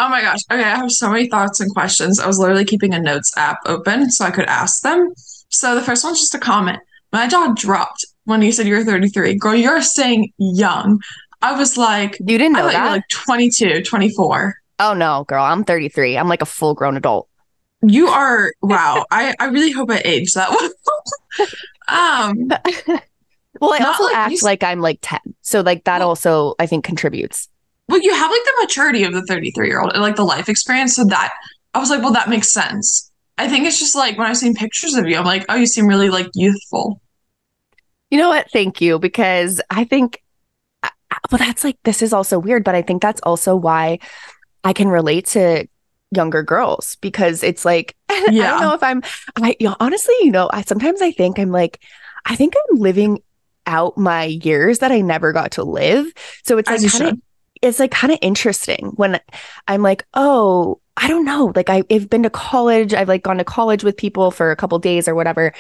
Oh 0.01 0.09
my 0.09 0.21
gosh. 0.21 0.41
Okay, 0.51 0.63
I 0.63 0.77
have 0.77 0.91
so 0.91 1.11
many 1.11 1.29
thoughts 1.29 1.61
and 1.61 1.73
questions. 1.73 2.21
I 2.21 2.27
was 2.27 2.39
literally 2.39 2.65
keeping 2.65 2.95
a 2.95 3.01
notes 3.01 3.33
app 3.37 3.59
open 3.67 4.11
so 4.11 4.25
I 4.25 4.31
could 4.31 4.47
ask 4.47 4.83
them. 4.83 5.13
So 5.49 5.75
the 5.75 5.83
first 5.83 6.05
one's 6.05 6.21
just 6.21 6.35
a 6.35 6.39
comment. 6.39 6.79
My 7.13 7.29
jaw 7.29 7.53
dropped 7.55 8.07
when 8.25 8.41
you 8.41 8.53
said 8.53 8.67
you 8.67 8.75
were 8.75 8.85
33. 8.85 9.35
Girl, 9.37 9.55
you're 9.55 9.83
saying 9.83 10.33
young. 10.39 11.01
I 11.43 11.53
was 11.59 11.77
like, 11.77 12.19
You 12.21 12.39
didn't 12.39 12.57
I 12.57 12.61
know 12.61 12.67
you 12.67 12.73
that? 12.73 12.85
were 12.85 12.91
like 12.91 13.09
22, 13.11 13.83
24. 13.83 14.55
oh 14.81 14.95
no, 14.95 15.25
girl, 15.29 15.45
I'm 15.45 15.65
33. 15.65 16.17
I'm 16.19 16.29
like 16.29 16.43
a 16.43 16.47
full 16.47 16.75
grown 16.75 16.97
adult. 16.97 17.29
You 17.85 18.07
are 18.09 18.53
wow. 18.63 19.05
I, 19.11 19.35
I 19.41 19.47
really 19.47 19.73
hope 19.73 19.91
I 19.91 20.01
aged 20.05 20.35
that 20.37 20.51
well. 21.39 21.49
um 21.89 22.49
Well, 23.61 23.73
I 23.75 23.79
also 23.85 24.05
like 24.05 24.17
act 24.17 24.33
you 24.33 24.39
like 24.43 24.63
I'm 24.65 24.81
like 24.81 24.99
10. 25.03 25.21
So 25.43 25.61
like 25.61 25.85
that 25.85 25.99
Well- 26.01 26.09
also 26.11 26.55
I 26.59 26.67
think 26.67 26.85
contributes. 26.85 27.49
well 27.89 28.01
you 28.01 28.13
have 28.15 28.31
like 28.31 28.45
the 28.45 28.55
maturity 28.63 29.05
of 29.05 29.13
the 29.13 29.23
33 29.27 29.67
year 29.69 29.81
old 29.81 29.93
and 29.93 30.03
like 30.03 30.17
the 30.17 30.25
life 30.25 30.49
experience. 30.49 30.95
So 30.97 31.05
that 31.07 31.33
I 31.75 31.79
was 31.79 31.91
like, 31.91 32.03
well, 32.03 32.13
that 32.13 32.29
makes 32.29 32.53
sense. 32.53 33.11
I 33.39 33.49
think 33.49 33.67
it's 33.67 33.79
just 33.79 33.95
like 33.95 34.19
when 34.19 34.27
I've 34.27 34.37
seen 34.37 34.55
pictures 34.55 34.95
of 34.95 35.09
you, 35.09 35.17
I'm 35.17 35.25
like, 35.25 35.45
oh, 35.49 35.55
you 35.55 35.67
seem 35.67 35.87
really 35.87 36.11
like 36.11 36.29
youthful. 36.35 37.01
You 38.11 38.19
know 38.19 38.29
what? 38.29 38.51
Thank 38.53 38.81
you 38.81 38.99
because 38.99 39.61
I 39.71 39.85
think 39.85 40.17
I- 40.17 40.19
I- 40.19 40.23
well 41.31 41.39
that's 41.39 41.65
like 41.65 41.79
this 41.85 42.03
is 42.03 42.13
also 42.13 42.39
weird, 42.39 42.65
but 42.65 42.75
I 42.75 42.83
think 42.83 43.03
that's 43.03 43.21
also 43.23 43.57
why 43.57 43.99
I 44.65 44.73
can 44.73 44.89
relate 44.89 45.27
to 45.29 45.67
younger 46.11 46.43
girls 46.43 46.97
because 47.01 47.43
it's 47.43 47.65
like 47.65 47.97
I 48.09 48.27
don't 48.31 48.61
know 48.61 48.75
if 48.75 48.83
I'm 48.83 49.03
I 49.37 49.57
you 49.59 49.69
know, 49.69 49.77
honestly, 49.81 50.15
you 50.23 50.31
know, 50.31 50.51
I 50.53 50.63
sometimes 50.63 51.01
I 51.03 51.13
think 51.13 51.39
I'm 51.39 51.51
like 51.51 51.81
I 52.25 52.37
think 52.37 52.55
I'm 52.57 52.79
living 52.79 53.21
out 53.67 53.97
my 53.97 54.25
years 54.25 54.81
that 54.81 54.93
I 54.93 55.01
never 55.01 55.33
got 55.33 55.53
to 55.53 55.65
live. 55.65 56.13
So 56.45 56.59
it's 56.59 56.69
like 56.71 56.81
kind 56.91 57.05
of 57.07 57.19
it's 57.63 57.79
like 57.79 57.93
kind 57.93 58.13
of 58.13 58.19
interesting 58.23 58.93
when 58.97 59.21
I'm 59.69 59.83
like, 59.83 60.05
oh, 60.15 60.81
I 60.97 61.09
don't 61.09 61.25
know. 61.25 61.53
Like 61.55 61.71
I, 61.71 61.85
I've 61.91 62.11
been 62.11 62.25
to 62.25 62.31
college. 62.31 62.93
I've 62.93 63.09
like 63.09 63.23
gone 63.23 63.39
to 63.39 63.45
college 63.45 63.85
with 63.85 63.97
people 63.97 64.31
for 64.31 64.51
a 64.51 64.57
couple 64.57 64.79
days 64.81 65.09
or 65.09 65.15
whatever. 65.15 65.53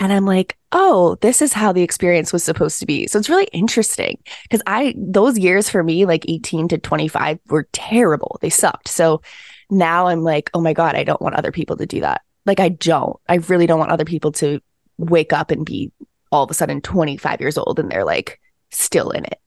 And 0.00 0.14
I'm 0.14 0.24
like, 0.24 0.56
oh, 0.72 1.16
this 1.20 1.42
is 1.42 1.52
how 1.52 1.72
the 1.72 1.82
experience 1.82 2.32
was 2.32 2.42
supposed 2.42 2.80
to 2.80 2.86
be. 2.86 3.06
So 3.06 3.18
it's 3.18 3.28
really 3.28 3.48
interesting 3.52 4.18
because 4.44 4.62
I, 4.66 4.94
those 4.96 5.38
years 5.38 5.68
for 5.68 5.84
me, 5.84 6.06
like 6.06 6.24
18 6.26 6.68
to 6.68 6.78
25, 6.78 7.38
were 7.48 7.68
terrible. 7.72 8.38
They 8.40 8.48
sucked. 8.48 8.88
So 8.88 9.20
now 9.68 10.06
I'm 10.06 10.22
like, 10.22 10.50
oh 10.54 10.60
my 10.60 10.72
God, 10.72 10.96
I 10.96 11.04
don't 11.04 11.20
want 11.20 11.34
other 11.34 11.52
people 11.52 11.76
to 11.76 11.86
do 11.86 12.00
that. 12.00 12.22
Like, 12.46 12.60
I 12.60 12.70
don't. 12.70 13.20
I 13.28 13.36
really 13.36 13.66
don't 13.66 13.78
want 13.78 13.92
other 13.92 14.06
people 14.06 14.32
to 14.32 14.60
wake 14.96 15.34
up 15.34 15.50
and 15.50 15.66
be 15.66 15.92
all 16.32 16.44
of 16.44 16.50
a 16.50 16.54
sudden 16.54 16.80
25 16.80 17.40
years 17.40 17.58
old 17.58 17.78
and 17.78 17.90
they're 17.90 18.04
like 18.04 18.40
still 18.70 19.10
in 19.10 19.26
it. 19.26 19.38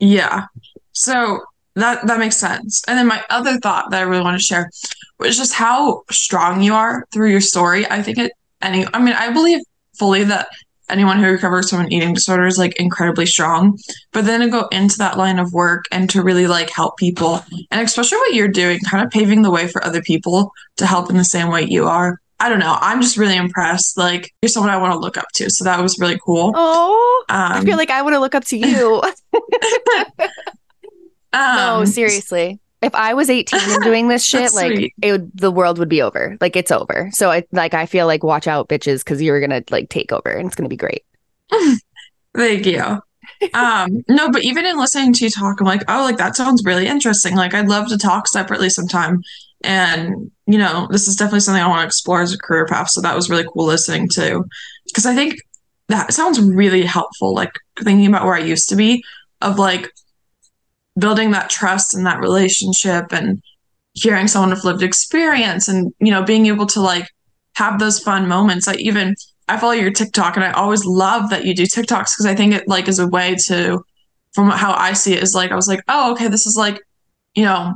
Yeah. 0.00 0.46
So 0.92 1.44
that 1.76 2.06
that 2.08 2.18
makes 2.18 2.36
sense. 2.36 2.82
And 2.88 2.98
then 2.98 3.06
my 3.06 3.22
other 3.30 3.58
thought 3.58 3.90
that 3.90 4.00
I 4.00 4.02
really 4.02 4.22
want 4.22 4.38
to 4.38 4.44
share 4.44 4.68
was 5.18 5.36
just 5.36 5.54
how 5.54 6.02
strong 6.10 6.62
you 6.62 6.74
are 6.74 7.06
through 7.12 7.30
your 7.30 7.40
story. 7.40 7.88
I 7.88 8.02
think 8.02 8.18
it 8.18 8.32
any 8.62 8.86
I 8.92 8.98
mean, 9.00 9.14
I 9.14 9.32
believe 9.32 9.60
fully 9.98 10.24
that 10.24 10.48
anyone 10.88 11.18
who 11.20 11.30
recovers 11.30 11.70
from 11.70 11.80
an 11.80 11.92
eating 11.92 12.12
disorder 12.14 12.46
is 12.46 12.58
like 12.58 12.74
incredibly 12.80 13.26
strong. 13.26 13.78
But 14.12 14.24
then 14.24 14.40
to 14.40 14.48
go 14.48 14.66
into 14.72 14.98
that 14.98 15.16
line 15.16 15.38
of 15.38 15.52
work 15.52 15.84
and 15.92 16.10
to 16.10 16.22
really 16.22 16.46
like 16.48 16.70
help 16.70 16.96
people 16.96 17.44
and 17.70 17.80
especially 17.80 18.18
what 18.18 18.34
you're 18.34 18.48
doing, 18.48 18.80
kind 18.90 19.04
of 19.04 19.10
paving 19.10 19.42
the 19.42 19.50
way 19.50 19.68
for 19.68 19.84
other 19.84 20.02
people 20.02 20.52
to 20.78 20.86
help 20.86 21.08
in 21.10 21.16
the 21.16 21.24
same 21.24 21.48
way 21.48 21.62
you 21.62 21.86
are. 21.86 22.20
I 22.42 22.48
don't 22.48 22.58
know. 22.58 22.76
I'm 22.80 23.02
just 23.02 23.18
really 23.18 23.36
impressed. 23.36 23.98
Like 23.98 24.32
you're 24.42 24.48
someone 24.48 24.70
I 24.72 24.78
want 24.78 24.92
to 24.94 24.98
look 24.98 25.16
up 25.18 25.26
to. 25.34 25.50
So 25.50 25.64
that 25.64 25.80
was 25.80 25.98
really 25.98 26.18
cool. 26.24 26.52
Oh, 26.56 27.24
I 27.28 27.58
Um, 27.58 27.64
feel 27.66 27.76
like 27.76 27.90
I 27.90 28.02
want 28.02 28.14
to 28.14 28.18
look 28.20 28.34
up 28.34 28.44
to 28.46 28.56
you. 28.56 29.02
no, 31.32 31.80
um, 31.80 31.86
seriously. 31.86 32.58
If 32.82 32.94
I 32.94 33.14
was 33.14 33.28
18 33.28 33.60
and 33.60 33.82
doing 33.82 34.08
this 34.08 34.24
shit, 34.26 34.54
like 34.54 34.72
sweet. 34.72 34.94
it 35.02 35.12
would, 35.12 35.30
the 35.34 35.50
world 35.50 35.78
would 35.78 35.88
be 35.88 36.02
over. 36.02 36.36
Like 36.40 36.56
it's 36.56 36.70
over. 36.70 37.10
So 37.12 37.30
I 37.30 37.44
like 37.52 37.74
I 37.74 37.86
feel 37.86 38.06
like 38.06 38.22
watch 38.22 38.46
out, 38.46 38.68
bitches, 38.68 39.00
because 39.00 39.20
you're 39.20 39.40
gonna 39.40 39.62
like 39.70 39.88
take 39.90 40.12
over 40.12 40.30
and 40.30 40.46
it's 40.46 40.56
gonna 40.56 40.68
be 40.68 40.76
great. 40.76 41.04
Thank 42.34 42.66
you. 42.66 43.00
Um, 43.54 44.02
no, 44.08 44.30
but 44.30 44.44
even 44.44 44.66
in 44.66 44.78
listening 44.78 45.12
to 45.14 45.24
you 45.24 45.30
talk, 45.30 45.60
I'm 45.60 45.66
like, 45.66 45.82
oh, 45.88 46.02
like 46.02 46.16
that 46.18 46.36
sounds 46.36 46.64
really 46.64 46.86
interesting. 46.86 47.36
Like 47.36 47.54
I'd 47.54 47.68
love 47.68 47.88
to 47.88 47.98
talk 47.98 48.28
separately 48.28 48.70
sometime. 48.70 49.22
And, 49.62 50.30
you 50.46 50.58
know, 50.58 50.88
this 50.90 51.06
is 51.06 51.16
definitely 51.16 51.40
something 51.40 51.62
I 51.62 51.68
want 51.68 51.82
to 51.82 51.86
explore 51.86 52.22
as 52.22 52.32
a 52.32 52.38
career 52.38 52.66
path. 52.66 52.90
So 52.90 53.00
that 53.02 53.14
was 53.14 53.28
really 53.28 53.44
cool 53.52 53.66
listening 53.66 54.08
to. 54.10 54.44
Because 54.86 55.06
I 55.06 55.14
think 55.14 55.36
that 55.88 56.12
sounds 56.12 56.40
really 56.40 56.82
helpful. 56.82 57.34
Like 57.34 57.52
thinking 57.78 58.06
about 58.06 58.24
where 58.24 58.34
I 58.34 58.40
used 58.40 58.68
to 58.70 58.76
be, 58.76 59.04
of 59.42 59.58
like 59.58 59.90
building 60.98 61.30
that 61.30 61.50
trust 61.50 61.94
and 61.94 62.06
that 62.06 62.20
relationship 62.20 63.12
and 63.12 63.42
hearing 63.94 64.28
someone 64.28 64.50
with 64.50 64.64
lived 64.64 64.82
experience 64.82 65.68
and, 65.68 65.92
you 66.00 66.10
know, 66.10 66.22
being 66.22 66.46
able 66.46 66.66
to 66.66 66.80
like 66.80 67.08
have 67.54 67.78
those 67.78 67.98
fun 67.98 68.28
moments. 68.28 68.68
I 68.68 68.74
even 68.74 69.14
I 69.48 69.56
follow 69.58 69.72
your 69.72 69.90
TikTok 69.90 70.36
and 70.36 70.44
I 70.44 70.52
always 70.52 70.84
love 70.84 71.30
that 71.30 71.44
you 71.44 71.54
do 71.54 71.64
TikToks 71.64 72.12
because 72.12 72.26
I 72.26 72.34
think 72.34 72.54
it 72.54 72.68
like 72.68 72.88
is 72.88 72.98
a 72.98 73.08
way 73.08 73.36
to 73.46 73.84
from 74.32 74.48
how 74.50 74.72
I 74.74 74.92
see 74.92 75.14
it 75.14 75.22
is 75.22 75.34
like 75.34 75.50
I 75.50 75.56
was 75.56 75.66
like, 75.66 75.82
oh, 75.88 76.12
okay, 76.12 76.28
this 76.28 76.46
is 76.46 76.56
like, 76.56 76.80
you 77.34 77.44
know, 77.44 77.74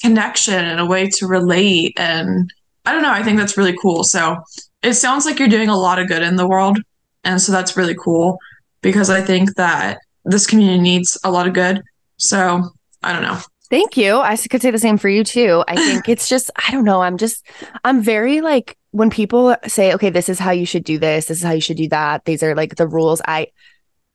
connection 0.00 0.64
and 0.64 0.80
a 0.80 0.86
way 0.86 1.08
to 1.08 1.26
relate 1.26 1.94
and 1.98 2.52
I 2.84 2.92
don't 2.92 3.02
know, 3.02 3.12
I 3.12 3.22
think 3.22 3.38
that's 3.38 3.56
really 3.56 3.76
cool. 3.80 4.04
So 4.04 4.42
it 4.82 4.94
sounds 4.94 5.24
like 5.24 5.38
you're 5.38 5.48
doing 5.48 5.68
a 5.68 5.78
lot 5.78 5.98
of 5.98 6.08
good 6.08 6.22
in 6.22 6.36
the 6.36 6.46
world. 6.46 6.78
And 7.24 7.40
so 7.40 7.52
that's 7.52 7.76
really 7.76 7.94
cool 7.94 8.38
because 8.80 9.10
I 9.10 9.22
think 9.22 9.54
that 9.56 9.98
this 10.24 10.46
community 10.46 10.80
needs 10.80 11.18
a 11.24 11.30
lot 11.30 11.46
of 11.46 11.54
good. 11.54 11.82
So 12.22 12.70
I 13.02 13.12
don't 13.12 13.22
know. 13.22 13.38
Thank 13.68 13.96
you. 13.96 14.18
I 14.18 14.36
could 14.36 14.62
say 14.62 14.70
the 14.70 14.78
same 14.78 14.98
for 14.98 15.08
you 15.08 15.24
too. 15.24 15.64
I 15.66 15.76
think 15.76 16.08
it's 16.08 16.28
just, 16.28 16.50
I 16.56 16.70
don't 16.70 16.84
know. 16.84 17.02
I'm 17.02 17.16
just, 17.16 17.46
I'm 17.84 18.02
very 18.02 18.40
like, 18.40 18.76
when 18.90 19.08
people 19.10 19.56
say, 19.66 19.94
okay, 19.94 20.10
this 20.10 20.28
is 20.28 20.38
how 20.38 20.50
you 20.50 20.66
should 20.66 20.84
do 20.84 20.98
this, 20.98 21.26
this 21.26 21.38
is 21.38 21.42
how 21.42 21.52
you 21.52 21.60
should 21.60 21.78
do 21.78 21.88
that, 21.88 22.26
these 22.26 22.42
are 22.42 22.54
like 22.54 22.76
the 22.76 22.86
rules. 22.86 23.22
I, 23.26 23.48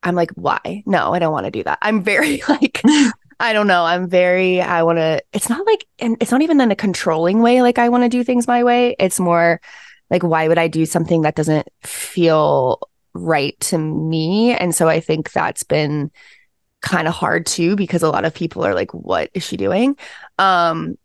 I'm 0.03 0.13
like, 0.13 0.31
why? 0.35 0.83
No, 0.85 1.13
I 1.13 1.19
don't 1.19 1.33
want 1.33 1.45
to 1.45 1.51
do 1.51 1.63
that. 1.63 1.79
I'm 1.81 2.03
very 2.03 2.43
like, 2.49 2.81
I 3.39 3.51
don't 3.51 3.67
know. 3.67 3.83
I'm 3.83 4.07
very, 4.07 4.61
I 4.61 4.83
want 4.83 4.99
to, 4.99 5.23
it's 5.33 5.49
not 5.49 5.65
like, 5.65 5.85
and 5.99 6.17
it's 6.21 6.31
not 6.31 6.43
even 6.43 6.61
in 6.61 6.71
a 6.71 6.75
controlling 6.75 7.41
way. 7.41 7.63
Like, 7.63 7.79
I 7.79 7.89
want 7.89 8.03
to 8.03 8.09
do 8.09 8.23
things 8.23 8.47
my 8.47 8.63
way. 8.63 8.95
It's 8.99 9.19
more 9.19 9.59
like, 10.11 10.21
why 10.21 10.47
would 10.47 10.59
I 10.59 10.67
do 10.67 10.85
something 10.85 11.23
that 11.23 11.35
doesn't 11.35 11.67
feel 11.81 12.79
right 13.13 13.59
to 13.61 13.79
me? 13.79 14.53
And 14.53 14.73
so 14.73 14.87
I 14.87 14.99
think 14.99 15.31
that's 15.31 15.63
been 15.63 16.11
kind 16.81 17.07
of 17.07 17.13
hard 17.13 17.45
too, 17.45 17.75
because 17.75 18.03
a 18.03 18.09
lot 18.09 18.25
of 18.25 18.33
people 18.33 18.65
are 18.65 18.73
like, 18.75 18.93
what 18.93 19.29
is 19.33 19.43
she 19.43 19.57
doing? 19.57 19.97
Um, 20.39 20.97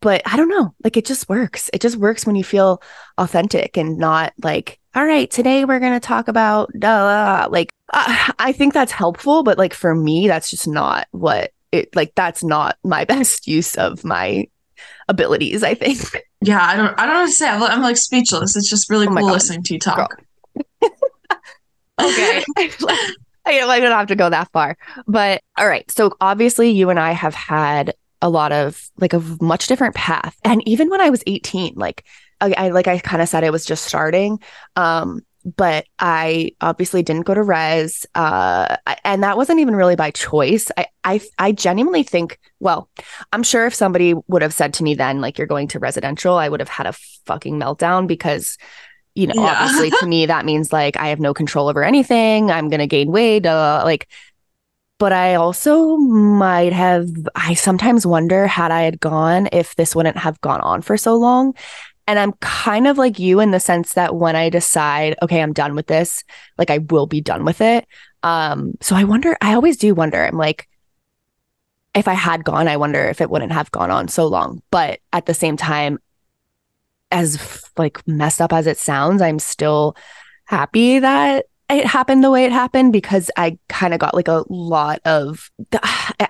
but 0.00 0.22
I 0.26 0.36
don't 0.36 0.48
know. 0.48 0.74
Like 0.82 0.96
it 0.96 1.04
just 1.04 1.28
works. 1.28 1.70
It 1.72 1.80
just 1.80 1.96
works 1.96 2.26
when 2.26 2.34
you 2.36 2.44
feel 2.44 2.82
authentic 3.18 3.76
and 3.76 3.98
not 3.98 4.32
like, 4.42 4.78
all 4.94 5.04
right, 5.04 5.30
today 5.30 5.64
we're 5.64 5.78
going 5.80 5.92
to 5.92 6.00
talk 6.00 6.26
about, 6.28 6.70
uh, 6.82 7.48
like, 7.50 7.72
uh, 7.92 8.32
I 8.38 8.52
think 8.52 8.74
that's 8.74 8.90
helpful. 8.90 9.42
But 9.44 9.58
like 9.58 9.74
for 9.74 9.94
me, 9.94 10.26
that's 10.26 10.50
just 10.50 10.66
not 10.66 11.06
what 11.12 11.52
it, 11.70 11.94
like, 11.94 12.14
that's 12.16 12.42
not 12.42 12.76
my 12.82 13.04
best 13.06 13.46
use 13.46 13.76
of 13.76 14.04
my 14.04 14.46
abilities, 15.08 15.62
I 15.62 15.74
think. 15.74 16.00
Yeah. 16.40 16.60
I 16.60 16.76
don't, 16.76 16.98
I 16.98 17.06
don't 17.06 17.14
know 17.14 17.20
what 17.22 17.26
to 17.26 17.32
say. 17.32 17.48
I'm, 17.48 17.62
I'm 17.62 17.82
like 17.82 17.96
speechless. 17.96 18.56
It's 18.56 18.68
just 18.68 18.90
really 18.90 19.06
Oh 19.06 19.14
cool 19.14 19.28
God. 19.28 19.32
listening 19.32 19.62
to 19.64 19.74
you 19.74 19.80
talk. 19.80 20.22
okay. 22.00 22.44
I, 23.48 23.80
don't 23.80 23.90
have 23.92 24.08
to 24.08 24.16
go 24.16 24.30
that 24.30 24.50
far. 24.52 24.76
But 25.06 25.42
all 25.56 25.68
right. 25.68 25.90
So 25.90 26.12
obviously, 26.20 26.70
you 26.70 26.90
and 26.90 26.98
I 26.98 27.12
have 27.12 27.34
had 27.34 27.94
a 28.20 28.28
lot 28.28 28.52
of 28.52 28.90
like 28.98 29.12
a 29.12 29.20
much 29.40 29.66
different 29.66 29.94
path. 29.94 30.36
And 30.44 30.66
even 30.66 30.90
when 30.90 31.00
I 31.00 31.10
was 31.10 31.22
18, 31.26 31.74
like 31.76 32.04
I, 32.40 32.52
I 32.56 32.68
like 32.70 32.88
I 32.88 32.98
kind 32.98 33.22
of 33.22 33.28
said, 33.28 33.44
it 33.44 33.52
was 33.52 33.64
just 33.64 33.84
starting. 33.84 34.40
Um, 34.76 35.22
but 35.56 35.86
I 35.98 36.52
obviously 36.60 37.02
didn't 37.02 37.24
go 37.24 37.32
to 37.32 37.42
res, 37.42 38.04
uh, 38.14 38.76
and 39.04 39.22
that 39.22 39.36
wasn't 39.36 39.60
even 39.60 39.76
really 39.76 39.96
by 39.96 40.10
choice. 40.10 40.70
I, 40.76 40.86
I, 41.04 41.20
I 41.38 41.52
genuinely 41.52 42.02
think. 42.02 42.38
Well, 42.60 42.90
I'm 43.32 43.42
sure 43.42 43.66
if 43.66 43.74
somebody 43.74 44.14
would 44.26 44.42
have 44.42 44.52
said 44.52 44.74
to 44.74 44.82
me 44.82 44.94
then, 44.94 45.20
like 45.20 45.38
you're 45.38 45.46
going 45.46 45.68
to 45.68 45.78
residential, 45.78 46.34
I 46.34 46.48
would 46.48 46.60
have 46.60 46.68
had 46.68 46.86
a 46.86 46.92
fucking 47.24 47.58
meltdown 47.58 48.06
because 48.06 48.58
you 49.18 49.26
know, 49.26 49.34
Yeah. 49.36 49.64
obviously 49.64 49.90
to 49.98 50.06
me 50.06 50.26
that 50.26 50.44
means 50.44 50.72
like 50.72 50.96
I 50.96 51.08
have 51.08 51.18
no 51.18 51.34
control 51.34 51.68
over 51.68 51.82
anything. 51.82 52.50
I'm 52.50 52.68
gonna 52.68 52.86
gain 52.86 53.10
weight. 53.10 53.46
Uh, 53.46 53.82
like, 53.84 54.06
but 54.98 55.12
I 55.12 55.34
also 55.34 55.96
might 55.96 56.72
have. 56.72 57.08
I 57.34 57.54
sometimes 57.54 58.06
wonder 58.06 58.46
had 58.46 58.70
I 58.70 58.82
had 58.82 59.00
gone 59.00 59.48
if 59.52 59.74
this 59.76 59.94
wouldn't 59.96 60.16
have 60.18 60.40
gone 60.40 60.60
on 60.60 60.82
for 60.82 60.96
so 60.96 61.16
long. 61.16 61.54
And 62.06 62.18
I'm 62.18 62.32
kind 62.40 62.86
of 62.86 62.96
like 62.96 63.18
you 63.18 63.38
in 63.40 63.50
the 63.50 63.60
sense 63.60 63.92
that 63.94 64.14
when 64.16 64.34
I 64.34 64.48
decide, 64.48 65.16
okay, 65.20 65.42
I'm 65.42 65.52
done 65.52 65.74
with 65.74 65.88
this, 65.88 66.24
like 66.56 66.70
I 66.70 66.78
will 66.78 67.06
be 67.06 67.20
done 67.20 67.44
with 67.44 67.60
it. 67.60 67.86
Um, 68.22 68.74
so 68.80 68.96
I 68.96 69.04
wonder. 69.04 69.36
I 69.40 69.54
always 69.54 69.76
do 69.76 69.94
wonder. 69.94 70.24
I'm 70.24 70.38
like, 70.38 70.68
if 71.94 72.08
I 72.08 72.14
had 72.14 72.44
gone, 72.44 72.66
I 72.68 72.76
wonder 72.76 73.04
if 73.08 73.20
it 73.20 73.30
wouldn't 73.30 73.52
have 73.52 73.70
gone 73.70 73.90
on 73.90 74.08
so 74.08 74.26
long. 74.26 74.62
But 74.70 75.00
at 75.12 75.26
the 75.26 75.34
same 75.34 75.56
time, 75.56 75.98
as 77.10 77.62
like 77.76 78.06
messed 78.06 78.40
up 78.40 78.52
as 78.52 78.66
it 78.66 78.78
sounds, 78.78 79.22
I'm 79.22 79.38
still 79.38 79.96
happy 80.46 80.98
that 80.98 81.46
it 81.70 81.84
happened 81.84 82.24
the 82.24 82.30
way 82.30 82.44
it 82.44 82.52
happened 82.52 82.92
because 82.92 83.30
I 83.36 83.58
kind 83.68 83.92
of 83.92 84.00
got 84.00 84.14
like 84.14 84.28
a 84.28 84.44
lot 84.48 85.00
of 85.04 85.50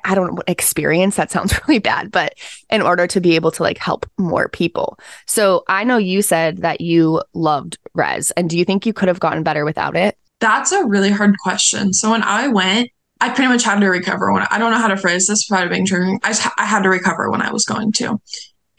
I 0.04 0.14
don't 0.14 0.34
know 0.34 0.42
experience 0.48 1.16
that 1.16 1.30
sounds 1.30 1.58
really 1.68 1.78
bad 1.78 2.10
but 2.10 2.34
in 2.70 2.82
order 2.82 3.06
to 3.06 3.20
be 3.20 3.36
able 3.36 3.52
to 3.52 3.62
like 3.62 3.78
help 3.78 4.06
more 4.18 4.48
people. 4.48 4.98
So 5.26 5.64
I 5.68 5.84
know 5.84 5.96
you 5.96 6.22
said 6.22 6.58
that 6.58 6.80
you 6.80 7.22
loved 7.34 7.78
res 7.94 8.30
and 8.32 8.50
do 8.50 8.58
you 8.58 8.64
think 8.64 8.84
you 8.84 8.92
could 8.92 9.08
have 9.08 9.20
gotten 9.20 9.42
better 9.42 9.64
without 9.64 9.96
it? 9.96 10.18
That's 10.40 10.72
a 10.72 10.84
really 10.84 11.10
hard 11.10 11.36
question. 11.38 11.92
So 11.92 12.10
when 12.10 12.22
I 12.22 12.48
went, 12.48 12.90
I 13.20 13.30
pretty 13.30 13.48
much 13.48 13.64
had 13.64 13.80
to 13.80 13.88
recover 13.88 14.32
when 14.32 14.46
I 14.50 14.58
don't 14.58 14.70
know 14.70 14.78
how 14.78 14.88
to 14.88 14.96
phrase 14.96 15.26
this 15.26 15.48
without 15.48 15.68
being 15.70 15.86
triggering. 15.86 16.18
I, 16.22 16.34
I 16.62 16.64
had 16.64 16.82
to 16.82 16.88
recover 16.88 17.30
when 17.30 17.42
I 17.42 17.50
was 17.52 17.64
going 17.64 17.90
to. 17.92 18.20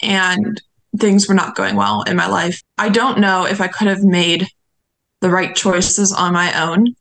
And 0.02 0.62
things 0.97 1.28
were 1.28 1.36
not 1.36 1.56
going 1.56 1.75
well 1.75 2.04
in 2.04 2.15
my 2.15 2.28
life. 2.28 2.62
I 2.78 2.89
don't 2.89 3.19
know 3.19 3.45
if 3.45 3.62
I 3.62 3.67
could 3.67 3.88
have 3.88 4.04
made 4.04 4.47
the 5.21 5.30
right 5.30 5.56
choices 5.56 6.12
on 6.12 6.34
my 6.34 6.62
own, 6.62 6.95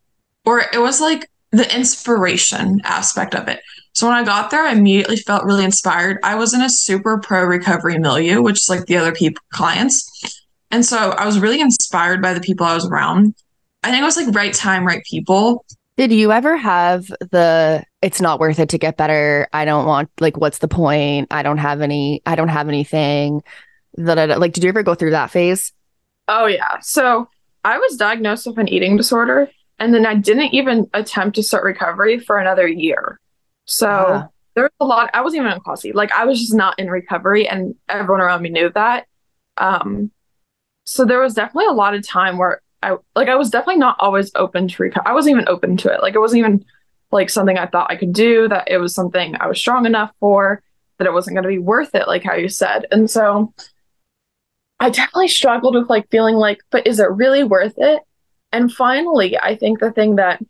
or 0.44 0.60
it 0.72 0.80
was 0.80 1.00
like 1.00 1.30
the 1.52 1.74
inspiration 1.74 2.80
aspect 2.84 3.34
of 3.34 3.48
it. 3.48 3.60
So 3.92 4.06
when 4.06 4.16
I 4.16 4.22
got 4.22 4.50
there, 4.50 4.62
I 4.62 4.72
immediately 4.72 5.16
felt 5.16 5.44
really 5.44 5.64
inspired. 5.64 6.18
I 6.22 6.34
was 6.34 6.54
in 6.54 6.62
a 6.62 6.70
super 6.70 7.18
pro 7.18 7.44
recovery 7.44 7.98
milieu, 7.98 8.42
which 8.42 8.58
is 8.58 8.68
like 8.68 8.86
the 8.86 8.96
other 8.96 9.12
people 9.12 9.42
clients. 9.52 10.44
And 10.70 10.84
so 10.84 11.10
I 11.10 11.26
was 11.26 11.38
really 11.38 11.60
inspired 11.60 12.22
by 12.22 12.34
the 12.34 12.40
people 12.40 12.66
I 12.66 12.74
was 12.74 12.86
around. 12.86 13.34
I 13.82 13.90
think 13.90 14.02
it 14.02 14.04
was 14.04 14.16
like 14.16 14.34
right 14.34 14.54
time, 14.54 14.86
right 14.86 15.02
people. 15.04 15.64
Did 15.96 16.12
you 16.12 16.30
ever 16.30 16.56
have 16.56 17.08
the 17.32 17.82
it's 18.02 18.20
not 18.20 18.38
worth 18.38 18.60
it 18.60 18.68
to 18.68 18.78
get 18.78 18.96
better? 18.96 19.48
I 19.52 19.64
don't 19.64 19.86
want 19.86 20.10
like 20.20 20.36
what's 20.36 20.58
the 20.58 20.68
point? 20.68 21.28
I 21.32 21.42
don't 21.42 21.58
have 21.58 21.80
any 21.80 22.22
I 22.24 22.36
don't 22.36 22.50
have 22.50 22.68
anything. 22.68 23.42
Da, 23.96 24.14
da. 24.14 24.34
Like 24.36 24.52
did 24.52 24.62
you 24.64 24.68
ever 24.68 24.82
go 24.82 24.94
through 24.94 25.10
that 25.12 25.30
phase? 25.30 25.72
Oh 26.28 26.46
yeah. 26.46 26.78
So 26.80 27.28
I 27.64 27.78
was 27.78 27.96
diagnosed 27.96 28.46
with 28.46 28.58
an 28.58 28.68
eating 28.68 28.96
disorder 28.96 29.50
and 29.78 29.94
then 29.94 30.06
I 30.06 30.14
didn't 30.14 30.54
even 30.54 30.88
attempt 30.94 31.36
to 31.36 31.42
start 31.42 31.64
recovery 31.64 32.18
for 32.18 32.38
another 32.38 32.66
year. 32.68 33.18
So 33.66 33.88
Ah. 33.88 34.28
there 34.54 34.64
was 34.64 34.72
a 34.80 34.84
lot 34.86 35.10
I 35.14 35.22
wasn't 35.22 35.40
even 35.42 35.52
in 35.52 35.60
Classy. 35.60 35.92
Like 35.92 36.12
I 36.12 36.24
was 36.24 36.40
just 36.40 36.54
not 36.54 36.78
in 36.78 36.90
recovery 36.90 37.48
and 37.48 37.74
everyone 37.88 38.20
around 38.20 38.42
me 38.42 38.50
knew 38.50 38.70
that. 38.74 39.06
Um 39.56 40.10
so 40.84 41.04
there 41.04 41.20
was 41.20 41.34
definitely 41.34 41.66
a 41.66 41.72
lot 41.72 41.94
of 41.94 42.06
time 42.06 42.38
where 42.38 42.62
I 42.82 42.96
like 43.16 43.28
I 43.28 43.34
was 43.34 43.50
definitely 43.50 43.78
not 43.80 43.96
always 43.98 44.30
open 44.36 44.68
to 44.68 44.82
recover. 44.82 45.08
I 45.08 45.12
wasn't 45.12 45.32
even 45.34 45.48
open 45.48 45.76
to 45.78 45.92
it. 45.92 46.00
Like 46.02 46.14
it 46.14 46.20
wasn't 46.20 46.38
even 46.40 46.64
like 47.10 47.30
something 47.30 47.58
I 47.58 47.66
thought 47.66 47.90
I 47.90 47.96
could 47.96 48.12
do, 48.12 48.48
that 48.48 48.70
it 48.70 48.78
was 48.78 48.94
something 48.94 49.34
I 49.40 49.46
was 49.48 49.58
strong 49.58 49.86
enough 49.86 50.12
for, 50.20 50.62
that 50.98 51.06
it 51.06 51.12
wasn't 51.12 51.36
gonna 51.36 51.48
be 51.48 51.58
worth 51.58 51.94
it, 51.94 52.06
like 52.06 52.22
how 52.22 52.34
you 52.34 52.48
said. 52.48 52.86
And 52.90 53.10
so 53.10 53.52
I 54.80 54.90
definitely 54.90 55.28
struggled 55.28 55.74
with 55.74 55.90
like 55.90 56.10
feeling 56.10 56.36
like, 56.36 56.60
but 56.70 56.86
is 56.86 57.00
it 57.00 57.10
really 57.10 57.42
worth 57.44 57.74
it? 57.76 58.02
And 58.52 58.72
finally, 58.72 59.38
I 59.38 59.56
think 59.56 59.80
the 59.80 59.92
thing 59.92 60.16
that, 60.16 60.40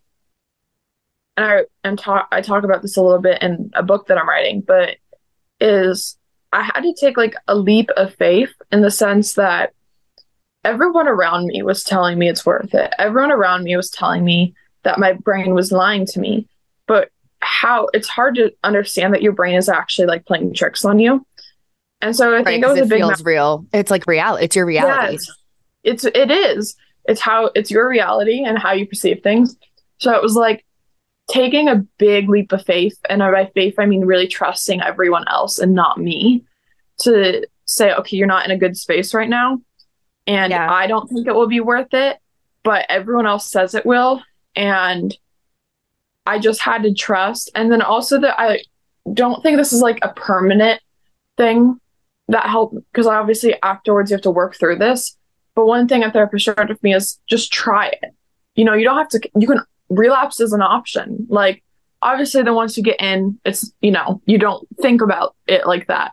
and 1.37 1.47
I 1.47 1.65
am 1.85 1.97
talk, 1.97 2.29
I 2.31 2.41
talk 2.43 2.65
about 2.65 2.83
this 2.83 2.97
a 2.97 3.03
little 3.03 3.21
bit 3.21 3.43
in 3.43 3.71
a 3.75 3.83
book 3.83 4.07
that 4.07 4.19
I'm 4.19 4.29
writing, 4.29 4.61
but 4.61 4.97
is 5.61 6.17
I 6.53 6.63
had 6.63 6.83
to 6.83 6.95
take 6.99 7.17
like 7.17 7.35
a 7.47 7.55
leap 7.55 7.91
of 7.97 8.15
faith 8.15 8.53
in 8.71 8.83
the 8.83 8.91
sense 8.91 9.35
that 9.35 9.73
everyone 10.65 11.09
around 11.09 11.47
me 11.47 11.63
was 11.63 11.85
telling 11.85 12.19
me 12.19 12.29
it's 12.29 12.47
worth 12.47 12.75
it. 12.75 12.93
Everyone 12.99 13.33
around 13.33 13.65
me 13.65 13.77
was 13.77 13.91
telling 13.91 14.25
me 14.25 14.55
that 14.83 14.99
my 14.99 15.13
brain 15.13 15.55
was 15.55 15.73
lying 15.73 16.07
to 16.07 16.21
me, 16.21 16.47
but 16.87 17.11
how 17.41 17.89
it's 17.93 18.09
hard 18.09 18.35
to 18.37 18.53
understand 18.65 19.15
that 19.15 19.23
your 19.23 19.33
brain 19.33 19.57
is 19.57 19.69
actually 19.69 20.07
like 20.07 20.27
playing 20.27 20.55
tricks 20.55 20.85
on 20.85 20.99
you. 20.99 21.25
And 22.01 22.15
so 22.15 22.31
I 22.33 22.37
Right, 22.37 22.45
think 22.45 22.65
it 22.65 22.69
was 22.69 22.79
a 22.79 22.83
it 22.83 22.89
big 22.89 22.99
feels 23.01 23.25
real. 23.25 23.67
It's 23.73 23.91
like 23.91 24.07
reality. 24.07 24.45
It's 24.45 24.57
your 24.57 24.67
reality. 24.67 25.13
Yes. 25.15 25.31
It's 25.85 26.05
it 26.05 26.31
is. 26.31 26.77
It's 27.07 27.21
how 27.21 27.51
it's 27.55 27.71
your 27.71 27.89
reality 27.89 28.45
and 28.45 28.59
how 28.59 28.73
you 28.73 28.87
perceive 28.87 29.23
things. 29.23 29.57
So 29.99 30.15
it 30.15 30.23
was 30.23 30.35
like 30.37 30.65
taking 31.29 31.69
a 31.69 31.77
big 31.99 32.29
leap 32.29 32.53
of 32.53 32.65
faith, 32.65 32.99
and 33.11 33.21
by 33.21 33.51
faith 33.55 33.75
I 33.79 33.87
mean 33.87 34.05
really 34.05 34.29
trusting 34.29 34.81
everyone 34.83 35.27
else 35.29 35.59
and 35.59 35.75
not 35.75 35.99
me 35.99 36.45
to 36.99 37.47
say, 37.65 37.93
okay, 37.95 38.17
you're 38.17 38.27
not 38.27 38.45
in 38.45 38.51
a 38.51 38.59
good 38.59 38.77
space 38.77 39.13
right 39.15 39.29
now. 39.29 39.61
And 40.27 40.51
Yeah. 40.51 40.71
I 40.71 40.87
don't 40.87 41.09
think 41.09 41.27
it 41.27 41.35
will 41.35 41.47
be 41.49 41.61
worth 41.61 41.93
it, 41.95 42.19
but 42.63 42.87
everyone 42.89 43.27
else 43.27 43.51
says 43.51 43.75
it 43.75 43.87
will. 43.87 44.23
And 44.57 45.17
I 46.27 46.39
just 46.39 46.61
had 46.61 46.83
to 46.83 46.93
trust. 46.93 47.51
And 47.55 47.71
then 47.73 47.83
also 47.83 48.21
that 48.21 48.39
I 48.39 48.63
don't 49.15 49.43
think 49.43 49.57
this 49.57 49.73
is 49.73 49.81
like 49.81 49.99
a 50.03 50.13
permanent 50.13 50.81
thing 51.37 51.81
that 52.29 52.47
helped 52.47 52.77
because 52.93 53.07
I 53.07 53.17
obviously 53.17 53.55
afterwards 53.63 54.11
you 54.11 54.17
have 54.17 54.23
to 54.23 54.31
work 54.31 54.57
through 54.57 54.77
this. 54.77 55.17
But 55.55 55.67
one 55.67 55.89
thing 55.89 56.05
a 56.05 56.11
therapist 56.13 56.45
shared 56.45 56.69
with 56.69 56.83
me 56.83 56.95
is 56.95 57.19
just 57.29 57.53
try 57.53 57.89
it. 57.89 58.15
You 58.55 58.65
know, 58.65 58.75
you 58.75 58.85
don't 58.85 58.99
have 58.99 59.09
to, 59.09 59.31
you 59.37 59.47
can 59.47 59.61
relapse 59.89 60.41
is 60.41 60.53
an 60.53 60.63
option. 60.63 61.27
Like, 61.29 61.65
obviously, 62.01 62.43
then 62.43 62.55
once 62.55 62.77
you 62.77 62.83
get 62.83 63.01
in, 63.01 63.41
it's, 63.45 63.73
you 63.81 63.91
know, 63.91 64.23
you 64.25 64.39
don't 64.39 64.67
think 64.81 65.01
about 65.01 65.35
it 65.47 65.67
like 65.67 65.89
that. 65.89 66.13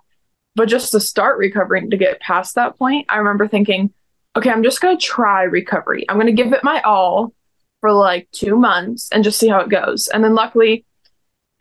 But 0.56 0.70
just 0.70 0.92
to 0.94 1.00
start 1.00 1.38
recovering, 1.38 1.90
to 1.90 1.98
get 1.98 2.22
past 2.22 2.56
that 2.56 2.78
point, 2.78 3.06
I 3.10 3.18
remember 3.18 3.48
thinking, 3.48 3.94
okay, 4.36 4.50
I'm 4.50 4.64
just 4.64 4.82
going 4.82 4.98
to 4.98 5.06
try 5.06 5.44
recovery. 5.44 6.06
I'm 6.10 6.18
going 6.18 6.34
to 6.34 6.44
give 6.44 6.54
it 6.54 6.64
my 6.64 6.82
all 6.82 7.34
for 7.82 7.92
like 7.92 8.28
two 8.32 8.58
months 8.58 9.10
and 9.12 9.24
just 9.24 9.38
see 9.38 9.50
how 9.50 9.60
it 9.60 9.70
goes. 9.70 10.08
And 10.08 10.24
then 10.24 10.34
luckily, 10.34 10.86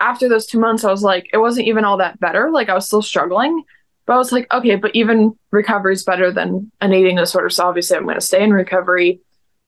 after 0.01 0.29
those 0.29 0.47
two 0.47 0.59
months, 0.59 0.85
I 0.85 0.91
was 0.91 1.03
like, 1.03 1.29
it 1.33 1.39
wasn't 1.39 1.67
even 1.67 1.85
all 1.85 1.99
that 1.99 2.21
better. 2.21 2.51
Like, 2.51 2.69
I 2.69 2.75
was 2.75 2.87
still 2.87 3.03
struggling. 3.03 3.65
But 4.07 4.15
I 4.15 4.17
was 4.19 4.33
like, 4.33 4.53
okay, 4.53 4.77
but 4.77 4.95
even 4.95 5.39
recovery 5.51 5.95
is 5.95 6.05
better 6.05 6.31
than 6.31 6.71
an 6.81 6.93
eating 6.93 7.17
disorder. 7.17 7.49
So 7.49 7.67
obviously, 7.67 7.97
I'm 7.97 8.05
going 8.05 8.17
to 8.17 8.21
stay 8.21 8.43
in 8.43 8.53
recovery. 8.53 9.21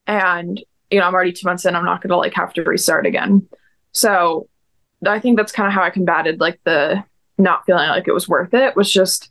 And, 0.07 0.63
you 0.91 1.01
know, 1.01 1.07
I'm 1.07 1.15
already 1.15 1.33
two 1.33 1.47
months 1.47 1.65
in. 1.65 1.75
I'm 1.75 1.85
not 1.85 2.03
going 2.03 2.11
to 2.11 2.17
like 2.17 2.35
have 2.35 2.53
to 2.55 2.63
restart 2.63 3.07
again. 3.07 3.49
So 3.93 4.49
I 5.07 5.19
think 5.21 5.37
that's 5.39 5.53
kind 5.53 5.67
of 5.67 5.73
how 5.73 5.83
I 5.83 5.91
combated 5.91 6.39
like 6.41 6.61
the 6.65 7.03
not 7.39 7.65
feeling 7.67 7.89
like 7.89 8.07
it 8.09 8.13
was 8.13 8.29
worth 8.29 8.53
it, 8.55 8.77
was 8.77 8.93
just 8.93 9.31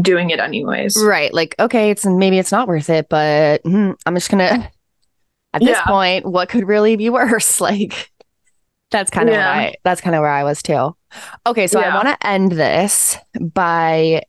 doing 0.00 0.30
it 0.30 0.40
anyways. 0.40 0.96
Right. 1.02 1.32
Like, 1.32 1.54
okay, 1.58 1.90
it's 1.90 2.04
maybe 2.06 2.38
it's 2.38 2.52
not 2.52 2.66
worth 2.68 2.88
it, 2.90 3.08
but 3.08 3.62
mm, 3.64 3.94
I'm 4.06 4.14
just 4.14 4.30
gonna 4.30 4.70
at 5.54 5.60
this 5.60 5.68
Yeah. 5.70 5.84
point, 5.86 6.26
what 6.26 6.48
could 6.48 6.66
really 6.66 6.96
be 6.96 7.10
worse? 7.10 7.60
Like 7.60 8.10
that's 8.90 9.10
kind 9.10 9.28
of 9.28 9.34
Yeah. 9.34 9.50
I 9.50 9.74
that's 9.84 10.00
kind 10.00 10.16
of 10.16 10.20
where 10.20 10.30
I 10.30 10.44
was 10.44 10.62
too. 10.62 10.96
Okay, 11.46 11.66
so 11.66 11.80
I 11.80 11.94
want 11.94 12.08
to 12.08 12.26
end 12.26 12.52
this 12.52 13.16
by 13.38 14.22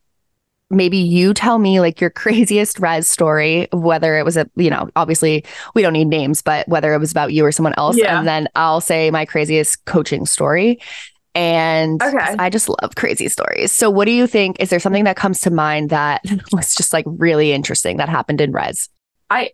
maybe 0.69 0.97
you 0.97 1.33
tell 1.33 1.59
me 1.59 1.79
like 1.79 2.01
your 2.01 2.09
craziest 2.21 2.79
res 2.79 3.09
story, 3.09 3.67
whether 3.71 4.17
it 4.17 4.25
was 4.25 4.37
a, 4.37 4.49
you 4.55 4.69
know, 4.69 4.89
obviously 4.95 5.43
we 5.73 5.81
don't 5.81 5.93
need 5.93 6.07
names, 6.07 6.41
but 6.41 6.67
whether 6.67 6.93
it 6.93 6.99
was 6.99 7.11
about 7.11 7.33
you 7.33 7.45
or 7.45 7.51
someone 7.51 7.73
else. 7.77 7.97
Yeah. 7.97 8.19
And 8.19 8.27
then 8.27 8.47
I'll 8.55 8.81
say 8.81 9.11
my 9.11 9.25
craziest 9.25 9.85
coaching 9.85 10.25
story. 10.25 10.79
And 11.35 12.01
Okay. 12.01 12.35
I 12.39 12.49
just 12.49 12.67
love 12.67 12.95
crazy 12.95 13.29
stories. 13.29 13.71
So, 13.71 13.91
what 13.91 14.05
do 14.05 14.11
you 14.11 14.25
think? 14.25 14.59
Is 14.59 14.71
there 14.71 14.79
something 14.79 15.03
that 15.03 15.15
comes 15.15 15.39
to 15.41 15.51
mind 15.51 15.91
that 15.91 16.21
was 16.51 16.73
just 16.73 16.93
like 16.93 17.05
really 17.07 17.51
interesting 17.53 17.97
that 17.97 18.09
happened 18.09 18.41
in 18.41 18.51
Res? 18.51 18.89
I 19.29 19.51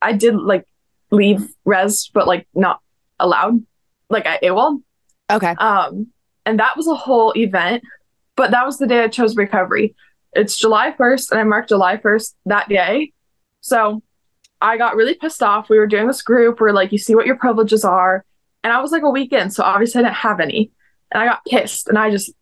I 0.00 0.12
did 0.12 0.36
like 0.36 0.64
leave 1.10 1.48
res, 1.64 2.10
but 2.14 2.28
like 2.28 2.46
not 2.54 2.80
allowed, 3.18 3.64
like 4.08 4.24
at 4.24 4.40
AWOL. 4.42 4.80
Okay. 5.30 5.50
Um, 5.58 6.08
and 6.44 6.60
that 6.60 6.76
was 6.76 6.86
a 6.86 6.94
whole 6.94 7.32
event, 7.36 7.82
but 8.36 8.52
that 8.52 8.64
was 8.64 8.78
the 8.78 8.86
day 8.86 9.02
I 9.02 9.08
chose 9.08 9.34
recovery. 9.34 9.96
It's 10.36 10.56
July 10.56 10.92
1st, 10.92 11.30
and 11.32 11.40
I 11.40 11.44
marked 11.44 11.70
July 11.70 11.96
1st 11.96 12.34
that 12.46 12.68
day. 12.68 13.12
So 13.60 14.02
I 14.60 14.76
got 14.78 14.96
really 14.96 15.14
pissed 15.14 15.42
off. 15.42 15.68
We 15.68 15.78
were 15.78 15.86
doing 15.86 16.06
this 16.06 16.22
group 16.22 16.60
where, 16.60 16.72
like, 16.72 16.92
you 16.92 16.98
see 16.98 17.14
what 17.14 17.26
your 17.26 17.36
privileges 17.36 17.84
are. 17.84 18.24
And 18.64 18.72
I 18.72 18.80
was 18.80 18.90
like 18.92 19.02
a 19.02 19.10
weekend, 19.10 19.52
so 19.52 19.62
obviously 19.62 20.00
I 20.00 20.02
didn't 20.04 20.16
have 20.16 20.40
any. 20.40 20.70
And 21.12 21.22
I 21.22 21.26
got 21.26 21.44
pissed 21.44 21.88
and 21.88 21.96
I 21.98 22.10
just 22.10 22.32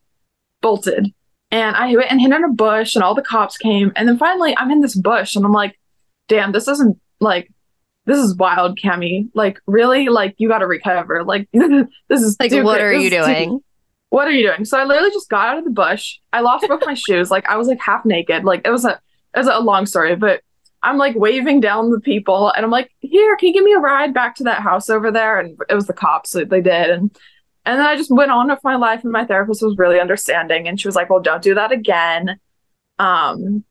bolted. 0.62 1.12
And 1.51 1.76
I 1.76 1.95
went 1.95 2.11
and 2.11 2.20
hid 2.20 2.32
in 2.32 2.45
a 2.45 2.49
bush, 2.49 2.95
and 2.95 3.05
all 3.05 3.14
the 3.14 3.22
cops 3.22 3.57
came. 3.57 3.92
And 3.97 4.09
then 4.09 4.18
finally, 4.18 4.57
I'm 4.57 4.70
in 4.70 4.80
this 4.80 4.95
bush, 4.97 5.36
and 5.36 5.45
I'm 5.45 5.53
like, 5.53 5.78
damn, 6.28 6.53
this 6.53 6.66
isn't 6.68 6.99
like, 7.20 7.51
this 8.07 8.18
is 8.18 8.34
wild, 8.36 8.78
Cami. 8.78 9.28
Like, 9.34 9.61
really? 9.66 10.09
Like, 10.09 10.34
you 10.38 10.49
got 10.49 10.59
to 10.59 10.66
recover. 10.66 11.22
Like, 11.24 11.49
this 11.53 12.22
is 12.22 12.36
Like, 12.40 12.51
stupid. 12.51 12.64
what 12.64 12.80
are 12.80 12.92
This 12.95 13.05
you 13.05 13.11
doing? 13.11 13.61
What 14.14 14.28
are 14.28 14.30
you 14.30 14.46
doing? 14.46 14.64
So 14.64 14.78
I 14.78 14.84
literally 14.84 15.10
just 15.10 15.28
got 15.28 15.48
out 15.48 15.58
of 15.58 15.64
the 15.64 15.70
bush. 15.70 16.18
I 16.32 16.40
lost 16.40 16.68
both 16.68 16.86
my 16.86 16.94
shoes. 17.08 17.32
Like 17.32 17.48
I 17.48 17.56
was 17.56 17.66
like 17.66 17.80
half 17.80 18.04
naked. 18.04 18.44
Like 18.44 18.62
it 18.64 18.70
was 18.70 18.84
a 18.84 19.00
it 19.34 19.38
was 19.38 19.48
a 19.48 19.58
long 19.58 19.86
story, 19.86 20.14
but 20.14 20.40
I'm 20.84 20.98
like 20.98 21.16
waving 21.16 21.58
down 21.58 21.90
the 21.90 21.98
people 21.98 22.52
and 22.52 22.64
I'm 22.64 22.70
like, 22.70 22.92
here, 23.00 23.34
can 23.36 23.48
you 23.48 23.54
give 23.54 23.64
me 23.64 23.72
a 23.72 23.80
ride 23.80 24.14
back 24.14 24.36
to 24.36 24.44
that 24.44 24.62
house 24.62 24.88
over 24.88 25.10
there? 25.10 25.40
And 25.40 25.58
it 25.68 25.74
was 25.74 25.88
the 25.88 25.92
cops 25.92 26.30
that 26.30 26.48
they 26.48 26.60
did. 26.60 26.90
And 26.90 27.18
and 27.66 27.80
then 27.80 27.86
I 27.86 27.96
just 27.96 28.10
went 28.12 28.30
on 28.30 28.48
with 28.50 28.60
my 28.62 28.76
life 28.76 29.02
and 29.02 29.10
my 29.10 29.24
therapist 29.24 29.62
was 29.62 29.78
really 29.78 29.98
understanding 29.98 30.68
and 30.68 30.80
she 30.80 30.86
was 30.86 30.94
like, 30.94 31.10
Well, 31.10 31.20
don't 31.20 31.42
do 31.42 31.56
that 31.56 31.72
again. 31.72 32.38
Um 33.00 33.64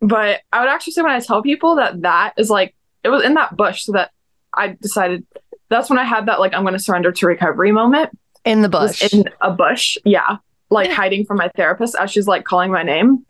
but 0.00 0.42
I 0.52 0.60
would 0.60 0.68
actually 0.68 0.92
say 0.92 1.02
when 1.02 1.10
I 1.10 1.18
tell 1.18 1.42
people 1.42 1.76
that 1.76 2.02
that 2.02 2.34
is 2.38 2.48
like 2.48 2.76
it 3.02 3.08
was 3.08 3.24
in 3.24 3.34
that 3.34 3.56
bush 3.56 3.82
so 3.82 3.92
that 3.92 4.12
I 4.56 4.76
decided 4.80 5.26
that's 5.68 5.90
when 5.90 5.98
I 5.98 6.04
had 6.04 6.26
that 6.26 6.38
like 6.38 6.54
I'm 6.54 6.62
gonna 6.62 6.78
surrender 6.78 7.10
to 7.10 7.26
recovery 7.26 7.72
moment 7.72 8.16
In 8.44 8.62
the 8.62 8.68
bush. 8.68 9.12
in 9.12 9.24
a 9.40 9.50
bush. 9.50 9.96
Yeah. 10.04 10.36
Like 10.70 10.90
hiding 10.90 11.24
from 11.24 11.36
my 11.38 11.48
therapist 11.56 11.94
as 11.98 12.10
she's 12.10 12.26
like 12.26 12.44
calling 12.44 12.70
my 12.70 12.82
name. 12.82 13.24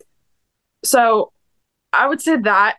So 0.84 1.32
I 1.92 2.06
would 2.08 2.20
say 2.20 2.36
that. 2.36 2.78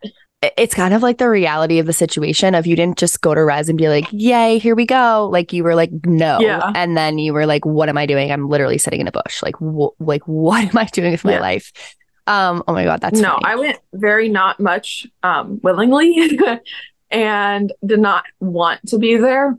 it's 0.58 0.76
kind 0.76 0.94
of 0.94 1.02
like 1.02 1.18
the 1.18 1.30
reality 1.30 1.80
of 1.80 1.86
the 1.88 1.94
situation 1.94 2.54
of 2.56 2.68
you 2.68 2.76
didn't 2.76 2.98
just 2.98 3.22
go 3.22 3.34
to 3.34 3.44
res 3.44 3.68
and 3.70 3.78
be 3.80 3.88
like 3.90 4.06
yay 4.12 4.60
here 4.60 4.76
we 4.76 4.86
go 4.86 5.28
like 5.32 5.52
you 5.54 5.64
were 5.64 5.74
like 5.74 5.90
no 6.06 6.38
Yeah. 6.40 6.72
and 6.76 6.96
then 6.96 7.18
you 7.18 7.34
were 7.34 7.48
like 7.48 7.66
what 7.66 7.90
am 7.90 7.98
i 7.98 8.06
doing 8.06 8.32
i'm 8.32 8.48
literally 8.48 8.78
sitting 8.78 9.02
in 9.02 9.08
a 9.08 9.12
bush 9.12 9.42
like 9.42 9.56
wh- 9.58 10.00
like 10.00 10.22
what 10.28 10.64
am 10.66 10.78
i 10.78 10.86
doing 10.86 11.12
with 11.14 11.24
my 11.26 11.34
Yeah. 11.34 11.40
life 11.40 11.72
um 12.28 12.64
oh 12.68 12.74
my 12.74 12.84
god 12.84 13.02
that's 13.02 13.20
no, 13.20 13.30
funny. 13.30 13.42
I 13.46 13.56
went 13.56 13.80
very 13.94 14.30
not 14.30 14.60
much 14.60 15.08
um, 15.24 15.60
willingly 15.64 16.38
and 17.10 17.74
did 17.84 18.00
not 18.00 18.26
want 18.40 18.88
to 18.90 19.00
be 19.00 19.16
there. 19.18 19.58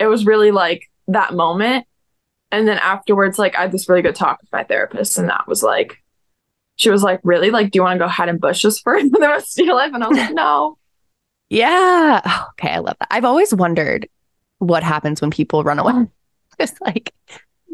It 0.00 0.06
was 0.06 0.24
really 0.26 0.50
like 0.50 0.90
that 1.08 1.34
moment. 1.34 1.86
And 2.54 2.68
then 2.68 2.78
afterwards, 2.78 3.38
like 3.38 3.56
I 3.56 3.62
had 3.62 3.72
this 3.72 3.88
really 3.88 4.02
good 4.02 4.14
talk 4.14 4.40
with 4.40 4.52
my 4.52 4.64
therapist, 4.64 5.18
and 5.18 5.28
that 5.28 5.46
was 5.48 5.62
like, 5.62 6.02
she 6.76 6.90
was 6.90 7.02
like, 7.02 7.20
Really? 7.24 7.50
Like, 7.50 7.70
do 7.70 7.78
you 7.78 7.82
want 7.82 7.98
to 7.98 8.04
go 8.04 8.08
hide 8.08 8.28
in 8.28 8.38
bushes 8.38 8.78
for 8.80 9.00
the 9.02 9.18
rest 9.20 9.58
of 9.58 9.66
your 9.66 9.74
life? 9.76 9.92
And 9.94 10.02
I 10.04 10.08
was 10.08 10.18
like, 10.18 10.34
No. 10.34 10.78
yeah 11.50 12.20
Oh, 12.24 12.46
okay 12.52 12.70
i 12.72 12.78
love 12.78 12.96
that 12.98 13.08
i've 13.10 13.24
always 13.24 13.54
wondered 13.54 14.08
what 14.58 14.82
happens 14.82 15.20
when 15.20 15.30
people 15.30 15.62
run 15.62 15.78
away 15.78 15.92
it's 16.58 16.80
like 16.80 17.12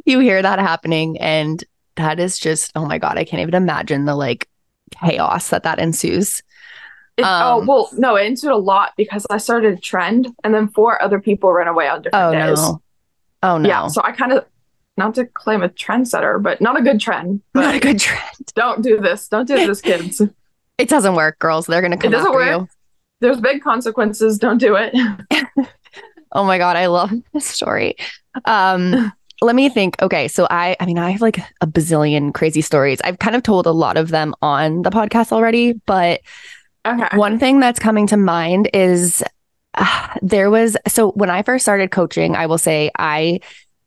you 0.04 0.18
hear 0.18 0.42
that 0.42 0.58
happening 0.58 1.18
and 1.18 1.62
that 1.96 2.18
is 2.18 2.38
just 2.38 2.72
oh 2.74 2.84
my 2.84 2.98
god 2.98 3.16
i 3.16 3.24
can't 3.24 3.40
even 3.42 3.54
imagine 3.54 4.06
the 4.06 4.16
like 4.16 4.48
chaos 4.90 5.50
that 5.50 5.62
that 5.62 5.78
ensues 5.78 6.42
It, 7.16 7.24
oh 7.24 7.60
Um, 7.60 7.66
well, 7.66 7.90
no, 7.92 8.16
it 8.16 8.26
ensued 8.26 8.50
a 8.50 8.56
lot 8.56 8.92
because 8.96 9.26
I 9.30 9.38
started 9.38 9.74
a 9.78 9.80
trend, 9.80 10.28
and 10.42 10.54
then 10.54 10.68
four 10.68 11.00
other 11.02 11.20
people 11.20 11.52
ran 11.52 11.68
away 11.68 11.86
on 11.86 12.02
different 12.02 12.26
oh 12.26 12.32
days. 12.32 12.58
no 12.58 12.82
oh 13.42 13.58
no 13.58 13.68
Yeah, 13.68 13.86
so 13.88 14.00
I 14.02 14.12
kind 14.12 14.32
of 14.32 14.44
not 15.00 15.14
to 15.16 15.24
claim 15.26 15.62
a 15.62 15.68
trendsetter, 15.68 16.40
but 16.40 16.60
not 16.60 16.78
a 16.78 16.82
good 16.82 17.00
trend. 17.00 17.40
not 17.54 17.74
a 17.74 17.80
good 17.80 17.98
trend 17.98 18.22
don't 18.54 18.82
do 18.82 19.00
this. 19.00 19.26
Don't 19.28 19.46
do 19.48 19.56
this, 19.66 19.80
kids. 19.80 20.20
It 20.78 20.88
doesn't 20.88 21.14
work, 21.14 21.38
girls. 21.38 21.66
They're 21.66 21.82
gonna 21.82 21.98
come 21.98 22.10
doesn't 22.12 22.26
after 22.28 22.38
work. 22.38 22.60
you. 22.62 22.68
There's 23.20 23.38
big 23.40 23.62
consequences. 23.62 24.38
Don't 24.38 24.56
do 24.58 24.76
it. 24.76 24.94
Oh 26.32 26.44
my 26.44 26.58
god, 26.58 26.76
I 26.76 26.86
love 26.86 27.10
this 27.34 27.44
story. 27.46 27.96
Um, 28.44 29.12
let 29.42 29.56
me 29.56 29.68
think. 29.68 30.00
Okay, 30.00 30.28
so 30.28 30.46
I, 30.48 30.76
I 30.78 30.86
mean, 30.86 30.96
I 30.98 31.10
have 31.10 31.20
like 31.20 31.38
a 31.60 31.66
bazillion 31.66 32.32
crazy 32.32 32.60
stories. 32.60 33.00
I've 33.02 33.18
kind 33.18 33.34
of 33.34 33.42
told 33.42 33.66
a 33.66 33.72
lot 33.72 33.96
of 33.96 34.08
them 34.10 34.34
on 34.42 34.82
the 34.82 34.90
podcast 34.90 35.32
already, 35.32 35.72
but 35.86 36.20
Okay. 36.86 37.16
one 37.16 37.38
thing 37.38 37.60
that's 37.60 37.78
coming 37.78 38.06
to 38.06 38.16
mind 38.16 38.70
is 38.72 39.22
uh, 39.74 40.16
there 40.22 40.50
was 40.50 40.76
so 40.88 41.10
when 41.12 41.28
I 41.30 41.42
first 41.42 41.64
started 41.64 41.90
coaching, 41.90 42.36
I 42.36 42.46
will 42.46 42.58
say 42.58 42.90
I 42.96 43.40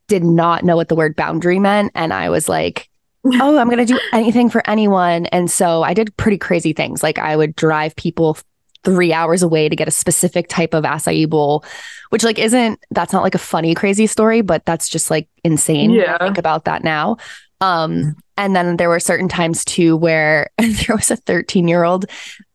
did 0.07 0.23
not 0.23 0.63
know 0.63 0.75
what 0.75 0.89
the 0.89 0.95
word 0.95 1.15
boundary 1.15 1.59
meant, 1.59 1.91
and 1.95 2.13
I 2.13 2.29
was 2.29 2.49
like. 2.49 2.89
oh, 3.39 3.57
I'm 3.57 3.69
going 3.69 3.77
to 3.77 3.85
do 3.85 3.97
anything 4.11 4.49
for 4.49 4.61
anyone. 4.69 5.27
And 5.27 5.49
so 5.49 5.81
I 5.81 5.93
did 5.93 6.17
pretty 6.17 6.37
crazy 6.37 6.73
things. 6.73 7.01
Like 7.01 7.17
I 7.17 7.37
would 7.37 7.55
drive 7.55 7.95
people 7.95 8.37
three 8.83 9.13
hours 9.13 9.41
away 9.41 9.69
to 9.69 9.77
get 9.77 9.87
a 9.87 9.91
specific 9.91 10.49
type 10.49 10.73
of 10.73 10.83
acai 10.83 11.29
bowl, 11.29 11.63
which 12.09 12.23
like 12.23 12.37
isn't, 12.37 12.79
that's 12.91 13.13
not 13.13 13.23
like 13.23 13.33
a 13.33 13.39
funny, 13.39 13.73
crazy 13.75 14.07
story, 14.07 14.41
but 14.41 14.65
that's 14.65 14.89
just 14.89 15.09
like 15.09 15.29
insane. 15.43 15.91
Yeah. 15.91 16.17
think 16.17 16.37
about 16.37 16.65
that 16.65 16.83
now. 16.83 17.15
Um, 17.61 18.17
and 18.35 18.53
then 18.53 18.75
there 18.75 18.89
were 18.89 18.99
certain 18.99 19.29
times 19.29 19.63
too 19.63 19.95
where 19.95 20.49
there 20.57 20.95
was 20.95 21.09
a 21.11 21.15
13 21.15 21.67
year 21.67 21.85
old 21.85 22.05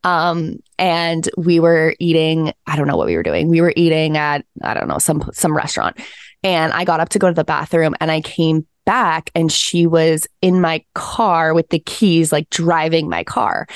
um, 0.05 0.59
and 0.79 1.29
we 1.37 1.61
were 1.61 1.95
eating, 1.99 2.53
I 2.67 2.77
don't 2.77 2.87
know 2.87 2.97
what 2.97 3.07
we 3.07 3.17
were 3.17 3.23
doing. 3.23 3.49
We 3.49 3.61
were 3.61 3.73
eating 3.75 4.17
at, 4.17 4.45
I 4.63 4.75
don't 4.75 4.89
know, 4.89 4.99
some 4.99 5.29
some 5.33 5.57
restaurant. 5.57 5.99
And 6.43 6.73
I 6.73 6.85
got 6.85 7.01
up 7.01 7.09
to 7.11 7.19
go 7.19 7.29
to 7.29 7.35
the 7.35 7.45
bathroom 7.45 7.95
and 8.01 8.11
I 8.11 8.21
came 8.21 8.67
back 8.87 9.31
and 9.35 9.51
she 9.51 9.87
was 9.87 10.27
in 10.41 10.61
my 10.61 10.85
car 10.95 11.53
with 11.55 11.69
the 11.71 11.79
keys, 11.79 12.33
like 12.33 12.49
driving 12.51 13.09
my 13.09 13.25
car. 13.25 13.67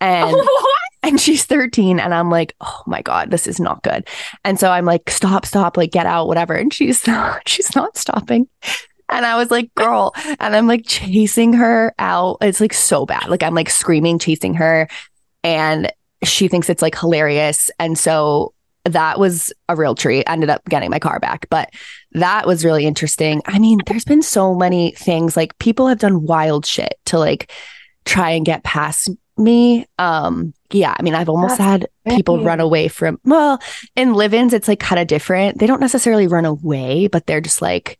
And 0.00 0.36
and 1.02 1.20
she's 1.20 1.44
13 1.44 2.00
and 2.00 2.12
I'm 2.12 2.30
like, 2.30 2.54
"Oh 2.60 2.82
my 2.86 3.02
god, 3.02 3.30
this 3.30 3.46
is 3.46 3.60
not 3.60 3.82
good." 3.82 4.08
And 4.44 4.58
so 4.58 4.70
I'm 4.70 4.84
like, 4.84 5.08
"Stop, 5.10 5.46
stop, 5.46 5.76
like 5.76 5.92
get 5.92 6.06
out, 6.06 6.26
whatever." 6.26 6.54
And 6.54 6.72
she's 6.72 7.06
not 7.06 7.48
she's 7.48 7.74
not 7.74 7.96
stopping. 7.96 8.48
And 9.08 9.24
I 9.24 9.36
was 9.36 9.50
like, 9.50 9.72
"Girl," 9.74 10.14
and 10.40 10.56
I'm 10.56 10.66
like 10.66 10.84
chasing 10.84 11.52
her 11.52 11.94
out. 11.98 12.38
It's 12.40 12.60
like 12.60 12.74
so 12.74 13.06
bad. 13.06 13.28
Like 13.28 13.42
I'm 13.42 13.54
like 13.54 13.70
screaming 13.70 14.18
chasing 14.18 14.54
her 14.54 14.88
and 15.46 15.92
she 16.24 16.48
thinks 16.48 16.68
it's 16.68 16.82
like 16.82 16.98
hilarious. 16.98 17.70
And 17.78 17.96
so 17.96 18.52
that 18.84 19.18
was 19.18 19.52
a 19.68 19.76
real 19.76 19.94
treat. 19.94 20.24
Ended 20.26 20.50
up 20.50 20.64
getting 20.68 20.90
my 20.90 20.98
car 20.98 21.20
back, 21.20 21.46
but 21.50 21.70
that 22.16 22.46
was 22.46 22.64
really 22.64 22.86
interesting. 22.86 23.42
I 23.46 23.58
mean, 23.58 23.78
there's 23.86 24.04
been 24.04 24.22
so 24.22 24.54
many 24.54 24.92
things 24.92 25.36
like 25.36 25.56
people 25.58 25.86
have 25.86 25.98
done 25.98 26.22
wild 26.24 26.64
shit 26.64 26.94
to 27.06 27.18
like 27.18 27.52
try 28.04 28.30
and 28.30 28.44
get 28.44 28.64
past 28.64 29.10
me. 29.36 29.86
Um, 29.98 30.54
yeah, 30.70 30.94
I 30.98 31.02
mean, 31.02 31.14
I've 31.14 31.28
almost 31.28 31.58
That's 31.58 31.84
had 32.06 32.16
people 32.16 32.36
crazy. 32.36 32.46
run 32.46 32.60
away 32.60 32.88
from 32.88 33.20
well, 33.24 33.60
in 33.94 34.14
live-ins, 34.14 34.54
it's 34.54 34.66
like 34.66 34.80
kind 34.80 34.98
of 34.98 35.06
different. 35.06 35.58
They 35.58 35.66
don't 35.66 35.80
necessarily 35.80 36.26
run 36.26 36.46
away, 36.46 37.06
but 37.08 37.26
they're 37.26 37.42
just 37.42 37.60
like 37.60 37.98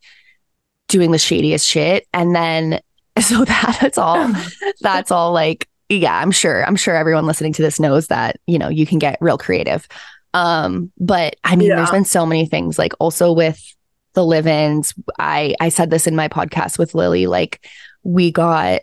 doing 0.87 1.11
the 1.11 1.17
shadiest 1.19 1.67
shit. 1.67 2.07
And 2.11 2.35
then 2.35 2.79
so 3.21 3.45
that, 3.45 3.77
that's 3.81 3.97
all 3.97 4.31
that's 4.81 5.11
all 5.11 5.31
like 5.31 5.67
yeah 5.89 6.19
i'm 6.19 6.31
sure 6.31 6.65
i'm 6.65 6.75
sure 6.75 6.95
everyone 6.95 7.25
listening 7.25 7.53
to 7.53 7.61
this 7.61 7.79
knows 7.79 8.07
that 8.07 8.35
you 8.45 8.59
know 8.59 8.67
you 8.67 8.85
can 8.85 8.99
get 8.99 9.17
real 9.21 9.37
creative 9.37 9.87
um 10.33 10.91
but 10.99 11.35
i 11.43 11.55
mean 11.55 11.69
there's 11.69 11.89
been 11.89 12.05
so 12.05 12.25
many 12.25 12.45
things 12.45 12.77
like 12.77 12.93
also 12.99 13.31
with 13.31 13.75
the 14.17 14.25
live-ins 14.25 14.95
i 15.19 15.53
i 15.59 15.69
said 15.69 15.91
this 15.91 16.07
in 16.07 16.15
my 16.15 16.27
podcast 16.27 16.79
with 16.79 16.95
lily 16.95 17.27
like 17.27 17.69
we 18.01 18.31
got 18.31 18.81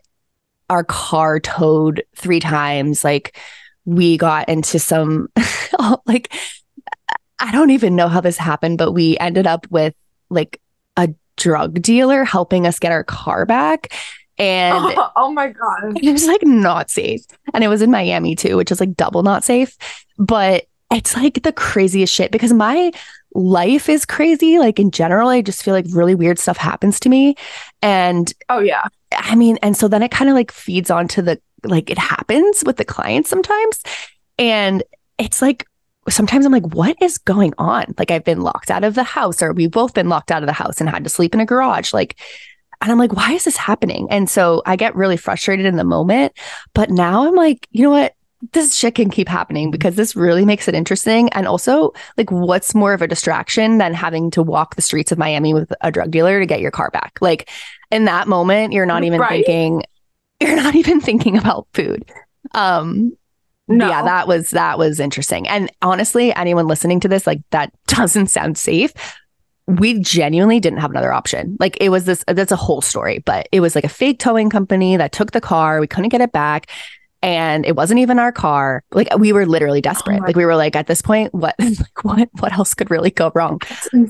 our 0.70 0.84
car 0.84 1.40
towed 1.40 2.04
three 2.14 2.38
times 2.38 3.02
like 3.02 3.36
we 3.84 4.16
got 4.16 4.48
into 4.48 4.78
some 4.78 5.26
like 6.06 6.32
i 7.40 7.50
don't 7.50 7.70
even 7.70 7.96
know 7.96 8.06
how 8.06 8.20
this 8.20 8.36
happened 8.36 8.78
but 8.78 8.92
we 8.92 9.18
ended 9.18 9.44
up 9.44 9.66
with 9.72 9.92
like 10.30 10.60
a 10.96 11.08
drug 11.36 11.82
dealer 11.82 12.24
helping 12.24 12.64
us 12.64 12.78
get 12.78 12.92
our 12.92 13.02
car 13.02 13.44
back 13.44 13.92
and 14.38 14.84
oh, 14.96 15.10
oh 15.16 15.32
my 15.32 15.48
god. 15.48 15.98
it 16.00 16.12
was 16.12 16.26
like 16.26 16.42
not 16.42 16.90
safe. 16.90 17.22
And 17.52 17.62
it 17.62 17.68
was 17.68 17.82
in 17.82 17.92
Miami 17.92 18.34
too, 18.34 18.56
which 18.56 18.72
is 18.72 18.80
like 18.80 18.96
double 18.96 19.22
not 19.22 19.44
safe. 19.44 19.76
But 20.18 20.64
it's 20.90 21.16
like 21.16 21.42
the 21.42 21.52
craziest 21.52 22.12
shit 22.12 22.30
because 22.30 22.52
my 22.52 22.92
life 23.34 23.88
is 23.88 24.04
crazy. 24.04 24.58
Like 24.58 24.78
in 24.78 24.90
general, 24.90 25.28
I 25.28 25.42
just 25.42 25.62
feel 25.62 25.74
like 25.74 25.86
really 25.90 26.14
weird 26.14 26.38
stuff 26.38 26.56
happens 26.56 27.00
to 27.00 27.08
me. 27.08 27.34
And 27.82 28.32
Oh 28.48 28.60
yeah. 28.60 28.86
I 29.12 29.34
mean, 29.34 29.58
and 29.62 29.76
so 29.76 29.88
then 29.88 30.02
it 30.02 30.10
kind 30.10 30.30
of 30.30 30.34
like 30.34 30.52
feeds 30.52 30.90
onto 30.90 31.20
the 31.22 31.40
like 31.64 31.90
it 31.90 31.98
happens 31.98 32.62
with 32.64 32.76
the 32.76 32.84
clients 32.84 33.28
sometimes. 33.30 33.82
And 34.38 34.82
it's 35.18 35.42
like 35.42 35.66
sometimes 36.08 36.44
I'm 36.44 36.52
like, 36.52 36.74
what 36.74 36.96
is 37.00 37.18
going 37.18 37.54
on? 37.58 37.94
Like 37.98 38.10
I've 38.10 38.24
been 38.24 38.42
locked 38.42 38.70
out 38.70 38.84
of 38.84 38.94
the 38.94 39.04
house, 39.04 39.42
or 39.42 39.52
we've 39.52 39.70
both 39.70 39.94
been 39.94 40.08
locked 40.08 40.30
out 40.30 40.42
of 40.42 40.46
the 40.46 40.52
house 40.52 40.80
and 40.80 40.88
had 40.90 41.04
to 41.04 41.10
sleep 41.10 41.34
in 41.34 41.40
a 41.40 41.46
garage. 41.46 41.92
Like 41.92 42.16
And 42.80 42.92
I'm 42.92 42.98
like, 42.98 43.12
why 43.12 43.32
is 43.32 43.44
this 43.44 43.56
happening? 43.56 44.08
And 44.10 44.28
so 44.28 44.62
I 44.66 44.76
get 44.76 44.94
really 44.94 45.16
frustrated 45.16 45.66
in 45.66 45.76
the 45.76 45.84
moment. 45.84 46.32
But 46.74 46.90
now 46.90 47.26
I'm 47.26 47.34
like, 47.34 47.66
you 47.70 47.82
know 47.82 47.90
what? 47.90 48.14
This 48.52 48.74
shit 48.74 48.96
can 48.96 49.10
keep 49.10 49.28
happening 49.28 49.70
because 49.70 49.96
this 49.96 50.14
really 50.16 50.44
makes 50.44 50.68
it 50.68 50.74
interesting. 50.74 51.28
And 51.30 51.46
also, 51.46 51.92
like, 52.16 52.30
what's 52.30 52.74
more 52.74 52.92
of 52.92 53.00
a 53.02 53.08
distraction 53.08 53.78
than 53.78 53.94
having 53.94 54.30
to 54.32 54.42
walk 54.42 54.74
the 54.76 54.82
streets 54.82 55.12
of 55.12 55.18
Miami 55.18 55.54
with 55.54 55.72
a 55.80 55.90
drug 55.90 56.10
dealer 56.10 56.40
to 56.40 56.46
get 56.46 56.60
your 56.60 56.70
car 56.70 56.90
back? 56.90 57.18
Like, 57.20 57.48
in 57.90 58.04
that 58.06 58.28
moment, 58.28 58.72
you're 58.72 58.86
not 58.86 59.04
even 59.04 59.20
Right. 59.20 59.44
thinking, 59.46 59.82
you're 60.40 60.56
not 60.56 60.74
even 60.74 61.00
thinking 61.00 61.38
about 61.38 61.66
food. 61.74 62.04
Um, 62.54 63.16
No. 63.68 63.88
yeah, 63.88 64.02
that 64.02 64.28
was 64.28 64.50
that 64.50 64.78
was 64.78 65.00
interesting. 65.00 65.48
And 65.48 65.70
honestly, 65.80 66.34
anyone 66.34 66.66
listening 66.66 67.00
to 67.00 67.08
this, 67.08 67.26
like 67.26 67.40
that 67.50 67.72
doesn't 67.86 68.26
sound 68.26 68.58
safe. 68.58 68.92
We 69.66 70.00
genuinely 70.00 70.60
didn't 70.60 70.80
have 70.80 70.90
another 70.90 71.12
option. 71.14 71.56
Like 71.58 71.78
it 71.80 71.88
was 71.88 72.04
this 72.04 72.22
that's 72.26 72.52
a 72.52 72.56
whole 72.56 72.82
story, 72.82 73.20
but 73.24 73.48
it 73.52 73.60
was 73.60 73.74
like 73.74 73.84
a 73.84 73.88
fake 73.88 74.18
towing 74.18 74.50
company 74.50 74.98
that 74.98 75.12
took 75.12 75.30
the 75.32 75.40
car. 75.40 75.80
We 75.80 75.86
couldn't 75.86 76.10
get 76.10 76.20
it 76.20 76.32
back. 76.32 76.66
And 77.24 77.64
it 77.64 77.74
wasn't 77.74 78.00
even 78.00 78.18
our 78.18 78.32
car. 78.32 78.84
Like 78.92 79.08
we 79.18 79.32
were 79.32 79.46
literally 79.46 79.80
desperate. 79.80 80.20
my- 80.20 80.26
like 80.26 80.36
we 80.36 80.44
were 80.44 80.56
like 80.56 80.76
at 80.76 80.86
this 80.86 81.00
point, 81.02 81.32
what 81.34 81.54
like 81.60 82.04
what 82.04 82.28
what 82.40 82.52
else 82.52 82.74
could 82.74 82.90
really 82.90 83.10
go 83.10 83.32
wrong? 83.34 83.60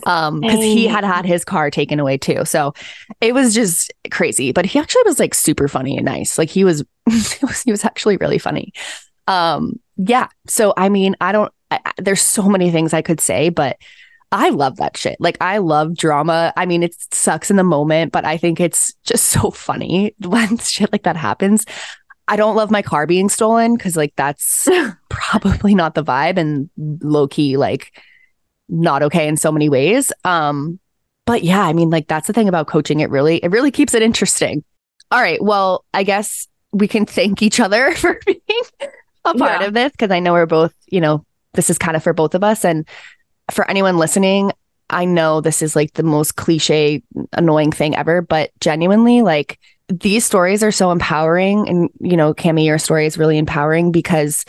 um 0.07 0.41
because 0.41 0.59
he 0.59 0.87
had 0.87 1.05
had 1.05 1.25
his 1.25 1.45
car 1.45 1.71
taken 1.71 2.01
away 2.01 2.19
too. 2.19 2.45
So 2.45 2.75
it 3.21 3.33
was 3.35 3.55
just 3.55 3.93
crazy 4.11 4.53
but 4.53 4.67
he 4.67 4.79
actually 4.79 5.03
was 5.05 5.19
like 5.21 5.35
super 5.35 5.69
funny 5.69 5.97
and 5.97 6.05
nice. 6.05 6.39
Like 6.39 6.51
he 6.51 6.65
was, 6.65 6.85
he 7.65 7.71
was 7.71 7.85
actually 7.85 8.17
really 8.17 8.39
funny. 8.39 8.73
Um 9.29 9.79
yeah. 9.97 10.27
So 10.49 10.75
i 10.77 10.89
mean 10.89 11.15
i 11.21 11.31
don't 11.33 11.53
I- 11.71 11.81
there's 11.99 12.21
so 12.21 12.49
many 12.49 12.71
things 12.73 12.93
i 12.93 13.01
could 13.03 13.21
say 13.21 13.49
but 13.49 13.79
i 14.33 14.49
love 14.51 14.77
that 14.79 14.97
shit. 14.97 15.17
Like 15.21 15.37
i 15.41 15.59
love 15.59 15.97
drama. 15.97 16.53
I 16.57 16.67
mean 16.67 16.83
it 16.83 16.97
sucks 17.12 17.49
in 17.51 17.57
the 17.57 17.62
moment 17.65 18.11
but 18.12 18.25
i 18.25 18.37
think 18.37 18.59
it's 18.61 18.93
just 19.05 19.27
so 19.27 19.51
funny 19.53 20.15
when 20.25 20.59
shit 20.59 20.91
like 20.93 21.05
that 21.05 21.17
happens 21.17 21.65
i 22.29 22.37
don't 22.37 22.57
love 22.57 22.70
my 22.70 22.83
car 22.83 23.07
being 23.07 23.29
stolen 23.29 23.77
because 23.77 23.97
like 23.97 24.12
that's 24.16 24.68
probably 25.09 25.75
not 25.75 25.95
the 25.95 26.05
vibe 26.05 26.37
and 26.39 26.70
low 27.03 27.27
key 27.29 27.57
like 27.57 27.99
not 28.68 29.03
okay 29.03 29.29
in 29.29 29.37
so 29.37 29.53
many 29.53 29.68
ways. 29.68 30.11
Um, 30.25 30.81
but 31.27 31.43
yeah, 31.45 31.61
I 31.62 31.75
mean, 31.75 31.91
like 31.91 32.09
that's 32.09 32.27
the 32.27 32.33
thing 32.33 32.49
about 32.49 32.66
coaching. 32.66 33.01
It 33.01 33.11
really, 33.11 33.37
it 33.37 33.51
really 33.51 33.70
keeps 33.70 33.93
it 33.93 34.01
interesting. 34.01 34.64
All 35.11 35.20
right. 35.20 35.41
Well, 35.43 35.85
I 35.93 36.03
guess 36.03 36.49
we 36.72 36.89
can 36.89 37.05
thank 37.05 37.43
each 37.43 37.61
other 37.61 37.93
for 37.97 38.18
being 38.25 38.39
a 39.27 39.35
part 39.35 39.61
Yeah. 39.61 39.66
of 39.66 39.75
this 39.75 39.93
because 39.93 40.11
I 40.11 40.18
know 40.18 40.33
we're 40.33 40.47
both, 40.47 40.75
you 40.87 41.03
know, 41.03 41.27
this 41.53 41.68
is 41.68 41.77
kind 41.77 41.95
of 41.95 42.03
for 42.03 42.14
both 42.14 42.35
of 42.35 42.43
us. 42.43 42.64
And 42.64 42.89
for 43.51 43.68
anyone 43.68 43.99
listening, 43.99 44.51
I 44.89 45.05
know 45.05 45.43
this 45.43 45.61
is 45.61 45.77
like 45.77 45.93
the 45.93 46.03
most 46.03 46.37
cliche, 46.37 47.03
annoying 47.35 47.70
thing 47.70 47.95
ever, 47.95 48.22
but 48.22 48.51
genuinely, 48.61 49.20
like 49.20 49.59
these 49.89 50.24
stories 50.24 50.62
are 50.62 50.72
so 50.72 50.91
empowering. 50.91 51.68
And, 51.68 51.91
you 52.01 52.16
know, 52.16 52.35
Cami, 52.35 52.64
your 52.64 52.78
story 52.78 53.07
is 53.07 53.18
really 53.18 53.39
empowering 53.39 53.93
because 53.93 54.45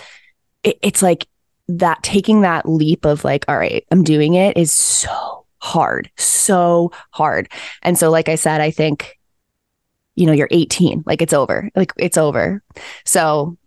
it, 0.64 0.78
it's 0.82 1.02
like 1.02 1.28
that 1.68 2.02
taking 2.04 2.42
that 2.42 2.68
leap 2.68 3.06
of 3.06 3.24
like, 3.24 3.46
all 3.48 3.58
right, 3.58 3.86
I'm 3.92 4.04
doing 4.04 4.36
it 4.36 4.58
is 4.58 4.72
so 4.72 5.46
hard, 5.60 6.10
so 6.18 6.92
hard. 7.12 7.52
And 7.82 7.98
so, 7.98 8.12
like 8.12 8.30
I 8.30 8.36
said, 8.36 8.62
I 8.62 8.72
think, 8.72 9.20
you 10.16 10.26
know, 10.26 10.34
you're 10.34 10.48
18, 10.52 11.04
like 11.06 11.22
it's 11.22 11.34
over, 11.34 11.70
like 11.76 11.92
it's 11.98 12.18
over. 12.18 12.64
So, 13.04 13.58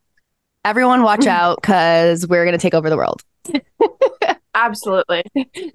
everyone 0.64 1.02
watch 1.02 1.26
out 1.26 1.60
because 1.60 2.26
we're 2.26 2.44
going 2.44 2.56
to 2.56 2.62
take 2.62 2.74
over 2.74 2.88
the 2.88 2.96
world. 2.96 3.22
Absolutely. 4.54 5.24